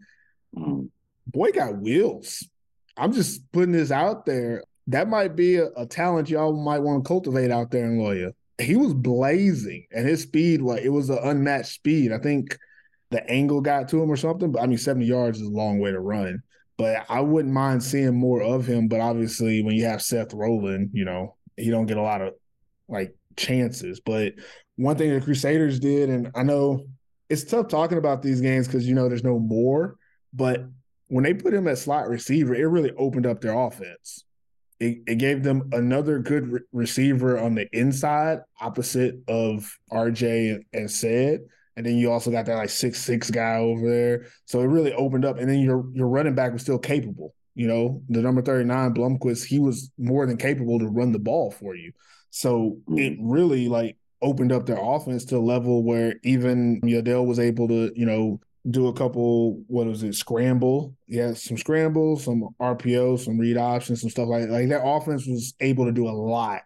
Mm. 0.56 0.88
Boy 1.26 1.52
got 1.52 1.78
wheels. 1.78 2.48
I'm 2.96 3.12
just 3.12 3.50
putting 3.52 3.72
this 3.72 3.90
out 3.90 4.26
there. 4.26 4.62
That 4.90 5.08
might 5.08 5.36
be 5.36 5.56
a, 5.56 5.68
a 5.76 5.86
talent 5.86 6.28
y'all 6.28 6.52
might 6.52 6.80
want 6.80 7.04
to 7.04 7.08
cultivate 7.08 7.50
out 7.50 7.70
there 7.70 7.84
in 7.84 7.98
Loya. 7.98 8.32
He 8.58 8.76
was 8.76 8.92
blazing 8.92 9.86
and 9.92 10.06
his 10.06 10.22
speed, 10.22 10.60
like 10.60 10.82
it 10.82 10.90
was 10.90 11.08
an 11.08 11.18
unmatched 11.22 11.72
speed. 11.72 12.12
I 12.12 12.18
think 12.18 12.58
the 13.10 13.28
angle 13.30 13.60
got 13.60 13.88
to 13.88 14.02
him 14.02 14.10
or 14.10 14.16
something, 14.16 14.52
but 14.52 14.62
I 14.62 14.66
mean, 14.66 14.78
70 14.78 15.06
yards 15.06 15.40
is 15.40 15.46
a 15.46 15.50
long 15.50 15.78
way 15.78 15.92
to 15.92 16.00
run. 16.00 16.42
But 16.76 17.04
I 17.08 17.20
wouldn't 17.20 17.54
mind 17.54 17.82
seeing 17.82 18.16
more 18.16 18.42
of 18.42 18.66
him. 18.66 18.88
But 18.88 19.00
obviously, 19.00 19.62
when 19.62 19.76
you 19.76 19.84
have 19.84 20.02
Seth 20.02 20.32
Rowland, 20.32 20.90
you 20.92 21.04
know, 21.04 21.36
he 21.56 21.70
don't 21.70 21.86
get 21.86 21.98
a 21.98 22.02
lot 22.02 22.22
of 22.22 22.34
like 22.88 23.14
chances. 23.36 24.00
But 24.00 24.34
one 24.76 24.96
thing 24.96 25.12
the 25.12 25.20
Crusaders 25.20 25.78
did, 25.78 26.08
and 26.08 26.30
I 26.34 26.42
know 26.42 26.86
it's 27.28 27.44
tough 27.44 27.68
talking 27.68 27.98
about 27.98 28.22
these 28.22 28.40
games 28.40 28.66
because 28.66 28.88
you 28.88 28.94
know 28.94 29.08
there's 29.08 29.24
no 29.24 29.38
more, 29.38 29.96
but 30.32 30.64
when 31.08 31.24
they 31.24 31.34
put 31.34 31.54
him 31.54 31.68
at 31.68 31.78
slot 31.78 32.08
receiver, 32.08 32.54
it 32.54 32.64
really 32.64 32.92
opened 32.96 33.26
up 33.26 33.40
their 33.40 33.58
offense. 33.58 34.24
It, 34.80 35.02
it 35.06 35.14
gave 35.16 35.42
them 35.42 35.68
another 35.72 36.18
good 36.18 36.48
re- 36.48 36.60
receiver 36.72 37.38
on 37.38 37.54
the 37.54 37.68
inside, 37.76 38.40
opposite 38.60 39.20
of 39.28 39.78
RJ 39.92 40.54
and, 40.54 40.64
and 40.72 40.90
said. 40.90 41.40
And 41.76 41.86
then 41.86 41.96
you 41.96 42.10
also 42.10 42.30
got 42.30 42.46
that 42.46 42.56
like 42.56 42.70
six 42.70 42.98
six 42.98 43.30
guy 43.30 43.56
over 43.56 43.88
there. 43.88 44.26
So 44.46 44.60
it 44.60 44.66
really 44.66 44.92
opened 44.94 45.24
up. 45.24 45.38
And 45.38 45.48
then 45.48 45.60
your 45.60 45.86
your 45.92 46.08
running 46.08 46.34
back 46.34 46.52
was 46.52 46.62
still 46.62 46.78
capable. 46.78 47.34
You 47.54 47.68
know, 47.68 48.02
the 48.08 48.22
number 48.22 48.42
39, 48.42 48.94
Blomquist, 48.94 49.44
he 49.44 49.58
was 49.58 49.90
more 49.98 50.24
than 50.24 50.36
capable 50.36 50.78
to 50.78 50.86
run 50.86 51.12
the 51.12 51.18
ball 51.18 51.50
for 51.50 51.74
you. 51.74 51.92
So 52.30 52.78
hmm. 52.86 52.98
it 52.98 53.18
really 53.20 53.68
like 53.68 53.96
opened 54.22 54.52
up 54.52 54.66
their 54.66 54.78
offense 54.80 55.24
to 55.26 55.36
a 55.36 55.38
level 55.38 55.82
where 55.82 56.14
even 56.22 56.80
Yadel 56.82 57.26
was 57.26 57.38
able 57.38 57.68
to, 57.68 57.92
you 57.94 58.06
know, 58.06 58.40
do 58.68 58.88
a 58.88 58.92
couple, 58.92 59.62
what 59.68 59.86
was 59.86 60.02
it, 60.02 60.14
scramble. 60.14 60.94
Yeah, 61.06 61.32
some 61.34 61.56
scrambles, 61.56 62.24
some 62.24 62.48
RPO, 62.60 63.18
some 63.18 63.38
read 63.38 63.56
options, 63.56 64.00
some 64.00 64.10
stuff 64.10 64.28
like 64.28 64.42
that. 64.42 64.50
Like 64.50 64.68
their 64.68 64.84
offense 64.84 65.26
was 65.26 65.54
able 65.60 65.86
to 65.86 65.92
do 65.92 66.08
a 66.08 66.10
lot 66.10 66.62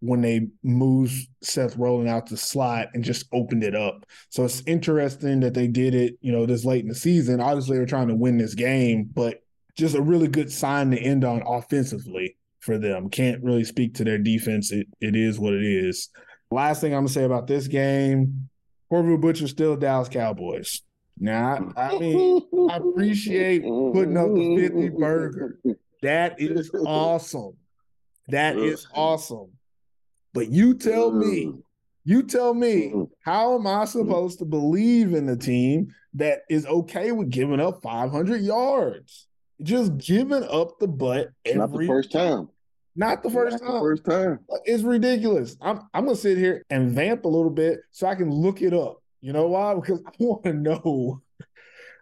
when 0.00 0.20
they 0.20 0.48
moved 0.64 1.14
Seth 1.42 1.76
Rowland 1.76 2.08
out 2.08 2.26
to 2.26 2.36
slot 2.36 2.88
and 2.92 3.04
just 3.04 3.26
opened 3.32 3.62
it 3.62 3.76
up. 3.76 4.04
So 4.30 4.44
it's 4.44 4.62
interesting 4.66 5.40
that 5.40 5.54
they 5.54 5.68
did 5.68 5.94
it, 5.94 6.18
you 6.20 6.32
know, 6.32 6.44
this 6.44 6.64
late 6.64 6.82
in 6.82 6.88
the 6.88 6.94
season. 6.94 7.40
Obviously, 7.40 7.76
they're 7.76 7.86
trying 7.86 8.08
to 8.08 8.14
win 8.14 8.36
this 8.36 8.54
game, 8.54 9.08
but 9.14 9.42
just 9.76 9.94
a 9.94 10.02
really 10.02 10.28
good 10.28 10.50
sign 10.50 10.90
to 10.90 10.98
end 10.98 11.24
on 11.24 11.42
offensively 11.46 12.36
for 12.58 12.78
them. 12.78 13.10
Can't 13.10 13.42
really 13.42 13.64
speak 13.64 13.94
to 13.94 14.04
their 14.04 14.18
defense. 14.18 14.72
It 14.72 14.88
it 15.00 15.16
is 15.16 15.38
what 15.38 15.54
it 15.54 15.64
is. 15.64 16.08
Last 16.50 16.80
thing 16.80 16.92
I'm 16.92 17.02
gonna 17.02 17.08
say 17.08 17.24
about 17.24 17.46
this 17.46 17.68
game, 17.68 18.48
Porvoo 18.90 19.20
Butcher 19.20 19.48
still 19.48 19.76
Dallas 19.76 20.08
Cowboys. 20.08 20.82
Now, 21.18 21.72
I, 21.76 21.90
I 21.90 21.98
mean, 21.98 22.42
I 22.70 22.76
appreciate 22.78 23.62
putting 23.62 24.16
up 24.16 24.34
the 24.34 24.56
50 24.56 24.88
burger. 24.90 25.58
That 26.02 26.40
is 26.40 26.70
awesome. 26.86 27.54
That 28.28 28.56
is 28.56 28.86
awesome. 28.94 29.50
But 30.34 30.50
you 30.50 30.74
tell 30.74 31.12
me, 31.12 31.52
you 32.04 32.22
tell 32.24 32.54
me, 32.54 32.92
how 33.20 33.54
am 33.56 33.66
I 33.66 33.84
supposed 33.84 34.38
to 34.40 34.44
believe 34.44 35.14
in 35.14 35.28
a 35.28 35.36
team 35.36 35.94
that 36.14 36.40
is 36.48 36.66
okay 36.66 37.12
with 37.12 37.30
giving 37.30 37.60
up 37.60 37.82
500 37.82 38.40
yards? 38.40 39.28
Just 39.62 39.96
giving 39.98 40.42
up 40.44 40.78
the 40.80 40.88
butt 40.88 41.30
every 41.44 41.58
Not 41.58 41.72
the 41.72 41.86
first 41.86 42.10
time. 42.10 42.48
not 42.96 43.22
the 43.22 43.30
first 43.30 43.60
Not 43.60 43.66
the 43.66 43.72
time. 43.72 43.80
first 43.82 44.04
time. 44.04 44.38
It's 44.64 44.82
ridiculous. 44.82 45.56
I'm 45.60 45.82
I'm 45.94 46.06
gonna 46.06 46.16
sit 46.16 46.36
here 46.38 46.64
and 46.70 46.90
vamp 46.92 47.24
a 47.26 47.28
little 47.28 47.50
bit 47.50 47.80
so 47.92 48.08
I 48.08 48.14
can 48.16 48.30
look 48.30 48.60
it 48.62 48.74
up. 48.74 49.01
You 49.22 49.32
know 49.32 49.46
why? 49.46 49.74
Because 49.80 50.02
I 50.04 50.10
want 50.18 50.44
to 50.44 50.52
know 50.52 51.22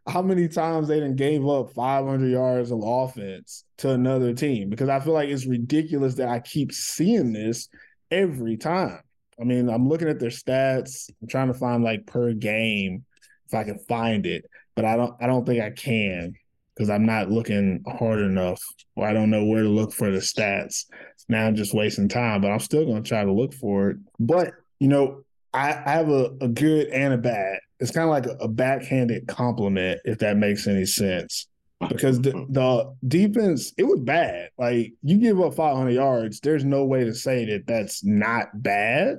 how 0.08 0.22
many 0.22 0.48
times 0.48 0.88
they 0.88 0.98
done 0.98 1.14
gave 1.14 1.46
up 1.46 1.72
500 1.72 2.28
yards 2.28 2.72
of 2.72 2.80
offense 2.82 3.64
to 3.78 3.90
another 3.90 4.34
team. 4.34 4.70
Because 4.70 4.88
I 4.88 4.98
feel 4.98 5.12
like 5.12 5.28
it's 5.28 5.46
ridiculous 5.46 6.14
that 6.16 6.28
I 6.28 6.40
keep 6.40 6.72
seeing 6.72 7.32
this 7.32 7.68
every 8.10 8.56
time. 8.56 9.00
I 9.40 9.44
mean, 9.44 9.68
I'm 9.68 9.88
looking 9.88 10.08
at 10.08 10.18
their 10.18 10.30
stats. 10.30 11.10
I'm 11.22 11.28
trying 11.28 11.48
to 11.48 11.54
find 11.54 11.84
like 11.84 12.06
per 12.06 12.32
game 12.32 13.04
if 13.46 13.54
I 13.54 13.64
can 13.64 13.78
find 13.78 14.26
it, 14.26 14.44
but 14.76 14.84
I 14.84 14.96
don't. 14.96 15.14
I 15.20 15.26
don't 15.26 15.46
think 15.46 15.62
I 15.62 15.70
can 15.70 16.34
because 16.74 16.90
I'm 16.90 17.06
not 17.06 17.30
looking 17.30 17.82
hard 17.86 18.20
enough, 18.20 18.62
or 18.96 19.06
I 19.06 19.12
don't 19.12 19.30
know 19.30 19.44
where 19.44 19.62
to 19.62 19.68
look 19.68 19.92
for 19.92 20.10
the 20.10 20.18
stats. 20.18 20.84
Now 21.28 21.46
I'm 21.46 21.56
just 21.56 21.74
wasting 21.74 22.08
time, 22.08 22.42
but 22.42 22.50
I'm 22.50 22.60
still 22.60 22.84
going 22.84 23.02
to 23.02 23.08
try 23.08 23.24
to 23.24 23.32
look 23.32 23.54
for 23.54 23.90
it. 23.90 23.96
But 24.18 24.52
you 24.78 24.88
know, 24.88 25.24
I, 25.52 25.70
I 25.70 25.90
have 25.92 26.08
a, 26.08 26.30
a 26.40 26.48
good 26.48 26.88
and 26.88 27.14
a 27.14 27.18
bad. 27.18 27.58
It's 27.78 27.90
kind 27.90 28.04
of 28.04 28.10
like 28.10 28.26
a, 28.26 28.44
a 28.44 28.48
backhanded 28.48 29.26
compliment, 29.26 30.00
if 30.04 30.18
that 30.18 30.36
makes 30.36 30.66
any 30.66 30.86
sense. 30.86 31.48
Because 31.88 32.20
the, 32.20 32.32
the 32.50 32.94
defense, 33.06 33.72
it 33.76 33.84
was 33.84 34.00
bad. 34.00 34.50
Like 34.58 34.92
you 35.02 35.18
give 35.18 35.40
up 35.40 35.54
500 35.54 35.90
yards, 35.90 36.40
there's 36.40 36.64
no 36.64 36.84
way 36.84 37.04
to 37.04 37.14
say 37.14 37.44
that 37.46 37.66
that's 37.66 38.04
not 38.04 38.48
bad. 38.62 39.18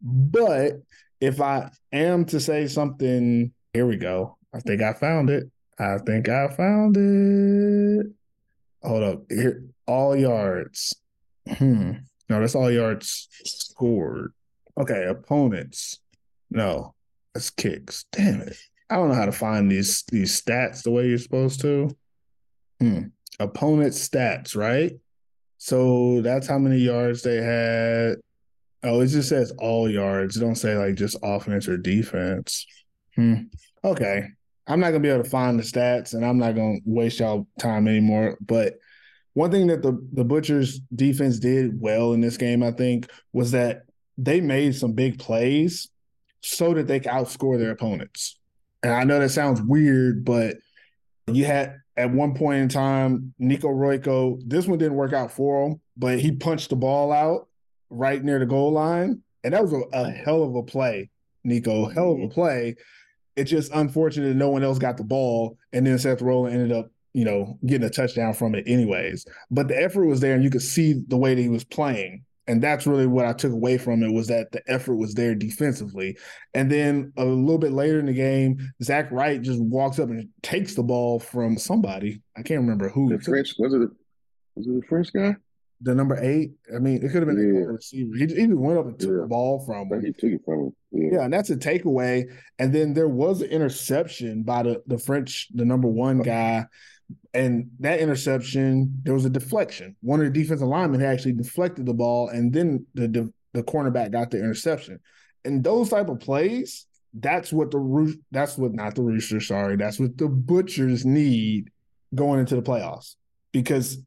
But 0.00 0.74
if 1.20 1.40
I 1.40 1.70
am 1.92 2.24
to 2.26 2.40
say 2.40 2.68
something, 2.68 3.52
here 3.72 3.86
we 3.86 3.96
go. 3.96 4.36
I 4.54 4.60
think 4.60 4.82
I 4.82 4.92
found 4.92 5.30
it. 5.30 5.50
I 5.78 5.98
think 5.98 6.28
I 6.28 6.48
found 6.48 6.96
it. 6.96 8.06
Hold 8.82 9.02
up. 9.02 9.22
Here, 9.28 9.64
all 9.86 10.16
yards. 10.16 10.94
Hmm. 11.58 11.92
No, 12.28 12.40
that's 12.40 12.54
all 12.54 12.70
yards 12.70 13.28
scored. 13.44 14.32
Okay, 14.78 15.04
opponents. 15.04 16.00
No, 16.50 16.94
that's 17.34 17.50
kicks. 17.50 18.04
Damn 18.12 18.42
it. 18.42 18.56
I 18.90 18.96
don't 18.96 19.08
know 19.08 19.14
how 19.14 19.26
to 19.26 19.32
find 19.32 19.70
these 19.70 20.04
these 20.10 20.40
stats 20.40 20.82
the 20.82 20.90
way 20.90 21.08
you're 21.08 21.18
supposed 21.18 21.60
to. 21.62 21.96
Hmm. 22.80 23.04
Opponent 23.40 23.92
stats, 23.92 24.56
right? 24.56 24.92
So 25.58 26.20
that's 26.22 26.46
how 26.46 26.58
many 26.58 26.78
yards 26.78 27.22
they 27.22 27.36
had. 27.36 28.16
Oh, 28.82 29.00
it 29.00 29.08
just 29.08 29.28
says 29.28 29.52
all 29.58 29.90
yards. 29.90 30.36
It 30.36 30.40
don't 30.40 30.54
say 30.54 30.76
like 30.76 30.94
just 30.94 31.16
offense 31.22 31.66
or 31.68 31.76
defense. 31.76 32.66
Hmm. 33.14 33.44
Okay. 33.82 34.28
I'm 34.68 34.80
not 34.80 34.88
gonna 34.90 35.00
be 35.00 35.08
able 35.08 35.24
to 35.24 35.30
find 35.30 35.58
the 35.58 35.62
stats, 35.62 36.14
and 36.14 36.24
I'm 36.24 36.38
not 36.38 36.54
gonna 36.54 36.78
waste 36.84 37.20
y'all 37.20 37.46
time 37.58 37.88
anymore. 37.88 38.36
But 38.40 38.74
one 39.34 39.50
thing 39.50 39.68
that 39.68 39.82
the 39.82 39.98
the 40.12 40.24
Butchers 40.24 40.80
defense 40.94 41.38
did 41.38 41.80
well 41.80 42.12
in 42.12 42.20
this 42.20 42.36
game, 42.36 42.62
I 42.62 42.72
think, 42.72 43.10
was 43.32 43.52
that 43.52 43.82
they 44.18 44.40
made 44.40 44.74
some 44.74 44.92
big 44.92 45.18
plays 45.18 45.88
so 46.40 46.74
that 46.74 46.86
they 46.86 47.00
could 47.00 47.12
outscore 47.12 47.58
their 47.58 47.70
opponents. 47.70 48.38
And 48.82 48.92
I 48.92 49.04
know 49.04 49.18
that 49.18 49.30
sounds 49.30 49.60
weird, 49.60 50.24
but 50.24 50.56
you 51.26 51.44
had 51.44 51.76
at 51.96 52.10
one 52.10 52.34
point 52.34 52.58
in 52.58 52.68
time, 52.68 53.34
Nico 53.38 53.68
Royko, 53.68 54.40
this 54.44 54.66
one 54.66 54.78
didn't 54.78 54.96
work 54.96 55.12
out 55.12 55.32
for 55.32 55.66
him, 55.66 55.80
but 55.96 56.20
he 56.20 56.32
punched 56.32 56.70
the 56.70 56.76
ball 56.76 57.10
out 57.10 57.48
right 57.90 58.22
near 58.22 58.38
the 58.38 58.46
goal 58.46 58.72
line. 58.72 59.22
And 59.42 59.54
that 59.54 59.62
was 59.62 59.72
a, 59.72 59.82
a 59.92 60.10
hell 60.10 60.42
of 60.42 60.54
a 60.54 60.62
play, 60.62 61.10
Nico. 61.44 61.88
Hell 61.88 62.12
of 62.12 62.18
a 62.18 62.22
mm-hmm. 62.22 62.32
play. 62.32 62.76
It's 63.34 63.50
just 63.50 63.72
unfortunate 63.72 64.28
that 64.28 64.34
no 64.34 64.50
one 64.50 64.62
else 64.62 64.78
got 64.78 64.96
the 64.96 65.04
ball. 65.04 65.58
And 65.72 65.86
then 65.86 65.98
Seth 65.98 66.22
Rowland 66.22 66.54
ended 66.54 66.72
up, 66.72 66.90
you 67.12 67.24
know, 67.24 67.58
getting 67.64 67.86
a 67.86 67.90
touchdown 67.90 68.34
from 68.34 68.54
it 68.54 68.64
anyways. 68.66 69.26
But 69.50 69.68
the 69.68 69.82
effort 69.82 70.06
was 70.06 70.20
there 70.20 70.34
and 70.34 70.44
you 70.44 70.50
could 70.50 70.62
see 70.62 71.02
the 71.08 71.16
way 71.16 71.34
that 71.34 71.40
he 71.40 71.48
was 71.48 71.64
playing. 71.64 72.24
And 72.48 72.62
that's 72.62 72.86
really 72.86 73.06
what 73.06 73.26
I 73.26 73.32
took 73.32 73.52
away 73.52 73.76
from 73.76 74.02
it 74.02 74.12
was 74.12 74.28
that 74.28 74.52
the 74.52 74.62
effort 74.68 74.94
was 74.96 75.14
there 75.14 75.34
defensively. 75.34 76.16
And 76.54 76.70
then 76.70 77.12
a 77.16 77.24
little 77.24 77.58
bit 77.58 77.72
later 77.72 77.98
in 77.98 78.06
the 78.06 78.12
game, 78.12 78.58
Zach 78.82 79.10
Wright 79.10 79.42
just 79.42 79.60
walks 79.60 79.98
up 79.98 80.10
and 80.10 80.28
takes 80.42 80.74
the 80.74 80.82
ball 80.82 81.18
from 81.18 81.58
somebody. 81.58 82.22
I 82.36 82.42
can't 82.42 82.60
remember 82.60 82.88
who. 82.88 83.08
The 83.08 83.22
French 83.22 83.54
was 83.58 83.74
it? 83.74 83.90
Was 84.54 84.66
it 84.66 84.80
the 84.80 84.86
French 84.88 85.12
guy? 85.12 85.36
The 85.82 85.94
number 85.94 86.16
eight. 86.22 86.52
I 86.74 86.78
mean, 86.78 87.04
it 87.04 87.10
could 87.10 87.26
have 87.26 87.26
been 87.26 87.54
Yeah. 87.54 87.64
a 87.64 87.72
receiver. 87.72 88.16
He, 88.16 88.26
he 88.26 88.46
went 88.46 88.78
up 88.78 88.86
and 88.86 88.98
took 88.98 89.10
Yeah. 89.10 89.22
the 89.22 89.26
ball 89.26 89.64
from 89.66 89.92
him. 89.92 90.04
he 90.04 90.12
took 90.12 90.30
it 90.30 90.40
from 90.44 90.66
him. 90.66 90.72
Yeah. 90.92 91.08
Yeah, 91.12 91.24
and 91.24 91.32
that's 91.32 91.50
a 91.50 91.56
takeaway. 91.56 92.24
And 92.58 92.72
then 92.72 92.94
there 92.94 93.08
was 93.08 93.42
an 93.42 93.50
interception 93.50 94.42
by 94.42 94.62
the 94.62 94.82
the 94.86 94.98
French, 94.98 95.48
the 95.52 95.64
number 95.64 95.88
one 95.88 96.20
uh-huh. 96.20 96.24
guy, 96.24 96.66
and 97.34 97.70
that 97.80 98.00
interception 98.00 99.00
there 99.02 99.14
was 99.14 99.24
a 99.24 99.30
deflection. 99.30 99.96
One 100.00 100.20
of 100.20 100.32
the 100.32 100.42
defensive 100.42 100.68
linemen 100.68 101.02
actually 101.02 101.34
deflected 101.34 101.86
the 101.86 101.94
ball, 101.94 102.28
and 102.28 102.52
then 102.52 102.86
the 102.94 103.08
the, 103.08 103.32
the 103.52 103.62
cornerback 103.62 104.12
got 104.12 104.30
the 104.30 104.38
interception. 104.38 105.00
And 105.44 105.62
those 105.62 105.90
type 105.90 106.08
of 106.08 106.18
plays, 106.18 106.86
that's 107.14 107.52
what 107.52 107.70
the 107.70 107.78
Roo- 107.78 108.18
that's 108.30 108.58
what 108.58 108.72
not 108.72 108.94
the 108.94 109.02
Roosters, 109.02 109.48
sorry, 109.48 109.76
that's 109.76 110.00
what 110.00 110.16
the 110.16 110.28
Butchers 110.28 111.04
need 111.04 111.70
going 112.14 112.40
into 112.40 112.56
the 112.56 112.62
playoffs. 112.62 113.16
Because 113.52 113.98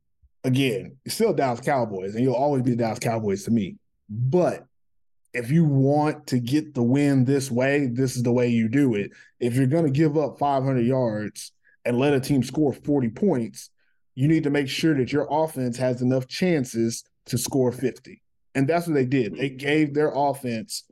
again, 0.43 0.97
it's 1.05 1.15
still 1.15 1.33
Dallas 1.33 1.61
Cowboys, 1.61 2.15
and 2.15 2.23
you'll 2.23 2.33
always 2.33 2.63
be 2.63 2.71
the 2.71 2.77
Dallas 2.77 2.99
Cowboys 2.99 3.43
to 3.45 3.51
me. 3.51 3.75
But 4.09 4.65
if 5.33 5.51
you 5.51 5.63
want 5.65 6.27
to 6.27 6.39
get 6.39 6.73
the 6.73 6.83
win 6.83 7.23
this 7.23 7.51
way, 7.51 7.87
this 7.87 8.15
is 8.15 8.23
the 8.23 8.31
way 8.31 8.47
you 8.49 8.67
do 8.67 8.95
it. 8.95 9.11
If 9.39 9.55
you're 9.55 9.67
going 9.67 9.85
to 9.85 9.91
give 9.91 10.17
up 10.17 10.39
500 10.39 10.81
yards 10.81 11.51
and 11.86 11.97
let 11.97 12.13
a 12.13 12.19
team 12.19 12.43
score 12.43 12.73
40 12.73 13.09
points, 13.09 13.69
you 14.15 14.27
need 14.27 14.43
to 14.43 14.49
make 14.49 14.67
sure 14.67 14.95
that 14.95 15.11
your 15.11 15.27
offense 15.30 15.77
has 15.77 16.01
enough 16.01 16.27
chances 16.27 17.03
to 17.25 17.38
score 17.38 17.71
50. 17.71 18.21
And 18.55 18.67
that's 18.67 18.88
what 18.88 18.95
they 18.95 19.05
did. 19.05 19.36
They 19.36 19.49
gave 19.49 19.93
their 19.93 20.11
offense 20.13 20.84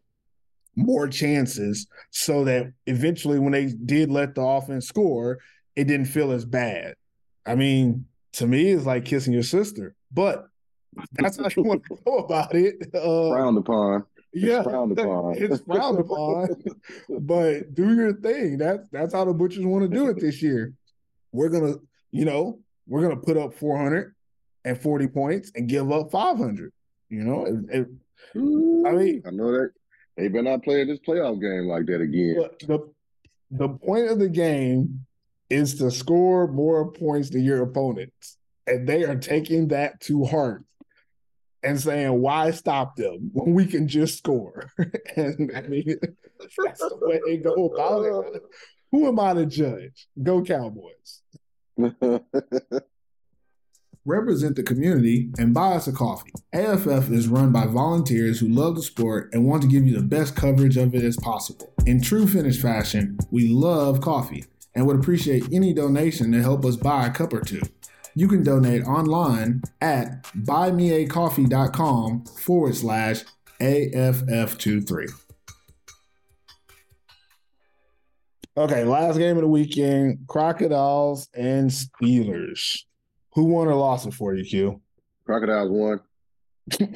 more 0.76 1.08
chances 1.08 1.88
so 2.12 2.44
that 2.46 2.72
eventually, 2.86 3.40
when 3.40 3.52
they 3.52 3.66
did 3.66 4.12
let 4.12 4.36
the 4.36 4.42
offense 4.42 4.88
score, 4.88 5.40
it 5.76 5.86
didn't 5.86 6.06
feel 6.06 6.32
as 6.32 6.46
bad. 6.46 6.96
I 7.46 7.56
mean, 7.56 8.06
to 8.34 8.48
me, 8.48 8.70
it's 8.70 8.86
like 8.86 9.06
kissing 9.06 9.34
your 9.34 9.44
sister, 9.44 9.96
but 10.12 10.46
that's 11.14 11.38
how 11.38 11.48
you 11.56 11.64
want 11.64 11.84
to 11.86 11.98
go 12.06 12.18
about 12.20 12.56
it. 12.56 12.76
Uh, 12.94 13.30
Frowned 13.30 13.58
upon. 13.58 14.06
Yeah, 14.34 14.64
frowned 14.64 14.98
upon. 14.98 15.36
it's 15.38 15.62
frowned 15.64 16.00
upon. 16.00 16.50
but 17.22 17.74
do 17.74 17.96
your 17.96 18.14
thing. 18.14 18.58
That's 18.58 18.88
that's 18.90 19.14
how 19.14 19.26
the 19.26 19.34
butchers 19.34 19.66
want 19.66 19.90
to 19.90 19.96
do 19.96 20.10
it 20.10 20.20
this 20.20 20.42
year. 20.42 20.74
We're 21.32 21.50
gonna, 21.50 21.76
you 22.12 22.26
know, 22.26 22.60
we're 22.88 23.02
gonna 23.02 23.18
put 23.18 23.38
up 23.38 23.54
440 24.66 25.08
points 25.08 25.52
and 25.56 25.68
give 25.68 25.92
up 25.92 26.12
500. 26.12 26.72
You 27.10 27.24
know, 27.24 27.46
It- 27.46 27.76
it- 27.80 27.88
I 28.36 28.92
mean- 28.92 29.24
I 29.26 29.30
know 29.32 29.52
that 29.52 29.72
they 30.16 30.28
better 30.28 30.44
not 30.44 30.64
play 30.64 30.84
this 30.84 31.00
playoff 31.00 31.40
game 31.42 31.68
like 31.68 31.86
that 31.88 32.02
again. 32.02 32.36
the 32.68 32.92
the 33.52 33.70
point 33.70 34.10
of 34.10 34.20
the 34.20 34.28
game 34.28 35.06
is 35.50 35.76
to 35.76 35.90
score 35.90 36.48
more 36.52 36.92
points 36.92 37.30
than 37.30 37.44
your 37.44 37.62
opponents, 37.64 38.38
and 38.66 38.88
they 38.90 39.06
are 39.06 39.16
taking 39.16 39.70
that 39.70 40.02
to 40.02 40.26
heart 40.26 40.64
and 41.64 41.80
saying, 41.80 42.22
"Why 42.22 42.52
stop 42.52 42.96
them 42.96 43.32
when 43.34 43.54
we 43.54 43.66
can 43.66 43.88
just 43.88 44.18
score?" 44.18 44.72
and 45.16 45.52
I 45.56 45.62
mean, 45.62 45.98
that's 46.64 46.80
the 46.80 46.98
way 47.02 47.20
they 47.26 47.38
go 47.38 47.70
about 47.70 48.06
it. 48.36 48.44
Who 48.92 49.08
am 49.08 49.20
I 49.20 49.34
to 49.34 49.46
judge? 49.46 50.08
Go 50.22 50.42
Cowboys. 50.42 51.22
Represent 54.06 54.56
the 54.56 54.64
community 54.64 55.30
and 55.38 55.54
buy 55.54 55.74
us 55.74 55.88
a 55.88 55.92
coffee. 55.92 56.32
AFF 56.54 57.12
is 57.12 57.28
run 57.28 57.52
by 57.52 57.66
volunteers 57.66 58.40
who 58.40 58.48
love 58.48 58.78
the 58.78 58.82
sport 58.82 59.30
and 59.34 59.46
want 59.46 59.62
to 59.64 59.68
give 59.68 59.86
you 59.86 59.94
the 59.94 60.02
best 60.02 60.38
coverage 60.38 60.78
of 60.78 60.96
it 60.96 61.04
as 61.04 61.18
possible. 61.18 61.74
In 61.86 62.02
true 62.02 62.26
Finnish 62.26 62.62
fashion, 62.62 63.18
we 63.30 63.50
love 63.50 64.00
coffee 64.00 64.46
and 64.74 64.88
would 64.88 64.96
appreciate 64.96 65.44
any 65.52 65.74
donation 65.74 66.32
to 66.32 66.42
help 66.42 66.64
us 66.64 66.78
buy 66.78 67.08
a 67.08 67.12
cup 67.12 67.34
or 67.34 67.42
two. 67.42 67.62
You 68.18 68.28
can 68.28 68.42
donate 68.42 68.84
online 68.86 69.62
at 69.80 70.24
buymeacoffee.com 70.34 72.26
forward 72.26 72.76
slash 72.76 73.22
AFF23. 73.62 75.12
Okay, 78.58 78.84
last 78.86 79.20
game 79.20 79.38
of 79.38 79.44
the 79.44 79.48
weekend 79.48 80.26
Crocodiles 80.28 81.30
and 81.36 81.70
Steelers. 81.70 82.86
Who 83.36 83.44
won 83.44 83.68
or 83.68 83.76
lost 83.76 84.08
it 84.08 84.16
for 84.16 84.34
you, 84.34 84.44
Q? 84.44 84.82
Crocodiles 85.28 85.70
won. 85.70 86.00
you 86.80 86.88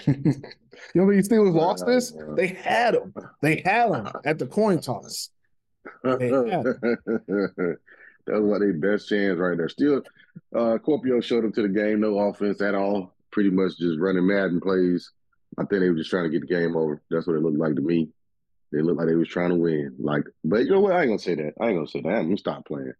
don't 0.95 1.07
think 1.07 1.23
Steelers 1.23 1.53
lost 1.53 1.85
this? 1.85 2.13
They 2.35 2.47
had 2.47 2.95
them. 2.95 3.13
They 3.43 3.61
had 3.63 3.91
them 3.91 4.09
at 4.25 4.39
the 4.39 4.47
coin 4.47 4.81
toss. 4.81 5.29
That 8.27 8.41
was 8.41 8.51
like 8.51 8.59
their 8.59 8.73
best 8.73 9.09
chance 9.09 9.37
right 9.37 9.57
there. 9.57 9.69
Still, 9.69 10.03
uh, 10.55 10.77
Kuopio 10.77 11.23
showed 11.23 11.45
up 11.45 11.53
to 11.53 11.63
the 11.63 11.69
game, 11.69 12.01
no 12.01 12.17
offense 12.19 12.61
at 12.61 12.75
all. 12.75 13.13
Pretty 13.31 13.49
much 13.49 13.77
just 13.77 13.99
running 13.99 14.27
Madden 14.27 14.59
plays. 14.59 15.11
I 15.57 15.63
think 15.63 15.81
they 15.81 15.89
were 15.89 15.95
just 15.95 16.09
trying 16.09 16.23
to 16.23 16.29
get 16.29 16.41
the 16.41 16.53
game 16.53 16.75
over. 16.75 17.01
That's 17.09 17.27
what 17.27 17.35
it 17.35 17.41
looked 17.41 17.57
like 17.57 17.75
to 17.75 17.81
me. 17.81 18.09
They 18.71 18.81
looked 18.81 18.99
like 18.99 19.07
they 19.07 19.15
was 19.15 19.27
trying 19.27 19.49
to 19.49 19.55
win. 19.55 19.95
Like, 19.99 20.23
but 20.43 20.61
you 20.61 20.69
know 20.71 20.79
what? 20.79 20.93
I 20.93 21.01
ain't 21.01 21.09
gonna 21.09 21.19
say 21.19 21.35
that. 21.35 21.53
I 21.59 21.67
ain't 21.67 21.77
gonna 21.77 21.87
say 21.87 22.01
that. 22.01 22.09
I'm 22.09 22.25
gonna 22.25 22.37
stop 22.37 22.65
playing. 22.65 22.93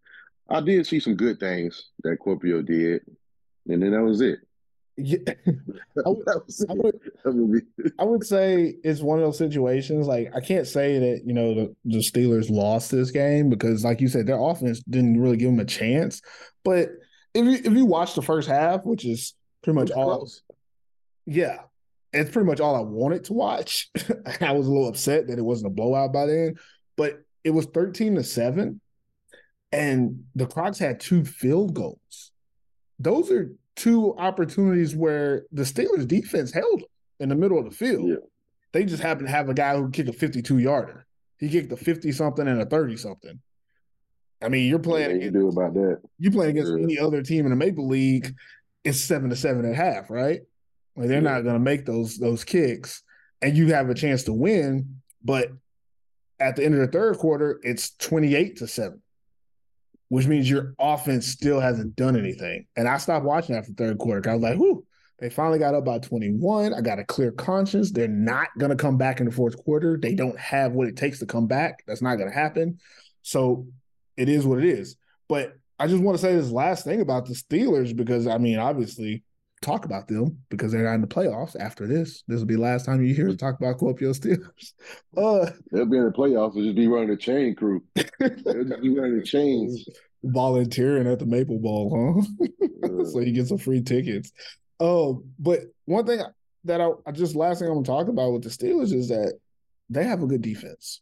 I 0.50 0.60
did 0.60 0.86
see 0.86 1.00
some 1.00 1.16
good 1.16 1.40
things 1.40 1.92
that 2.04 2.20
Kuopio 2.20 2.66
did, 2.66 3.04
and 3.70 3.82
then 3.82 3.92
that 3.92 4.04
was 4.04 4.20
it. 4.22 4.40
Yeah. 4.98 5.18
I 6.06 6.10
would- 6.10 6.28
I 6.30 6.74
would, 6.74 7.00
That 7.24 7.34
would 7.34 7.52
be- 7.52 7.92
I 8.00 8.04
would 8.04 8.24
say 8.26 8.76
it's 8.84 9.02
one 9.02 9.20
of 9.20 9.26
those 9.26 9.38
situations. 9.38 10.08
Like 10.08 10.32
I 10.36 10.42
can't 10.42 10.68
say 10.68 11.00
that 11.00 11.22
you 11.26 11.34
know 11.34 11.54
the, 11.54 11.76
the 11.86 11.98
Steelers 12.00 12.50
lost 12.50 12.92
this 12.92 13.12
game 13.12 13.50
because, 13.50 13.84
like 13.84 14.02
you 14.02 14.08
said, 14.08 14.28
their 14.28 14.40
offense 14.42 14.82
didn't 14.84 15.20
really 15.20 15.38
give 15.38 15.50
them 15.52 15.60
a 15.60 15.66
chance. 15.66 16.22
But 16.64 16.90
if 17.34 17.46
you 17.46 17.54
if 17.72 17.74
you 17.78 17.86
watch 17.86 18.14
the 18.16 18.22
first 18.22 18.48
half, 18.48 18.82
which 18.84 19.06
is 19.06 19.34
pretty 19.64 19.80
much 19.80 19.92
all, 19.92 20.18
close. 20.18 20.42
yeah, 21.26 21.60
it's 22.14 22.30
pretty 22.32 22.48
much 22.48 22.60
all 22.60 22.76
I 22.76 22.82
wanted 22.82 23.24
to 23.26 23.34
watch. 23.34 23.90
I 24.42 24.52
was 24.52 24.68
a 24.68 24.72
little 24.72 24.90
upset 24.90 25.28
that 25.28 25.40
it 25.40 25.46
wasn't 25.46 25.68
a 25.72 25.76
blowout 25.76 26.12
by 26.14 26.26
then, 26.26 26.56
but 26.98 27.22
it 27.44 27.52
was 27.52 27.66
thirteen 27.68 28.16
to 28.16 28.24
seven, 28.24 28.82
and 29.72 30.26
the 30.36 30.46
Crocs 30.48 30.80
had 30.80 31.00
two 31.00 31.24
field 31.24 31.74
goals. 31.74 32.32
Those 33.00 33.32
are 33.32 33.52
two 33.76 34.16
opportunities 34.18 34.96
where 34.96 35.44
the 35.52 35.64
Steelers 35.64 36.08
defense 36.08 36.52
held 36.52 36.82
them 36.82 36.88
in 37.20 37.30
the 37.30 37.36
middle 37.36 37.58
of 37.58 37.66
the 37.66 37.72
field. 37.72 38.10
Yeah. 38.10 38.16
They 38.74 38.86
just 38.86 39.04
happened 39.04 39.28
to 39.28 39.32
have 39.34 39.50
a 39.50 39.54
guy 39.54 39.76
who 39.76 39.90
kicked 39.90 40.10
a 40.10 40.14
52 40.14 40.60
yarder. 40.60 41.06
He 41.38 41.50
kicked 41.50 41.72
a 41.72 41.78
50 41.78 42.12
something 42.12 42.48
and 42.48 42.62
a 42.62 42.66
30 42.66 42.98
something. 42.98 43.40
I 44.42 44.50
mean, 44.50 44.70
you're 44.70 44.80
playing 44.80 45.12
you 45.12 45.16
against, 45.28 45.34
do 45.34 45.48
about 45.50 45.74
that? 45.76 46.00
you 46.18 46.32
playing 46.32 46.52
against 46.52 46.72
Yeah. 46.76 46.84
any 46.84 46.98
other 46.98 47.22
team 47.22 47.46
in 47.46 47.52
the 47.52 47.56
Maple 47.56 47.88
League, 47.88 48.34
it's 48.84 49.00
seven 49.00 49.30
to 49.30 49.36
seven 49.36 49.66
at 49.66 49.76
half, 49.76 50.10
right? 50.10 50.42
Like 50.96 51.08
they're 51.08 51.22
Yeah. 51.22 51.32
not 51.36 51.42
gonna 51.44 51.60
make 51.60 51.86
those 51.86 52.18
those 52.18 52.44
kicks 52.44 53.04
and 53.42 53.56
you 53.58 53.68
have 53.74 53.90
a 53.90 53.94
chance 53.94 54.24
to 54.24 54.34
win, 54.34 55.02
but 55.24 55.52
at 56.40 56.56
the 56.56 56.64
end 56.66 56.74
of 56.74 56.80
the 56.82 56.88
third 56.88 57.18
quarter, 57.18 57.60
it's 57.64 57.92
28 57.98 58.56
to 58.58 58.68
7, 58.68 59.00
which 60.12 60.28
means 60.28 60.50
your 60.50 60.76
offense 60.78 61.26
still 61.26 61.62
hasn't 61.62 61.96
done 61.96 62.18
anything. 62.18 62.66
And 62.76 62.86
I 62.86 62.98
stopped 62.98 63.24
watching 63.24 63.56
after 63.56 63.72
the 63.72 63.78
third 63.82 63.98
quarter. 63.98 64.30
I 64.30 64.34
was 64.34 64.44
like, 64.44 64.58
whoo, 64.58 64.84
they 65.20 65.30
finally 65.30 65.58
got 65.58 65.74
up 65.74 65.86
by 65.86 66.00
21. 66.00 66.74
I 66.74 66.82
got 66.82 67.00
a 67.00 67.06
clear 67.06 67.32
conscience. 67.32 67.92
They're 67.92 68.10
not 68.10 68.50
going 68.60 68.72
to 68.72 68.76
come 68.76 68.98
back 68.98 69.22
in 69.22 69.28
the 69.28 69.32
fourth 69.32 69.56
quarter. 69.64 69.98
They 69.98 70.14
don't 70.14 70.38
have 70.38 70.74
what 70.74 70.90
it 70.90 70.98
takes 70.98 71.20
to 71.20 71.26
come 71.26 71.48
back. 71.48 71.86
That's 71.88 72.02
not 72.02 72.18
going 72.18 72.28
to 72.28 72.36
happen. 72.36 72.80
So 73.22 73.68
it 74.18 74.28
is 74.28 74.46
what 74.46 74.60
it 74.60 74.66
is. 74.66 74.98
But 75.30 75.54
I 75.80 75.88
just 75.88 76.04
want 76.04 76.18
to 76.18 76.22
say 76.22 76.36
this 76.36 76.52
last 76.52 76.84
thing 76.84 77.00
about 77.00 77.26
the 77.26 77.34
Steelers 77.34 77.96
because, 77.96 78.28
I 78.28 78.38
mean, 78.38 78.60
obviously, 78.60 79.24
talk 79.62 79.86
about 79.86 80.08
them 80.08 80.38
because 80.50 80.72
they're 80.72 80.84
not 80.84 80.96
in 80.96 81.02
the 81.02 81.08
playoffs 81.08 81.56
after 81.60 81.88
this. 81.88 82.24
This 82.28 82.40
will 82.40 82.48
be 82.48 82.56
the 82.56 82.62
last 82.62 82.86
time 82.86 83.04
you 83.04 83.14
hear 83.14 83.30
us 83.30 83.36
talk 83.36 83.58
about 83.60 83.78
Scorpio 83.78 84.12
Steelers. 84.12 84.74
Uh, 85.18 85.52
They'll 85.72 85.86
be 85.86 85.98
in 85.98 86.06
the 86.06 86.12
playoffs 86.12 86.56
and 86.56 86.64
just 86.64 86.76
be 86.76 86.88
running 86.88 87.10
the 87.10 87.18
chain 87.18 87.54
crew. 87.54 87.84
They'll 87.96 88.64
just 88.64 88.82
be 88.82 88.98
running 88.98 89.20
the 89.20 89.26
chains. 89.26 89.86
volunteering 90.24 91.08
at 91.08 91.20
the 91.20 91.26
Maple 91.26 91.60
Bowl, 91.60 92.24
huh? 92.40 92.48
so 93.12 93.20
you 93.20 93.34
get 93.34 93.48
some 93.48 93.58
free 93.58 93.82
tickets. 93.82 94.32
Oh, 94.80 95.24
but 95.38 95.60
one 95.86 96.06
thing 96.06 96.22
that 96.64 96.80
I, 96.80 96.92
I 97.06 97.12
just 97.12 97.36
last 97.36 97.60
thing 97.60 97.68
I'm 97.68 97.76
gonna 97.76 97.86
talk 97.86 98.08
about 98.08 98.32
with 98.32 98.44
the 98.44 98.50
Steelers 98.50 98.94
is 98.94 99.10
that 99.10 99.34
they 99.90 100.04
have 100.06 100.24
a 100.24 100.28
good 100.28 100.42
defense. 100.42 101.02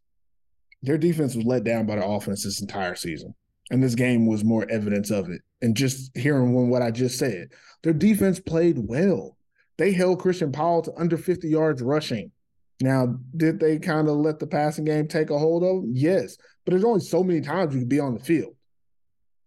Their 0.81 0.97
defense 0.97 1.35
was 1.35 1.45
let 1.45 1.63
down 1.63 1.85
by 1.85 1.95
their 1.95 2.09
offense 2.09 2.43
this 2.43 2.61
entire 2.61 2.95
season. 2.95 3.35
And 3.71 3.83
this 3.83 3.95
game 3.95 4.25
was 4.25 4.43
more 4.43 4.65
evidence 4.69 5.11
of 5.11 5.29
it. 5.29 5.41
And 5.61 5.75
just 5.75 6.15
hearing 6.17 6.69
what 6.69 6.81
I 6.81 6.91
just 6.91 7.19
said, 7.19 7.49
their 7.83 7.93
defense 7.93 8.39
played 8.39 8.77
well. 8.79 9.37
They 9.77 9.91
held 9.91 10.19
Christian 10.19 10.51
Powell 10.51 10.81
to 10.83 10.93
under 10.97 11.17
50 11.17 11.47
yards 11.47 11.81
rushing. 11.81 12.31
Now, 12.81 13.17
did 13.35 13.59
they 13.59 13.77
kind 13.77 14.07
of 14.07 14.17
let 14.17 14.39
the 14.39 14.47
passing 14.47 14.85
game 14.85 15.07
take 15.07 15.29
a 15.29 15.37
hold 15.37 15.63
of 15.63 15.81
them? 15.81 15.91
Yes. 15.93 16.37
But 16.65 16.71
there's 16.71 16.83
only 16.83 17.01
so 17.01 17.23
many 17.23 17.41
times 17.41 17.73
you 17.73 17.81
can 17.81 17.89
be 17.89 17.99
on 17.99 18.13
the 18.13 18.23
field. 18.23 18.55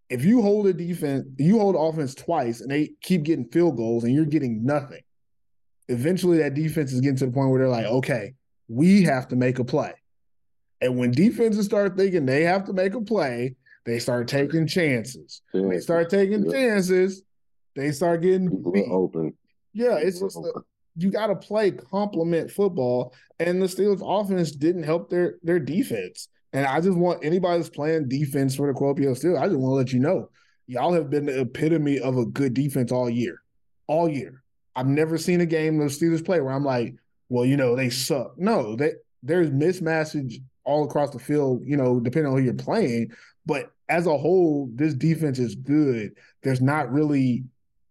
If 0.09 0.25
you 0.25 0.43
hold 0.43 0.66
a 0.66 0.73
defense, 0.75 1.27
you 1.39 1.59
hold 1.59 1.75
offense 1.75 2.14
twice 2.14 2.61
and 2.61 2.70
they 2.70 2.93
keep 3.01 3.23
getting 3.23 3.47
field 3.47 3.77
goals 3.77 4.05
and 4.05 4.14
you're 4.14 4.27
getting 4.27 4.64
nothing, 4.64 5.01
eventually 5.89 6.39
that 6.39 6.55
defense 6.55 6.93
is 6.93 7.01
getting 7.01 7.16
to 7.16 7.27
the 7.27 7.33
point 7.33 7.51
where 7.51 7.61
they're 7.61 7.68
like, 7.68 7.87
okay, 7.87 8.35
we 8.68 9.03
have 9.05 9.29
to 9.29 9.37
make 9.37 9.59
a 9.59 9.64
play. 9.64 9.95
And 10.83 10.99
when 10.99 11.12
defenses 11.12 11.64
start 11.64 11.97
thinking 11.97 12.27
they 12.27 12.43
have 12.43 12.64
to 12.64 12.73
make 12.73 12.95
a 12.95 13.01
play, 13.01 13.57
they 13.85 13.99
start 13.99 14.28
taking 14.28 14.66
chances. 14.66 15.43
When 15.53 15.70
they 15.70 15.80
start 15.80 16.11
taking 16.11 16.45
yeah. 16.47 16.53
chances, 16.53 17.22
they 17.74 17.93
start 17.93 18.22
getting 18.22 18.51
open. 18.91 19.35
Yeah, 19.72 19.97
it's 19.97 20.20
just 20.20 20.37
a, 20.37 20.62
you 20.97 21.11
got 21.11 21.28
to 21.28 21.37
play 21.37 21.70
complement 21.70 22.51
football, 22.51 23.14
and 23.39 23.61
the 23.61 23.66
Steelers' 23.66 24.03
offense 24.05 24.53
didn't 24.53 24.83
help 24.83 25.11
their 25.11 25.37
their 25.43 25.59
defense. 25.59 26.28
And 26.53 26.66
I 26.66 26.80
just 26.80 26.99
want 26.99 27.24
anybody 27.24 27.59
that's 27.59 27.74
playing 27.74 28.09
defense 28.09 28.55
for 28.55 28.66
the 28.66 28.78
Kuopio 28.78 29.16
Steelers, 29.16 29.41
I 29.41 29.47
just 29.47 29.59
want 29.59 29.72
to 29.72 29.76
let 29.76 29.93
you 29.93 30.01
know, 30.01 30.28
y'all 30.66 30.93
have 30.93 31.09
been 31.09 31.26
the 31.26 31.41
epitome 31.41 31.99
of 31.99 32.18
a 32.18 32.26
good 32.26 32.53
defense 32.53 32.93
all 32.93 33.09
year, 33.09 33.39
all 33.87 34.09
year. 34.09 34.43
I've 34.76 34.87
never 34.87 35.16
seen 35.16 35.41
a 35.41 35.47
game 35.47 35.78
the 35.78 35.87
Steelers 35.87 36.24
play 36.24 36.41
where 36.41 36.53
I'm 36.53 36.64
like, 36.64 36.95
well, 37.28 37.47
you 37.47 37.57
know, 37.57 37.74
they 37.74 37.89
suck. 37.89 38.35
No, 38.37 38.76
they 38.76 38.93
there's 39.22 39.51
mismatches 39.51 40.43
all 40.64 40.85
across 40.85 41.11
the 41.11 41.18
field, 41.18 41.62
you 41.64 41.76
know, 41.76 42.01
depending 42.01 42.30
on 42.30 42.39
who 42.39 42.45
you're 42.45 42.55
playing. 42.55 43.11
But 43.45 43.72
as 43.88 44.07
a 44.07 44.16
whole, 44.16 44.70
this 44.74 44.95
defense 44.95 45.38
is 45.38 45.55
good. 45.55 46.12
There's 46.43 46.61
not 46.61 46.93
really 46.93 47.45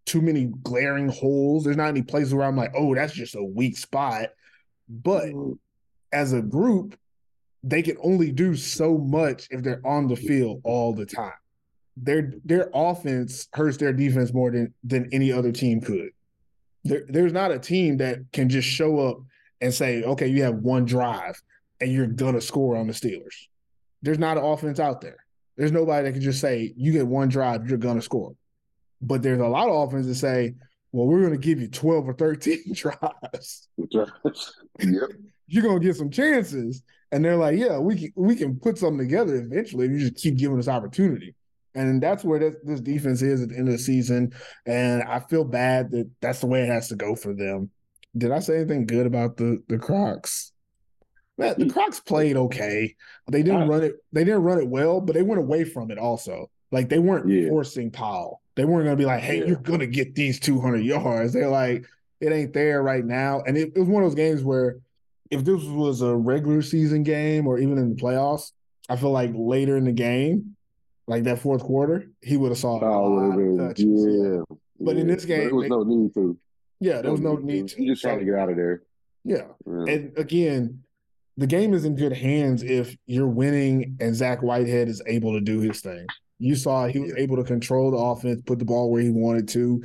too 0.06 0.22
many 0.22 0.46
glaring 0.64 1.10
holes. 1.10 1.64
There's 1.64 1.78
not 1.78 1.90
any 1.90 2.02
places 2.02 2.34
where 2.34 2.46
I'm 2.46 2.58
like, 2.58 2.74
oh, 2.76 2.96
that's 2.96 3.14
just 3.14 3.36
a 3.36 3.44
weak 3.44 3.78
spot. 3.78 4.30
But 4.90 5.26
mm-hmm. 5.26 5.54
as 6.12 6.34
a 6.34 6.42
group, 6.42 6.98
they 7.64 7.82
can 7.82 7.98
only 8.04 8.32
do 8.32 8.56
so 8.56 8.98
much 8.98 9.48
if 9.52 9.62
they're 9.62 9.86
on 9.86 10.08
the 10.08 10.16
field 10.16 10.62
all 10.64 10.94
the 10.94 11.06
time. 11.06 11.34
Their 11.98 12.34
their 12.46 12.70
offense 12.74 13.48
hurts 13.54 13.78
their 13.78 13.94
defense 13.94 14.34
more 14.34 14.50
than 14.50 14.74
than 14.84 15.10
any 15.12 15.32
other 15.32 15.52
team 15.52 15.82
could. 15.82 16.10
There, 16.84 17.04
there's 17.08 17.34
not 17.34 17.52
a 17.52 17.60
team 17.60 17.98
that 17.98 18.20
can 18.34 18.50
just 18.50 18.68
show 18.68 19.00
up 19.00 19.20
and 19.60 19.74
say, 19.74 20.02
okay, 20.04 20.28
you 20.28 20.42
have 20.44 20.56
one 20.56 20.86
drive 20.86 21.42
and 21.80 21.92
you're 21.92 22.08
gonna 22.08 22.42
score 22.42 22.76
on 22.76 22.88
the 22.88 22.94
Steelers. 22.94 23.48
There's 24.02 24.18
not 24.18 24.38
an 24.38 24.44
offense 24.44 24.80
out 24.80 25.02
there. 25.02 25.18
There's 25.58 25.72
nobody 25.72 26.06
that 26.06 26.14
can 26.14 26.22
just 26.22 26.40
say, 26.40 26.74
you 26.76 26.92
get 26.92 27.08
one 27.08 27.30
drive, 27.30 27.68
you're 27.68 27.78
gonna 27.78 28.02
score. 28.02 28.34
But 29.02 29.22
there's 29.22 29.40
a 29.40 29.48
lot 29.48 29.70
of 29.70 29.88
offenses 29.88 30.08
that 30.08 30.28
say, 30.28 30.56
well, 30.92 31.08
we're 31.08 31.24
gonna 31.24 31.38
give 31.38 31.62
you 31.62 31.68
12 31.68 32.10
or 32.10 32.14
13 32.14 32.60
drives. 32.74 33.68
yep. 33.78 34.10
You're 35.48 35.64
gonna 35.64 35.82
get 35.82 35.98
some 35.98 36.10
chances. 36.10 36.82
And 37.12 37.26
they're 37.26 37.36
like, 37.36 37.58
yeah, 37.58 37.78
we 37.78 37.98
can, 37.98 38.14
we 38.16 38.36
can 38.38 38.58
put 38.58 38.78
something 38.78 39.00
together 39.00 39.36
eventually. 39.36 39.86
If 39.86 39.92
you 39.92 40.00
just 40.00 40.16
keep 40.16 40.38
giving 40.38 40.58
us 40.58 40.70
opportunity. 40.70 41.36
And 41.76 42.02
that's 42.02 42.24
where 42.24 42.40
this, 42.40 42.56
this 42.64 42.80
defense 42.80 43.22
is 43.22 43.42
at 43.42 43.50
the 43.50 43.58
end 43.58 43.68
of 43.68 43.74
the 43.74 43.80
season. 43.80 44.34
And 44.66 45.04
I 45.04 45.20
feel 45.20 45.44
bad 45.44 45.92
that 45.92 46.10
that's 46.22 46.40
the 46.40 46.48
way 46.48 46.62
it 46.62 46.70
has 46.70 46.88
to 46.90 46.96
go 46.96 47.16
for 47.16 47.34
them. 47.34 47.70
Did 48.18 48.32
I 48.32 48.40
say 48.40 48.58
anything 48.58 48.86
good 48.86 49.06
about 49.06 49.38
the 49.38 49.62
the 49.68 49.78
Crocs? 49.78 50.52
Man, 51.42 51.56
the 51.58 51.74
Crocs 51.74 52.00
played 52.00 52.38
okay. 52.38 52.96
They 53.30 53.44
didn't 53.44 53.68
run 53.68 53.84
it. 53.84 53.96
They 54.12 54.24
didn't 54.24 54.44
run 54.44 54.60
it 54.60 54.68
well, 54.68 55.02
but 55.02 55.14
they 55.14 55.24
went 55.24 55.40
away 55.40 55.64
from 55.64 55.92
it 55.92 55.98
also. 55.98 56.50
Like 56.72 56.90
they 56.90 57.00
weren't 57.00 57.28
yeah. 57.30 57.50
forcing 57.50 57.92
Powell. 57.92 58.42
They 58.56 58.66
weren't 58.66 58.86
going 58.86 58.98
to 58.98 59.02
be 59.02 59.06
like, 59.06 59.22
"Hey, 59.22 59.40
yeah. 59.40 59.46
you're 59.46 59.56
going 59.58 59.80
to 59.80 59.88
get 59.88 60.16
these 60.16 60.40
200 60.40 60.80
yards." 60.80 61.34
They're 61.34 61.50
like, 61.50 61.86
"It 62.20 62.32
ain't 62.32 62.54
there 62.54 62.82
right 62.82 63.04
now." 63.04 63.42
And 63.42 63.58
it, 63.58 63.74
it 63.76 63.80
was 63.80 63.90
one 63.90 64.04
of 64.04 64.10
those 64.10 64.16
games 64.16 64.44
where, 64.44 64.78
if 65.30 65.44
this 65.44 65.64
was 65.64 66.02
a 66.02 66.16
regular 66.16 66.62
season 66.62 67.04
game 67.04 67.48
or 67.48 67.60
even 67.60 67.78
in 67.78 67.90
the 67.90 68.02
playoffs, 68.02 68.52
I 68.90 68.96
feel 68.96 69.12
like 69.12 69.32
later 69.34 69.78
in 69.78 69.86
the 69.86 69.92
game, 69.92 70.56
like 71.08 71.24
that 71.24 71.40
fourth 71.40 71.64
quarter, 71.64 72.10
he 72.22 72.38
would 72.38 72.50
have 72.50 72.58
saw 72.58 72.78
a 72.78 73.08
lot 73.08 73.40
of 73.40 73.58
touches. 73.58 73.86
Yeah. 73.88 74.56
But 74.80 74.98
in 74.98 75.08
this 75.08 75.26
game, 75.26 75.46
there 75.46 75.56
was 75.56 75.64
they, 75.64 75.70
no 75.70 75.84
need 75.84 76.14
to. 76.16 76.38
Yeah, 76.80 77.02
there 77.02 77.12
was 77.12 77.22
no 77.22 77.36
need 77.36 77.68
to. 77.70 77.86
just 77.86 78.02
trying 78.02 78.20
to 78.20 78.26
get 78.26 78.36
out 78.36 78.50
of 78.50 78.56
there. 78.56 78.84
Yeah. 79.24 79.48
yeah. 79.66 79.94
And 79.94 80.18
again, 80.18 80.84
the 81.38 81.48
game 81.48 81.74
is 81.74 81.86
in 81.86 81.96
good 81.96 82.14
hands 82.14 82.64
if 82.64 82.96
you're 83.06 83.28
winning 83.28 83.98
and 84.00 84.16
Zach 84.16 84.42
Whitehead 84.42 84.88
is 84.88 85.02
able 85.08 85.34
to 85.34 85.42
do 85.42 85.60
his 85.60 85.82
thing. 85.82 86.06
You 86.40 86.56
saw 86.56 86.88
he 86.88 87.00
was 87.00 87.14
able 87.18 87.38
to 87.38 87.44
control 87.44 87.92
the 87.92 87.98
offense, 87.98 88.42
put 88.46 88.60
the 88.60 88.66
ball 88.66 88.92
where 88.92 89.02
he 89.02 89.12
wanted 89.12 89.48
to. 89.50 89.84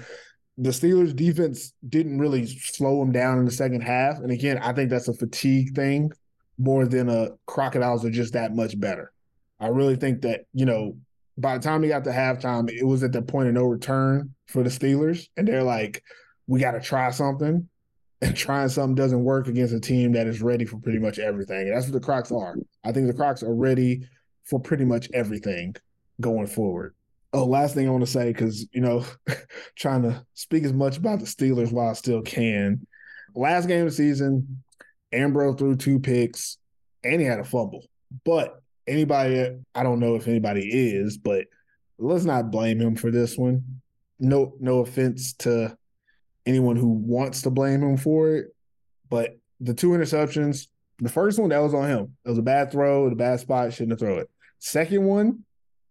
The 0.59 0.71
Steelers 0.71 1.15
defense 1.15 1.75
didn't 1.87 2.19
really 2.19 2.47
slow 2.47 3.03
him 3.03 3.13
down 3.13 3.39
in 3.39 3.45
the 3.45 3.51
second 3.51 3.83
half. 3.83 4.19
And 4.19 4.31
again, 4.31 4.59
I 4.59 4.73
think 4.73 4.91
that's 4.91 5.09
a 5.09 5.15
fatigue 5.15 5.75
thing 5.75 6.11
more 6.59 6.87
than 6.87 7.09
a 7.11 7.31
crocodiles 7.47 8.05
are 8.05 8.11
just 8.11 8.33
that 8.33 8.55
much 8.55 8.79
better. 8.81 9.13
I 9.61 9.69
really 9.69 9.97
think 9.97 10.23
that, 10.23 10.47
you 10.55 10.65
know, 10.65 10.97
by 11.39 11.59
the 11.59 11.63
time 11.63 11.83
he 11.83 11.91
got 11.91 12.05
to 12.05 12.11
halftime, 12.11 12.71
it 12.71 12.85
was 12.85 13.03
at 13.03 13.13
the 13.13 13.23
point 13.23 13.49
of 13.49 13.55
no 13.55 13.65
return 13.65 14.35
for 14.47 14.63
the 14.63 14.71
Steelers. 14.71 15.29
And 15.37 15.47
they're 15.47 15.63
like, 15.63 16.03
we 16.47 16.61
got 16.61 16.73
to 16.73 16.81
try 16.81 17.11
something. 17.11 17.69
And 18.23 18.35
trying 18.35 18.69
something 18.69 18.95
doesn't 18.95 19.25
work 19.25 19.47
against 19.47 19.75
a 19.75 19.81
team 19.81 20.13
that 20.13 20.27
is 20.27 20.41
ready 20.41 20.65
for 20.65 20.79
pretty 20.79 20.99
much 20.99 21.19
everything. 21.19 21.69
And 21.69 21.77
that's 21.77 21.87
what 21.87 21.93
the 21.93 22.01
Crocs 22.01 22.33
are. 22.33 22.57
I 22.83 22.93
think 22.93 23.07
the 23.07 23.15
Crocs 23.15 23.43
are 23.43 23.55
ready 23.55 24.09
for 24.45 24.59
pretty 24.59 24.85
much 24.85 25.09
everything 25.13 25.75
going 26.21 26.47
forward. 26.47 26.95
Oh, 27.33 27.45
last 27.45 27.75
thing 27.75 27.87
I 27.87 27.91
want 27.91 28.05
to 28.05 28.11
say, 28.11 28.33
because, 28.33 28.67
you 28.73 28.81
know, 28.81 29.05
trying 29.77 30.03
to 30.03 30.25
speak 30.35 30.65
as 30.65 30.73
much 30.73 30.97
about 30.97 31.19
the 31.19 31.27
Steelers 31.27 31.73
while 31.73 31.91
I 31.91 31.93
still 31.93 32.23
can. 32.23 32.87
Last 33.35 33.67
game 33.67 33.81
of 33.81 33.89
the 33.89 33.93
season, 33.93 34.63
Ambrose 35.13 35.57
threw 35.59 35.77
two 35.77 35.99
picks 35.99 36.57
and 37.05 37.21
he 37.21 37.27
had 37.27 37.39
a 37.39 37.45
fumble. 37.45 37.85
But 38.25 38.61
anybody, 38.87 39.59
I 39.75 39.83
don't 39.83 40.01
know 40.01 40.15
if 40.15 40.29
anybody 40.29 40.63
is, 40.63 41.19
but 41.19 41.47
let's 41.99 42.25
not 42.25 42.51
blame 42.51 42.81
him 42.81 42.97
for 42.97 43.11
this 43.11 43.37
one. 43.37 43.81
No, 44.19 44.55
no 44.61 44.79
offense 44.79 45.35
to 45.35 45.77
anyone 46.47 46.77
who 46.77 46.89
wants 46.89 47.43
to 47.43 47.51
blame 47.51 47.83
him 47.83 47.97
for 47.97 48.31
it, 48.37 48.55
but 49.11 49.39
the 49.61 49.75
two 49.75 49.91
interceptions, 49.91 50.69
the 50.99 51.09
first 51.09 51.39
one 51.39 51.51
that 51.51 51.59
was 51.59 51.75
on 51.75 51.89
him. 51.89 52.17
It 52.25 52.29
was 52.31 52.39
a 52.39 52.43
bad 52.43 52.71
throw, 52.71 53.07
a 53.07 53.15
bad 53.15 53.41
spot, 53.41 53.73
shouldn't 53.73 53.93
have 53.93 53.99
thrown 53.99 54.21
it. 54.21 54.31
Second 54.59 55.05
one, 55.05 55.45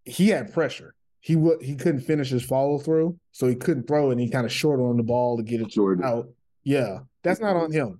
he 0.06 0.30
had 0.30 0.53
pressure. 0.53 0.95
He 1.20 1.36
would 1.36 1.62
he 1.62 1.76
couldn't 1.76 2.01
finish 2.01 2.30
his 2.30 2.43
follow 2.43 2.78
through, 2.78 3.20
so 3.32 3.47
he 3.47 3.56
couldn't 3.56 3.88
throw 3.88 4.10
it. 4.10 4.14
and 4.14 4.22
he 4.22 4.30
kind 4.30 4.45
of 4.45 4.51
short 4.51 4.80
on 4.80 4.97
the 4.97 5.03
ball 5.03 5.38
to 5.38 5.43
get 5.43 5.62
it 5.62 5.70
Jordan. 5.70 6.06
out. 6.06 6.30
Yeah, 6.64 6.99
that's 7.24 7.39
not 7.39 7.56
on 7.56 7.72
him. 7.72 7.99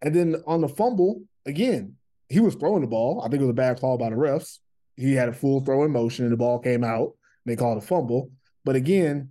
And 0.00 0.14
then 0.14 0.42
on 0.46 0.62
the 0.62 0.68
fumble, 0.68 1.22
again, 1.46 1.96
he 2.28 2.40
was 2.40 2.54
throwing 2.54 2.80
the 2.80 2.86
ball. 2.88 3.20
I 3.20 3.28
think 3.28 3.36
it 3.42 3.46
was 3.46 3.50
a 3.50 3.54
bad 3.54 3.78
call 3.80 3.98
by 3.98 4.10
the 4.10 4.16
refs. 4.16 4.58
He 4.96 5.12
had 5.12 5.28
a 5.28 5.32
full 5.32 5.60
throw 5.60 5.84
in 5.84 5.92
motion 5.92 6.24
and 6.24 6.32
the 6.32 6.36
ball 6.38 6.58
came 6.58 6.82
out. 6.82 7.12
They 7.44 7.56
called 7.56 7.78
a 7.78 7.86
fumble. 7.86 8.30
But 8.64 8.76
again, 8.76 9.30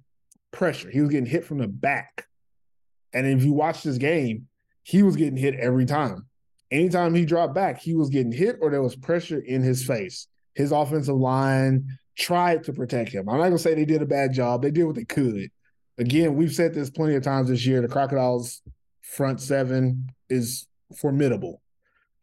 pressure. 0.52 0.90
He 0.90 1.02
was 1.02 1.10
getting 1.10 1.26
hit 1.26 1.46
from 1.46 1.58
the 1.60 1.68
back. 1.68 2.28
And 3.14 3.28
if 3.28 3.44
you 3.44 3.54
watch 3.54 3.84
this 3.84 3.98
game, 3.98 4.48
he 4.84 5.04
was 5.04 5.16
getting 5.16 5.38
hit 5.38 5.56
every 5.56 5.86
time. 5.86 6.28
Anytime 6.72 7.14
he 7.14 7.26
dropped 7.26 7.54
back, 7.54 7.80
he 7.80 7.94
was 7.94 8.10
getting 8.10 8.32
hit 8.32 8.58
or 8.62 8.72
there 8.72 8.82
was 8.82 8.96
pressure 8.96 9.40
in 9.40 9.62
his 9.62 9.86
face. 9.86 10.28
His 10.56 10.72
offensive 10.72 11.16
line 11.16 11.86
tried 12.18 12.64
to 12.66 12.74
protect 12.74 13.12
him. 13.12 13.28
I'm 13.30 13.38
not 13.38 13.46
gonna 13.46 13.58
say 13.58 13.74
they 13.74 13.86
did 13.86 14.02
a 14.02 14.06
bad 14.06 14.34
job. 14.34 14.62
They 14.62 14.72
did 14.72 14.86
what 14.86 14.96
they 14.96 15.06
could. 15.06 15.50
Again, 15.98 16.36
we've 16.36 16.54
said 16.54 16.74
this 16.74 16.90
plenty 16.90 17.16
of 17.16 17.24
times 17.24 17.50
this 17.50 17.66
year. 17.66 17.82
The 17.82 17.88
Crocodiles 17.88 18.62
front 19.02 19.42
seven 19.42 20.10
is 20.30 20.68
formidable. 20.96 21.62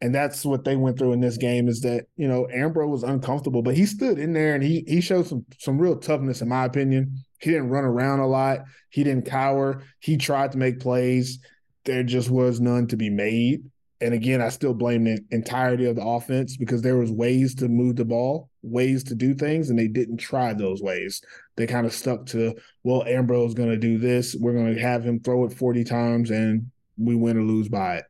And 0.01 0.15
that's 0.15 0.45
what 0.45 0.63
they 0.63 0.75
went 0.75 0.97
through 0.97 1.13
in 1.13 1.19
this 1.19 1.37
game 1.37 1.67
is 1.67 1.81
that, 1.81 2.05
you 2.15 2.27
know, 2.27 2.47
Ambrose 2.53 2.89
was 2.89 3.03
uncomfortable, 3.03 3.61
but 3.61 3.75
he 3.75 3.85
stood 3.85 4.17
in 4.17 4.33
there 4.33 4.55
and 4.55 4.63
he 4.63 4.83
he 4.87 5.01
showed 5.01 5.27
some 5.27 5.45
some 5.59 5.77
real 5.77 5.97
toughness, 5.97 6.41
in 6.41 6.47
my 6.47 6.65
opinion. 6.65 7.23
He 7.39 7.51
didn't 7.51 7.69
run 7.69 7.85
around 7.85 8.19
a 8.19 8.27
lot. 8.27 8.59
He 8.89 9.03
didn't 9.03 9.25
cower. 9.25 9.83
He 9.99 10.17
tried 10.17 10.51
to 10.51 10.57
make 10.57 10.79
plays. 10.79 11.39
There 11.85 12.03
just 12.03 12.29
was 12.29 12.59
none 12.59 12.87
to 12.87 12.97
be 12.97 13.09
made. 13.09 13.63
And 14.01 14.13
again, 14.13 14.41
I 14.41 14.49
still 14.49 14.73
blame 14.73 15.03
the 15.03 15.19
entirety 15.31 15.85
of 15.85 15.97
the 15.97 16.05
offense 16.05 16.55
because 16.55 16.81
there 16.81 16.95
was 16.95 17.11
ways 17.11 17.53
to 17.55 17.67
move 17.67 17.97
the 17.97 18.05
ball, 18.05 18.49
ways 18.61 19.03
to 19.05 19.15
do 19.15 19.33
things, 19.33 19.69
and 19.69 19.77
they 19.77 19.89
didn't 19.89 20.17
try 20.17 20.53
those 20.53 20.81
ways. 20.81 21.21
They 21.57 21.67
kind 21.67 21.85
of 21.85 21.93
stuck 21.93 22.25
to, 22.27 22.55
well, 22.83 23.03
Ambrose 23.03 23.53
going 23.53 23.71
to 23.71 23.77
do 23.77 23.97
this. 23.97 24.35
We're 24.35 24.53
going 24.53 24.73
to 24.73 24.81
have 24.81 25.03
him 25.03 25.19
throw 25.19 25.45
it 25.45 25.53
40 25.53 25.83
times 25.83 26.29
and 26.31 26.71
we 26.97 27.15
win 27.15 27.37
or 27.37 27.43
lose 27.43 27.67
by 27.67 27.97
it. 27.97 28.05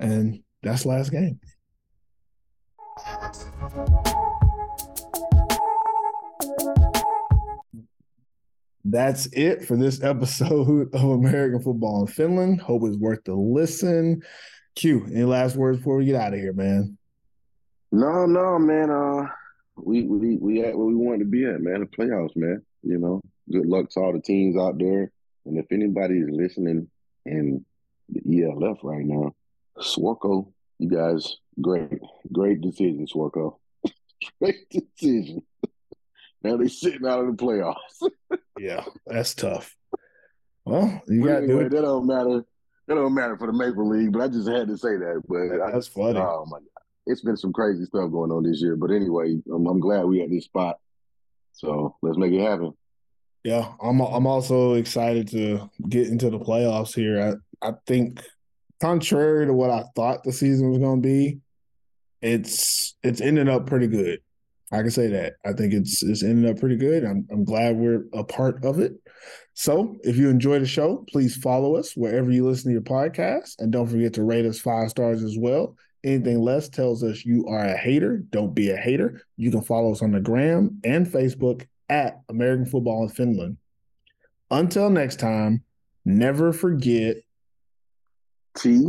And 0.00 0.42
that's 0.62 0.86
last 0.86 1.10
game. 1.10 1.38
That's 8.84 9.26
it 9.32 9.64
for 9.64 9.76
this 9.76 10.02
episode 10.02 10.90
of 10.94 11.02
American 11.02 11.62
Football 11.62 12.02
in 12.02 12.06
Finland. 12.06 12.60
Hope 12.60 12.82
it's 12.84 12.98
worth 12.98 13.24
the 13.24 13.34
listen. 13.34 14.22
Q, 14.74 15.06
any 15.06 15.24
last 15.24 15.56
words 15.56 15.78
before 15.78 15.96
we 15.96 16.06
get 16.06 16.16
out 16.16 16.34
of 16.34 16.40
here, 16.40 16.52
man? 16.52 16.98
No, 17.92 18.26
no, 18.26 18.58
man. 18.58 18.90
Uh, 18.90 19.28
we 19.76 20.02
we 20.02 20.36
we 20.36 20.64
at 20.64 20.76
where 20.76 20.86
we 20.86 20.94
wanted 20.94 21.20
to 21.20 21.24
be 21.26 21.44
at, 21.44 21.60
man. 21.60 21.80
The 21.80 21.86
playoffs, 21.86 22.36
man. 22.36 22.60
You 22.82 22.98
know, 22.98 23.20
good 23.50 23.66
luck 23.66 23.88
to 23.90 24.00
all 24.00 24.12
the 24.12 24.20
teams 24.20 24.56
out 24.56 24.78
there. 24.78 25.10
And 25.46 25.58
if 25.58 25.66
anybody 25.70 26.18
is 26.18 26.28
listening 26.30 26.88
in 27.24 27.64
the 28.08 28.44
ELF 28.44 28.78
right 28.82 29.04
now, 29.04 29.34
Swarco, 29.78 30.52
you 30.78 30.88
guys, 30.88 31.36
great, 31.60 32.00
great 32.32 32.60
decision, 32.60 33.06
Swarco. 33.06 33.58
great 34.40 34.68
decision. 34.70 35.42
Now 36.44 36.56
they're 36.56 36.68
sitting 36.68 37.06
out 37.06 37.20
of 37.20 37.36
the 37.36 37.42
playoffs. 37.42 38.38
yeah, 38.58 38.84
that's 39.06 39.34
tough. 39.34 39.74
Well, 40.64 41.02
you 41.08 41.24
got 41.24 41.38
to 41.40 41.44
anyway, 41.44 41.48
do 41.48 41.66
it. 41.66 41.70
that 41.70 41.82
don't 41.82 42.06
matter. 42.06 42.44
That 42.86 42.94
don't 42.96 43.14
matter 43.14 43.36
for 43.38 43.46
the 43.46 43.52
Maple 43.54 43.88
League, 43.88 44.12
but 44.12 44.22
I 44.22 44.28
just 44.28 44.48
had 44.48 44.68
to 44.68 44.76
say 44.76 44.96
that. 44.96 45.22
But 45.26 45.66
I, 45.66 45.72
That's 45.72 45.88
funny. 45.88 46.18
oh 46.18 46.44
my 46.46 46.58
god, 46.58 46.84
it's 47.06 47.22
been 47.22 47.36
some 47.36 47.52
crazy 47.52 47.84
stuff 47.86 48.10
going 48.10 48.30
on 48.30 48.42
this 48.44 48.60
year. 48.60 48.76
But 48.76 48.90
anyway, 48.90 49.36
I'm, 49.52 49.66
I'm 49.66 49.80
glad 49.80 50.04
we 50.04 50.20
had 50.20 50.30
this 50.30 50.44
spot. 50.44 50.76
So 51.52 51.96
let's 52.02 52.18
make 52.18 52.32
it 52.32 52.40
happen. 52.42 52.74
Yeah, 53.42 53.72
I'm 53.82 54.00
I'm 54.00 54.26
also 54.26 54.74
excited 54.74 55.28
to 55.28 55.70
get 55.88 56.08
into 56.08 56.30
the 56.30 56.38
playoffs 56.38 56.94
here. 56.94 57.38
I, 57.62 57.68
I 57.68 57.72
think 57.86 58.22
contrary 58.80 59.46
to 59.46 59.52
what 59.52 59.70
I 59.70 59.84
thought 59.94 60.24
the 60.24 60.32
season 60.32 60.70
was 60.70 60.78
going 60.78 61.02
to 61.02 61.06
be, 61.06 61.38
it's 62.20 62.96
it's 63.02 63.20
ended 63.20 63.48
up 63.48 63.66
pretty 63.66 63.86
good. 63.86 64.20
I 64.72 64.78
can 64.78 64.90
say 64.90 65.08
that. 65.08 65.34
I 65.44 65.52
think 65.52 65.72
it's 65.72 66.02
it's 66.02 66.22
ended 66.22 66.50
up 66.50 66.58
pretty 66.58 66.76
good. 66.76 67.04
I'm 67.04 67.26
I'm 67.30 67.44
glad 67.44 67.76
we're 67.76 68.04
a 68.12 68.24
part 68.24 68.64
of 68.64 68.80
it. 68.80 68.94
So, 69.54 69.96
if 70.02 70.16
you 70.16 70.28
enjoy 70.28 70.58
the 70.58 70.66
show, 70.66 71.04
please 71.10 71.36
follow 71.36 71.76
us 71.76 71.96
wherever 71.96 72.30
you 72.30 72.44
listen 72.44 72.70
to 72.70 72.72
your 72.72 72.82
podcast 72.82 73.54
and 73.60 73.70
don't 73.70 73.86
forget 73.86 74.14
to 74.14 74.24
rate 74.24 74.46
us 74.46 74.60
5 74.60 74.90
stars 74.90 75.22
as 75.22 75.36
well. 75.38 75.76
Anything 76.02 76.40
less 76.40 76.68
tells 76.68 77.04
us 77.04 77.24
you 77.24 77.46
are 77.46 77.64
a 77.64 77.76
hater. 77.76 78.18
Don't 78.30 78.52
be 78.52 78.70
a 78.70 78.76
hater. 78.76 79.22
You 79.36 79.50
can 79.50 79.62
follow 79.62 79.92
us 79.92 80.02
on 80.02 80.10
the 80.10 80.20
gram 80.20 80.80
and 80.84 81.06
Facebook 81.06 81.66
at 81.88 82.20
American 82.28 82.66
Football 82.66 83.04
in 83.04 83.08
Finland. 83.10 83.56
Until 84.50 84.90
next 84.90 85.20
time, 85.20 85.62
never 86.04 86.52
forget 86.52 87.16
T 88.56 88.88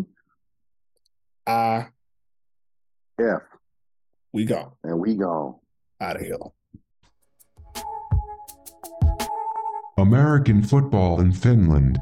I 1.47 1.87
F 3.19 3.41
we 4.33 4.43
go 4.43 4.77
and 4.83 4.99
we 4.99 5.15
gone. 5.15 5.55
Out 6.01 6.15
of 6.17 6.21
here. 6.21 6.37
American 9.97 10.61
football 10.61 11.21
in 11.21 11.31
Finland. 11.31 11.99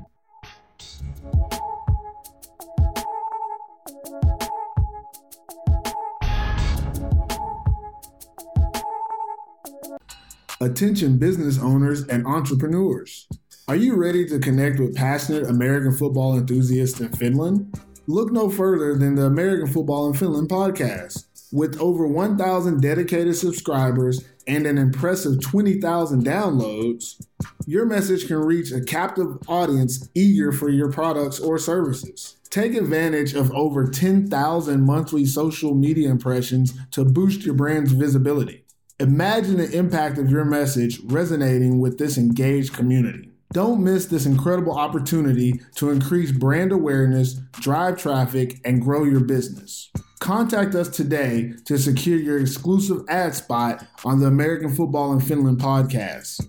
Attention 10.60 11.18
business 11.18 11.60
owners 11.60 12.08
and 12.08 12.26
entrepreneurs. 12.26 13.28
Are 13.68 13.76
you 13.76 13.96
ready 13.96 14.26
to 14.28 14.40
connect 14.40 14.80
with 14.80 14.96
passionate 14.96 15.50
American 15.50 15.92
football 15.92 16.38
enthusiasts 16.38 17.00
in 17.00 17.10
Finland? 17.10 17.80
Look 18.08 18.32
no 18.32 18.50
further 18.50 18.96
than 18.96 19.16
the 19.16 19.26
American 19.26 19.68
Football 19.68 20.08
in 20.08 20.14
Finland 20.14 20.50
podcast. 20.50 21.33
With 21.54 21.80
over 21.80 22.08
1,000 22.08 22.82
dedicated 22.82 23.36
subscribers 23.36 24.26
and 24.48 24.66
an 24.66 24.80
impressive 24.80 25.40
20,000 25.40 26.26
downloads, 26.26 27.24
your 27.68 27.86
message 27.86 28.26
can 28.26 28.38
reach 28.38 28.72
a 28.72 28.82
captive 28.82 29.38
audience 29.48 30.10
eager 30.16 30.52
for 30.52 30.70
your 30.70 30.92
products 30.92 31.40
or 31.40 31.60
services. 31.60 32.38
Take 32.50 32.74
advantage 32.74 33.36
of 33.36 33.52
over 33.52 33.88
10,000 33.88 34.82
monthly 34.82 35.28
social 35.28 35.76
media 35.76 36.10
impressions 36.10 36.74
to 36.90 37.06
boost 37.06 37.46
your 37.46 37.54
brand's 37.54 37.92
visibility. 37.92 38.66
Imagine 39.00 39.58
the 39.58 39.78
impact 39.78 40.18
of 40.18 40.32
your 40.32 40.46
message 40.46 41.02
resonating 41.04 41.80
with 41.80 42.00
this 42.00 42.18
engaged 42.18 42.74
community. 42.74 43.30
Don't 43.52 43.84
miss 43.84 44.08
this 44.08 44.26
incredible 44.26 44.76
opportunity 44.76 45.62
to 45.76 45.92
increase 45.92 46.32
brand 46.32 46.72
awareness, 46.72 47.34
drive 47.52 48.00
traffic, 48.00 48.60
and 48.66 48.82
grow 48.82 49.04
your 49.04 49.20
business. 49.20 49.92
Contact 50.24 50.74
us 50.74 50.88
today 50.88 51.52
to 51.66 51.78
secure 51.78 52.18
your 52.18 52.40
exclusive 52.40 53.04
ad 53.10 53.36
spot 53.36 53.86
on 54.06 54.22
the 54.22 54.26
American 54.26 54.74
Football 54.74 55.12
in 55.12 55.20
Finland 55.20 55.60
podcast. 55.60 56.40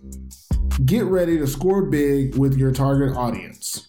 Get 0.87 1.07
ready 1.07 1.39
to 1.39 1.49
score 1.49 1.83
big 1.83 2.37
with 2.37 2.57
your 2.57 2.71
target 2.71 3.17
audience. 3.17 3.89